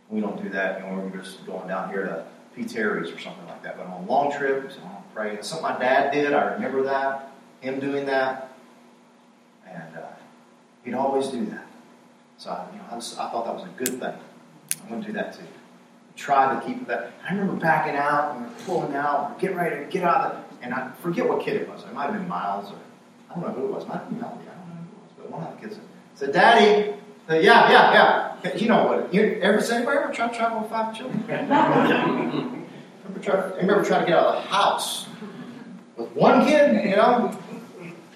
We 0.09 0.19
don't 0.19 0.43
do 0.43 0.49
that. 0.49 0.81
You 0.81 0.87
know, 0.87 1.09
we're 1.13 1.21
just 1.21 1.45
going 1.45 1.69
down 1.69 1.89
here 1.89 2.03
to 2.03 2.25
P. 2.53 2.65
Terry's 2.65 3.11
or 3.11 3.17
something 3.17 3.45
like 3.45 3.63
that. 3.63 3.77
But 3.77 3.85
on 3.87 4.03
a 4.03 4.05
long 4.07 4.29
trip, 4.29 4.61
we 4.61 4.69
say, 4.69 4.79
oh, 4.83 5.03
pray. 5.13 5.35
It's 5.35 5.47
something 5.47 5.69
my 5.69 5.79
dad 5.79 6.11
did. 6.11 6.33
I 6.33 6.55
remember 6.55 6.83
that. 6.83 7.31
Him 7.61 7.79
doing 7.79 8.05
that. 8.07 8.51
And 9.65 9.95
uh, 9.95 10.01
he'd 10.83 10.95
always 10.95 11.27
do 11.27 11.45
that. 11.45 11.65
So 12.39 12.49
I, 12.49 12.67
you 12.73 12.79
know, 12.79 12.85
I, 12.91 12.97
I 12.97 12.99
thought 12.99 13.45
that 13.45 13.55
was 13.55 13.63
a 13.63 13.73
good 13.77 14.01
thing. 14.01 14.19
I'm 14.83 14.89
going 14.89 14.99
to 14.99 15.07
do 15.07 15.13
that 15.13 15.31
too 15.31 15.45
try 16.15 16.53
to 16.53 16.65
keep 16.65 16.87
that. 16.87 17.13
I 17.27 17.33
remember 17.33 17.53
backing 17.53 17.95
out 17.95 18.35
and 18.35 18.45
we 18.45 18.63
pulling 18.65 18.95
out, 18.95 19.35
we 19.35 19.41
getting 19.41 19.57
ready 19.57 19.83
to 19.83 19.91
get 19.91 20.03
out 20.03 20.25
of 20.25 20.31
the, 20.59 20.65
and 20.65 20.73
I 20.73 20.91
forget 21.01 21.27
what 21.27 21.43
kid 21.43 21.61
it 21.61 21.69
was. 21.69 21.83
It 21.83 21.93
might 21.93 22.05
have 22.05 22.13
been 22.13 22.27
Miles 22.27 22.71
or 22.71 22.77
I 23.29 23.33
don't 23.33 23.43
know 23.43 23.53
who 23.53 23.65
it 23.65 23.71
was. 23.73 23.83
It 23.83 23.89
might 23.89 23.97
have 23.97 24.09
been 24.09 24.19
Melody. 24.19 24.45
I 24.49 24.53
don't 24.55 24.69
know 24.69 24.75
who 24.75 24.81
it 24.81 25.01
was, 25.01 25.11
but 25.17 25.29
one 25.31 25.43
of 25.43 25.61
the 25.61 25.67
kids 25.67 25.79
said, 26.15 26.31
"Daddy." 26.31 26.93
Said, 27.27 27.43
yeah, 27.43 27.71
yeah, 27.71 27.93
yeah. 28.43 28.55
You 28.55 28.67
know 28.67 28.85
what? 28.85 29.13
You 29.13 29.39
ever 29.41 29.59
say, 29.59 29.77
anybody 29.77 29.97
ever 29.97 30.13
try 30.13 30.27
to 30.27 30.35
travel 30.35 30.61
with 30.61 30.69
five 30.69 30.95
children? 30.95 31.23
remember, 31.27 33.19
try, 33.19 33.51
remember 33.55 33.83
trying 33.83 34.01
to 34.01 34.07
get 34.07 34.19
out 34.19 34.35
of 34.35 34.43
the 34.43 34.49
house 34.49 35.07
with 35.97 36.09
one 36.11 36.45
kid, 36.45 36.85
you 36.85 36.95
know? 36.95 37.35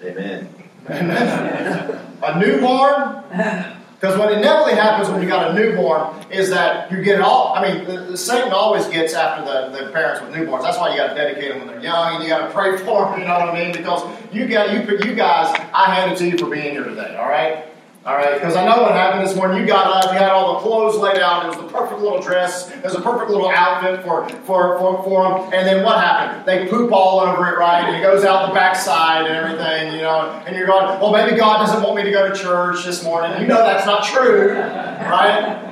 Amen. 0.02 0.48
a 0.88 2.38
newborn 2.38 3.24
because 4.00 4.18
what 4.18 4.32
inevitably 4.32 4.76
happens 4.76 5.10
when 5.10 5.20
you 5.20 5.28
got 5.28 5.50
a 5.50 5.54
newborn 5.54 6.14
is 6.30 6.48
that 6.48 6.90
you 6.90 7.02
get 7.02 7.16
it 7.16 7.20
all. 7.20 7.54
I 7.54 7.68
mean, 7.70 7.84
the, 7.84 8.00
the 8.00 8.16
Satan 8.16 8.50
always 8.50 8.86
gets 8.86 9.12
after 9.12 9.44
the, 9.44 9.84
the 9.84 9.92
parents 9.92 10.22
with 10.22 10.34
newborns. 10.34 10.62
That's 10.62 10.78
why 10.78 10.90
you 10.92 10.96
got 10.96 11.08
to 11.08 11.14
dedicate 11.14 11.50
them 11.50 11.58
when 11.58 11.66
they're 11.66 11.82
young, 11.82 12.14
and 12.14 12.24
you 12.24 12.30
got 12.30 12.46
to 12.46 12.54
pray 12.54 12.78
for 12.78 13.10
them. 13.10 13.20
You 13.20 13.26
know 13.26 13.38
what 13.38 13.50
I 13.50 13.62
mean? 13.62 13.76
Because 13.76 14.02
you 14.32 14.48
got 14.48 14.72
you 14.72 14.98
you 15.06 15.14
guys, 15.14 15.54
I 15.74 15.94
hand 15.94 16.12
it 16.12 16.18
to 16.18 16.26
you 16.26 16.38
for 16.38 16.48
being 16.48 16.70
here 16.72 16.84
today. 16.84 17.14
All 17.18 17.28
right. 17.28 17.69
All 18.06 18.16
right, 18.16 18.32
because 18.32 18.56
I 18.56 18.64
know 18.64 18.80
what 18.80 18.92
happened 18.92 19.28
this 19.28 19.36
morning. 19.36 19.60
You 19.60 19.66
got 19.66 19.86
up, 19.86 20.10
you 20.10 20.18
had 20.18 20.30
all 20.30 20.54
the 20.54 20.60
clothes 20.60 20.96
laid 20.96 21.18
out. 21.18 21.44
It 21.44 21.48
was 21.48 21.58
the 21.58 21.68
perfect 21.68 22.00
little 22.00 22.18
dress. 22.18 22.70
It 22.70 22.82
was 22.82 22.94
a 22.94 23.00
perfect 23.02 23.30
little 23.30 23.50
outfit 23.50 24.02
for, 24.02 24.26
for, 24.46 24.78
for, 24.78 25.02
for 25.04 25.22
them. 25.28 25.52
And 25.52 25.66
then 25.68 25.84
what 25.84 25.98
happened? 25.98 26.46
They 26.46 26.66
poop 26.66 26.92
all 26.92 27.20
over 27.20 27.46
it, 27.48 27.58
right? 27.58 27.84
And 27.84 27.94
it 27.94 28.00
goes 28.00 28.24
out 28.24 28.48
the 28.48 28.54
backside 28.54 29.26
and 29.26 29.34
everything, 29.34 29.92
you 29.92 30.00
know. 30.00 30.30
And 30.46 30.56
you're 30.56 30.66
going, 30.66 30.98
well, 30.98 31.12
maybe 31.12 31.36
God 31.36 31.58
doesn't 31.58 31.82
want 31.82 31.96
me 31.96 32.04
to 32.04 32.10
go 32.10 32.26
to 32.26 32.34
church 32.34 32.86
this 32.86 33.04
morning. 33.04 33.38
You 33.38 33.46
know 33.46 33.56
that's 33.56 33.84
not 33.84 34.02
true, 34.02 34.52
right? 34.54 35.69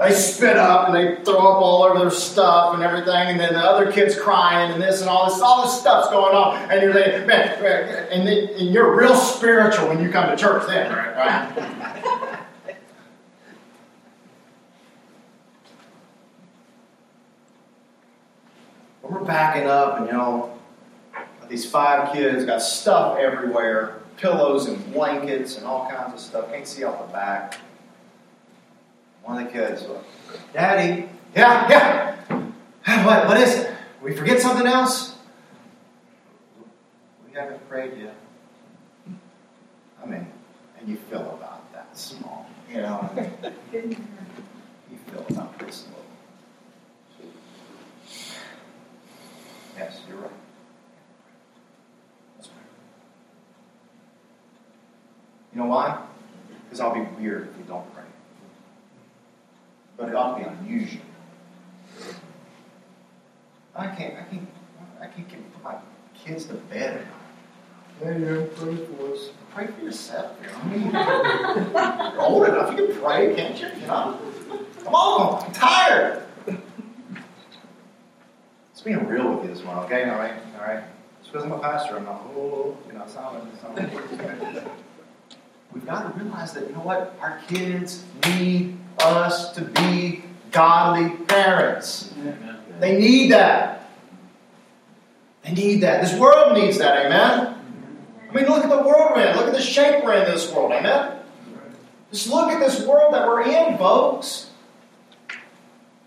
They 0.00 0.12
spit 0.14 0.56
up 0.56 0.88
and 0.88 0.96
they 0.96 1.22
throw 1.24 1.36
up 1.36 1.60
all 1.60 1.82
over 1.82 1.98
their 1.98 2.10
stuff 2.10 2.72
and 2.72 2.82
everything, 2.82 3.28
and 3.28 3.38
then 3.38 3.52
the 3.52 3.60
other 3.60 3.92
kids 3.92 4.18
crying 4.18 4.72
and 4.72 4.80
this 4.80 5.02
and 5.02 5.10
all 5.10 5.28
this, 5.28 5.42
all 5.42 5.62
this 5.62 5.78
stuff's 5.78 6.08
going 6.08 6.34
on, 6.34 6.56
and 6.70 6.80
you're 6.80 6.94
like, 6.94 7.26
man, 7.26 7.62
and, 8.10 8.26
then, 8.26 8.48
and 8.58 8.72
you're 8.72 8.98
real 8.98 9.14
spiritual 9.14 9.88
when 9.88 10.02
you 10.02 10.08
come 10.08 10.30
to 10.30 10.36
church 10.36 10.66
then, 10.66 10.90
right? 10.90 11.54
right? 12.66 12.76
we're 19.02 19.20
backing 19.24 19.66
up, 19.66 19.98
and 19.98 20.06
you 20.06 20.12
know, 20.12 20.58
these 21.50 21.70
five 21.70 22.10
kids 22.14 22.46
got 22.46 22.62
stuff 22.62 23.18
everywhere, 23.18 23.98
pillows 24.16 24.66
and 24.66 24.94
blankets 24.94 25.58
and 25.58 25.66
all 25.66 25.90
kinds 25.90 26.14
of 26.14 26.20
stuff. 26.20 26.50
Can't 26.50 26.66
see 26.66 26.86
out 26.86 27.06
the 27.06 27.12
back. 27.12 27.58
One 29.22 29.42
of 29.42 29.46
the 29.46 29.52
kids, 29.52 29.84
Daddy, 30.52 31.08
yeah, 31.34 31.68
yeah. 31.68 33.04
What, 33.04 33.28
what 33.28 33.36
is 33.40 33.54
it? 33.54 33.74
We 34.02 34.16
forget 34.16 34.40
something 34.40 34.66
else? 34.66 35.14
We 37.26 37.38
haven't 37.38 37.68
prayed 37.68 37.96
yet. 37.98 38.14
I 40.02 40.06
mean, 40.06 40.26
and 40.78 40.88
you 40.88 40.96
feel 40.96 41.20
about 41.20 41.72
that 41.72 41.96
small, 41.96 42.48
you 42.68 42.78
know. 42.78 43.08
you 43.72 44.98
feel 45.10 45.26
about 45.28 45.58
this 45.58 45.86
little. 45.86 47.30
Yes, 49.76 50.00
you're 50.08 50.18
right. 50.18 50.30
You 55.52 55.60
know 55.60 55.66
why? 55.66 56.02
Because 56.64 56.80
I'll 56.80 56.94
be 56.94 57.00
weird 57.20 57.48
if 57.48 57.58
you 57.58 57.64
don't 57.64 57.94
pray 57.94 58.04
but 60.00 60.08
it 60.08 60.14
ought 60.14 60.38
to 60.38 60.44
be 60.44 60.50
unusual. 60.50 61.02
I 63.76 63.86
can't, 63.88 64.14
I 64.14 64.22
can't, 64.22 64.48
I 65.00 65.06
can't 65.06 65.28
get 65.28 65.52
put 65.52 65.62
my 65.62 65.76
kids 66.14 66.46
to 66.46 66.54
bed. 66.54 67.06
Hey, 68.02 68.18
you 68.18 68.50
pray 68.56 68.76
for 68.76 69.12
us. 69.12 69.30
Pray 69.54 69.66
for 69.66 69.84
yourself. 69.84 70.34
You 70.42 70.48
know? 70.48 70.56
I 70.56 71.54
mean, 71.58 72.12
you're 72.14 72.22
old 72.22 72.48
enough, 72.48 72.70
you 72.78 72.86
can 72.86 72.96
pray, 72.96 73.34
can't 73.34 73.60
you? 73.60 73.68
You 73.78 73.86
know? 73.86 74.18
Come 74.84 74.94
on, 74.94 75.44
I'm 75.44 75.52
tired. 75.52 76.22
It's 78.72 78.80
being 78.82 79.06
real 79.06 79.34
with 79.34 79.44
you 79.44 79.54
this 79.54 79.62
morning, 79.62 79.84
okay? 79.84 80.08
All 80.08 80.16
right, 80.16 80.32
all 80.58 80.66
right. 80.66 80.82
Just 81.20 81.32
because 81.32 81.44
I'm 81.44 81.52
a 81.52 81.58
pastor, 81.58 81.98
I'm 81.98 82.04
not, 82.04 82.22
oh, 82.34 82.40
oh 82.40 82.78
you 82.86 82.94
know, 82.94 83.04
sounding, 83.06 83.46
sounding. 83.60 83.90
We've 85.74 85.86
got 85.86 86.02
to 86.02 86.18
realize 86.18 86.54
that, 86.54 86.66
you 86.66 86.72
know 86.72 86.80
what? 86.80 87.14
Our 87.20 87.38
kids 87.46 88.02
need 88.24 88.78
us 89.00 89.52
to 89.54 89.62
be 89.62 90.22
godly 90.50 91.10
parents. 91.26 92.12
They 92.80 92.98
need 92.98 93.32
that. 93.32 93.90
They 95.42 95.52
need 95.52 95.82
that. 95.82 96.02
This 96.02 96.18
world 96.18 96.56
needs 96.56 96.78
that, 96.78 97.06
amen? 97.06 97.56
I 98.28 98.34
mean, 98.34 98.46
look 98.46 98.62
at 98.62 98.70
the 98.70 98.76
world 98.76 99.12
we're 99.14 99.26
in. 99.26 99.36
Look 99.36 99.48
at 99.48 99.54
the 99.54 99.60
shape 99.60 100.04
we're 100.04 100.14
in 100.14 100.24
this 100.24 100.52
world, 100.52 100.72
amen? 100.72 101.18
Just 102.12 102.28
look 102.28 102.50
at 102.50 102.60
this 102.60 102.84
world 102.86 103.14
that 103.14 103.26
we're 103.26 103.42
in, 103.42 103.78
folks. 103.78 104.50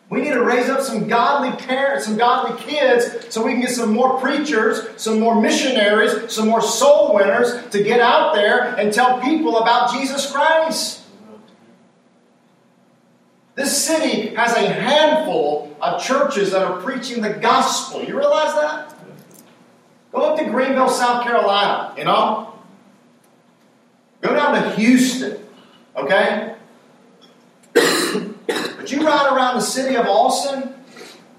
We 0.09 0.21
need 0.21 0.33
to 0.33 0.43
raise 0.43 0.69
up 0.69 0.81
some 0.81 1.07
godly 1.07 1.51
parents, 1.65 2.05
some 2.05 2.17
godly 2.17 2.61
kids, 2.61 3.33
so 3.33 3.43
we 3.43 3.53
can 3.53 3.61
get 3.61 3.71
some 3.71 3.93
more 3.93 4.19
preachers, 4.19 5.01
some 5.01 5.19
more 5.19 5.41
missionaries, 5.41 6.31
some 6.31 6.47
more 6.47 6.61
soul 6.61 7.15
winners 7.15 7.67
to 7.71 7.81
get 7.81 7.99
out 7.99 8.35
there 8.35 8.75
and 8.75 8.93
tell 8.93 9.19
people 9.21 9.57
about 9.57 9.91
Jesus 9.91 10.31
Christ. 10.31 11.02
This 13.55 13.85
city 13.85 14.33
has 14.35 14.55
a 14.57 14.67
handful 14.67 15.75
of 15.79 16.01
churches 16.01 16.51
that 16.51 16.63
are 16.63 16.81
preaching 16.81 17.21
the 17.21 17.33
gospel. 17.33 18.03
You 18.03 18.17
realize 18.17 18.55
that? 18.55 18.95
Go 20.11 20.21
up 20.21 20.39
to 20.39 20.45
Greenville, 20.45 20.89
South 20.89 21.23
Carolina, 21.23 21.93
you 21.97 22.03
know? 22.03 22.53
Go 24.21 24.33
down 24.33 24.53
to 24.55 24.75
Houston, 24.75 25.43
okay? 25.95 26.55
but 27.73 28.91
you 28.91 29.05
ride 29.05 29.35
around 29.35 29.55
the 29.55 29.61
city 29.61 29.95
of 29.97 30.07
Austin, 30.07 30.73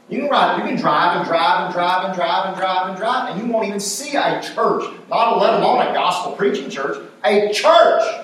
you 0.09 0.21
can 0.21 0.29
ride, 0.29 0.59
you 0.59 0.65
can 0.65 0.77
drive 0.77 1.17
and 1.17 1.27
drive 1.27 1.65
and 1.65 1.73
drive 1.73 2.05
and 2.05 2.15
drive 2.15 2.49
and 2.49 2.57
drive 2.57 2.89
and 2.91 2.97
drive, 2.99 3.31
and 3.31 3.41
you 3.41 3.53
won't 3.53 3.67
even 3.67 3.81
see 3.81 4.17
a 4.17 4.43
church, 4.43 4.85
not 5.09 5.39
let 5.39 5.55
alone 5.55 5.87
a 5.87 5.93
gospel 5.93 6.33
preaching 6.33 6.69
church, 6.69 6.99
a 7.25 7.53
church 7.53 8.24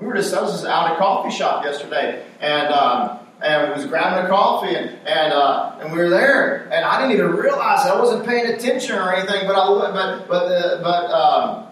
we 0.00 0.06
were 0.06 0.14
just, 0.14 0.34
I 0.34 0.42
was 0.42 0.52
just 0.52 0.64
out 0.64 0.90
at 0.90 0.96
a 0.96 0.98
coffee 0.98 1.34
shop 1.34 1.64
yesterday, 1.64 2.24
and 2.40 2.68
um, 2.72 3.18
and 3.42 3.72
was 3.74 3.86
grabbing 3.86 4.24
a 4.24 4.28
coffee, 4.28 4.74
and 4.74 4.90
and 5.06 5.32
uh, 5.32 5.78
and 5.80 5.92
we 5.92 5.98
were 5.98 6.08
there, 6.08 6.64
and 6.72 6.84
I 6.84 7.00
didn't 7.00 7.12
even 7.20 7.32
realize 7.36 7.86
I 7.86 7.98
wasn't 7.98 8.26
paying 8.26 8.46
attention 8.46 8.96
or 8.96 9.12
anything, 9.12 9.46
but 9.46 9.56
I 9.56 9.90
but 9.90 10.28
but 10.28 10.52
uh, 10.52 10.82
but 10.82 11.10
um, 11.10 11.66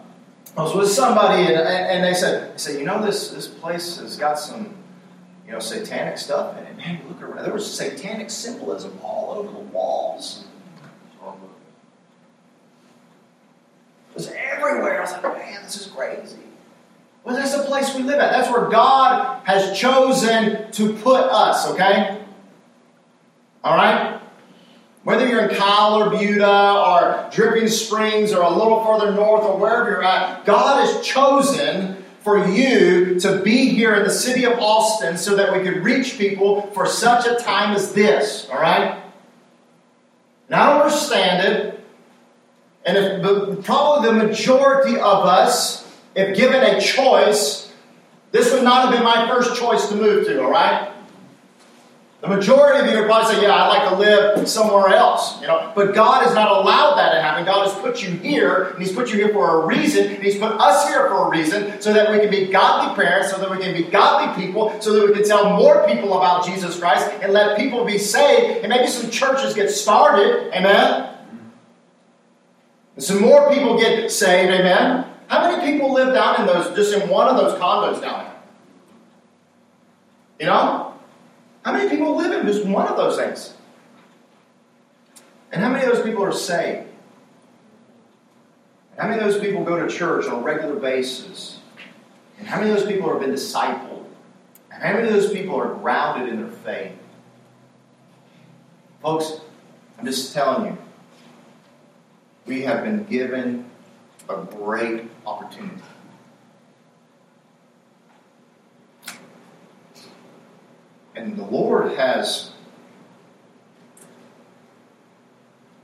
I 0.56 0.62
was 0.62 0.74
with 0.74 0.90
somebody, 0.90 1.42
and, 1.42 1.56
and 1.56 2.04
they 2.04 2.14
said 2.14 2.54
they 2.54 2.58
said 2.58 2.78
you 2.78 2.86
know 2.86 3.04
this 3.04 3.30
this 3.30 3.46
place 3.46 3.98
has 3.98 4.16
got 4.16 4.38
some 4.38 4.74
you 5.44 5.52
know 5.52 5.58
satanic 5.58 6.18
stuff 6.18 6.56
in 6.58 6.64
it. 6.64 6.76
Man, 6.76 7.00
look 7.08 7.22
around, 7.22 7.44
there 7.44 7.52
was 7.52 7.72
satanic 7.72 8.30
symbolism 8.30 8.98
all 9.02 9.34
over 9.38 9.52
the 9.52 9.58
walls. 9.58 10.44
It 14.10 14.20
was 14.20 14.28
everywhere. 14.28 14.98
I 14.98 15.00
was 15.02 15.12
like, 15.12 15.22
man, 15.24 15.62
this 15.62 15.76
is 15.76 15.88
crazy. 15.88 16.45
Well, 17.26 17.34
that's 17.34 17.56
the 17.56 17.64
place 17.64 17.92
we 17.92 18.04
live 18.04 18.20
at. 18.20 18.30
That's 18.30 18.52
where 18.52 18.68
God 18.68 19.40
has 19.46 19.76
chosen 19.76 20.70
to 20.70 20.92
put 20.92 21.24
us, 21.24 21.68
okay? 21.70 22.24
All 23.64 23.76
right? 23.76 24.20
Whether 25.02 25.26
you're 25.26 25.48
in 25.48 25.56
Kyle 25.56 25.94
or 25.94 26.10
Buda 26.10 26.48
or 26.48 27.28
Dripping 27.32 27.66
Springs 27.66 28.32
or 28.32 28.42
a 28.42 28.48
little 28.48 28.84
further 28.84 29.12
north 29.12 29.42
or 29.42 29.58
wherever 29.58 29.90
you're 29.90 30.04
at, 30.04 30.44
God 30.44 30.86
has 30.86 31.04
chosen 31.04 32.04
for 32.20 32.46
you 32.46 33.18
to 33.18 33.40
be 33.42 33.70
here 33.70 33.96
in 33.96 34.04
the 34.04 34.10
city 34.10 34.44
of 34.44 34.60
Austin 34.60 35.18
so 35.18 35.34
that 35.34 35.52
we 35.52 35.64
could 35.64 35.82
reach 35.82 36.18
people 36.18 36.70
for 36.74 36.86
such 36.86 37.26
a 37.26 37.42
time 37.42 37.74
as 37.74 37.92
this, 37.92 38.48
all 38.52 38.60
right? 38.60 39.02
And 40.46 40.54
I 40.54 40.80
understand 40.80 41.44
it. 41.44 41.84
And 42.84 42.96
if 42.96 43.64
probably 43.64 44.10
the 44.10 44.26
majority 44.26 44.94
of 44.94 45.26
us, 45.26 45.85
if 46.16 46.36
given 46.36 46.62
a 46.62 46.80
choice, 46.80 47.72
this 48.32 48.52
would 48.52 48.64
not 48.64 48.86
have 48.86 48.92
been 48.92 49.04
my 49.04 49.28
first 49.28 49.60
choice 49.60 49.88
to 49.88 49.94
move 49.94 50.26
to, 50.26 50.42
all 50.42 50.50
right? 50.50 50.90
The 52.22 52.28
majority 52.28 52.80
of 52.80 52.92
you 52.92 52.98
would 52.98 53.06
probably 53.06 53.34
say, 53.34 53.42
Yeah, 53.42 53.54
I'd 53.54 53.68
like 53.68 53.88
to 53.90 53.96
live 53.96 54.48
somewhere 54.48 54.88
else. 54.88 55.38
You 55.40 55.46
know, 55.48 55.70
but 55.76 55.94
God 55.94 56.24
has 56.24 56.34
not 56.34 56.50
allowed 56.50 56.96
that 56.96 57.12
to 57.12 57.20
happen. 57.20 57.44
God 57.44 57.68
has 57.68 57.78
put 57.80 58.02
you 58.02 58.10
here, 58.10 58.70
and 58.70 58.82
He's 58.82 58.92
put 58.92 59.10
you 59.10 59.16
here 59.16 59.28
for 59.28 59.62
a 59.62 59.66
reason, 59.66 60.06
and 60.06 60.22
He's 60.22 60.38
put 60.38 60.52
us 60.52 60.88
here 60.88 61.08
for 61.08 61.26
a 61.26 61.30
reason, 61.30 61.80
so 61.80 61.92
that 61.92 62.10
we 62.10 62.18
can 62.18 62.30
be 62.30 62.46
godly 62.46 62.96
parents, 62.96 63.30
so 63.30 63.38
that 63.38 63.50
we 63.50 63.58
can 63.58 63.74
be 63.74 63.88
godly 63.88 64.44
people, 64.44 64.74
so 64.80 64.94
that 64.94 65.06
we 65.06 65.12
can 65.12 65.24
tell 65.24 65.56
more 65.56 65.86
people 65.86 66.16
about 66.16 66.44
Jesus 66.46 66.78
Christ 66.78 67.06
and 67.20 67.32
let 67.34 67.58
people 67.58 67.84
be 67.84 67.98
saved, 67.98 68.64
and 68.64 68.70
maybe 68.70 68.88
some 68.88 69.10
churches 69.10 69.52
get 69.52 69.70
started. 69.70 70.50
Amen. 70.54 71.14
And 72.94 73.04
some 73.04 73.20
more 73.20 73.50
people 73.52 73.78
get 73.78 74.10
saved, 74.10 74.50
amen. 74.50 75.04
How 75.28 75.50
many 75.50 75.72
people 75.72 75.92
live 75.92 76.14
down 76.14 76.40
in 76.40 76.46
those, 76.46 76.74
just 76.76 76.94
in 76.94 77.08
one 77.08 77.28
of 77.28 77.36
those 77.36 77.58
condos 77.58 78.00
down 78.00 78.24
there? 78.24 78.36
You 80.40 80.46
know? 80.46 80.94
How 81.64 81.72
many 81.72 81.90
people 81.90 82.16
live 82.16 82.32
in 82.32 82.46
just 82.46 82.64
one 82.64 82.86
of 82.86 82.96
those 82.96 83.16
things? 83.16 83.54
And 85.50 85.62
how 85.62 85.70
many 85.70 85.84
of 85.84 85.92
those 85.92 86.04
people 86.04 86.22
are 86.22 86.32
saved? 86.32 86.88
How 88.96 89.08
many 89.08 89.20
of 89.20 89.26
those 89.26 89.40
people 89.40 89.64
go 89.64 89.84
to 89.84 89.92
church 89.92 90.26
on 90.26 90.40
a 90.40 90.42
regular 90.42 90.76
basis? 90.76 91.58
And 92.38 92.46
how 92.46 92.58
many 92.58 92.70
of 92.70 92.78
those 92.78 92.86
people 92.86 93.10
have 93.10 93.20
been 93.20 93.32
discipled? 93.32 94.04
And 94.70 94.82
how 94.82 94.94
many 94.94 95.08
of 95.08 95.14
those 95.14 95.32
people 95.32 95.56
are 95.56 95.74
grounded 95.74 96.28
in 96.28 96.40
their 96.40 96.50
faith? 96.50 96.92
Folks, 99.02 99.40
I'm 99.98 100.04
just 100.04 100.32
telling 100.32 100.66
you, 100.66 100.78
we 102.46 102.62
have 102.62 102.84
been 102.84 103.04
given 103.04 103.65
a 104.28 104.44
great 104.44 105.04
opportunity. 105.26 105.82
And 111.14 111.36
the 111.36 111.44
Lord 111.44 111.92
has 111.92 112.50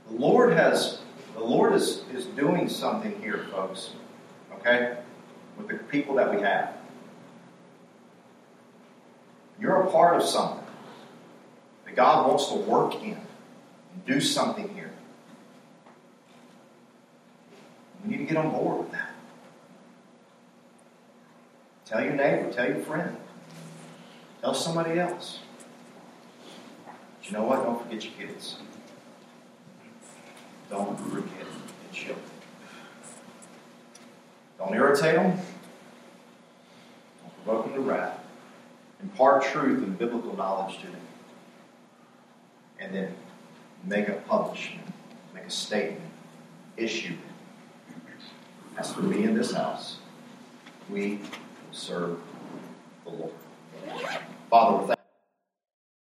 the 0.09 0.15
Lord 0.15 0.53
has 0.53 0.99
the 1.33 1.43
Lord 1.43 1.73
is, 1.73 2.03
is 2.13 2.25
doing 2.25 2.69
something 2.69 3.19
here, 3.21 3.47
folks. 3.51 3.91
Okay? 4.59 4.97
With 5.57 5.67
the 5.67 5.75
people 5.75 6.15
that 6.15 6.33
we 6.33 6.41
have. 6.41 6.75
You're 9.59 9.81
a 9.81 9.91
part 9.91 10.21
of 10.21 10.27
something 10.27 10.65
that 11.85 11.95
God 11.95 12.27
wants 12.27 12.47
to 12.47 12.55
work 12.55 12.95
in 12.95 13.13
and 13.13 14.05
do 14.05 14.21
something 14.21 14.73
here. 14.73 14.92
You 18.03 18.11
need 18.11 18.17
to 18.17 18.23
get 18.25 18.37
on 18.37 18.51
board 18.51 18.79
with 18.79 18.91
that. 18.91 19.09
Tell 21.85 22.03
your 22.03 22.13
neighbor, 22.13 22.51
tell 22.51 22.67
your 22.67 22.79
friend. 22.79 23.15
Tell 24.41 24.53
somebody 24.53 24.99
else. 24.99 25.39
But 26.85 27.27
you 27.27 27.31
know 27.31 27.43
what? 27.43 27.63
Don't 27.63 27.81
forget 27.81 28.03
your 28.03 28.13
kids. 28.27 28.57
Don't 30.69 30.99
forget 30.99 31.25
your 31.27 31.93
children. 31.93 32.25
Don't 34.57 34.73
irritate 34.73 35.15
them. 35.15 35.37
Don't 37.21 37.45
provoke 37.45 37.65
them 37.65 37.73
to 37.75 37.79
wrath. 37.81 38.19
Impart 39.01 39.43
truth 39.43 39.83
and 39.83 39.97
biblical 39.97 40.35
knowledge 40.35 40.79
to 40.79 40.87
them. 40.87 40.95
And 42.79 42.93
then 42.93 43.15
make 43.85 44.07
a 44.07 44.13
publishment, 44.13 44.87
make 45.33 45.45
a 45.45 45.51
statement, 45.51 46.01
issue. 46.75 47.15
As 48.77 48.91
for 48.91 49.01
me 49.01 49.23
in 49.23 49.35
this 49.35 49.53
house, 49.53 49.97
we 50.89 51.19
serve 51.71 52.19
the 53.03 53.11
Lord. 53.11 53.31
Father, 54.49 54.92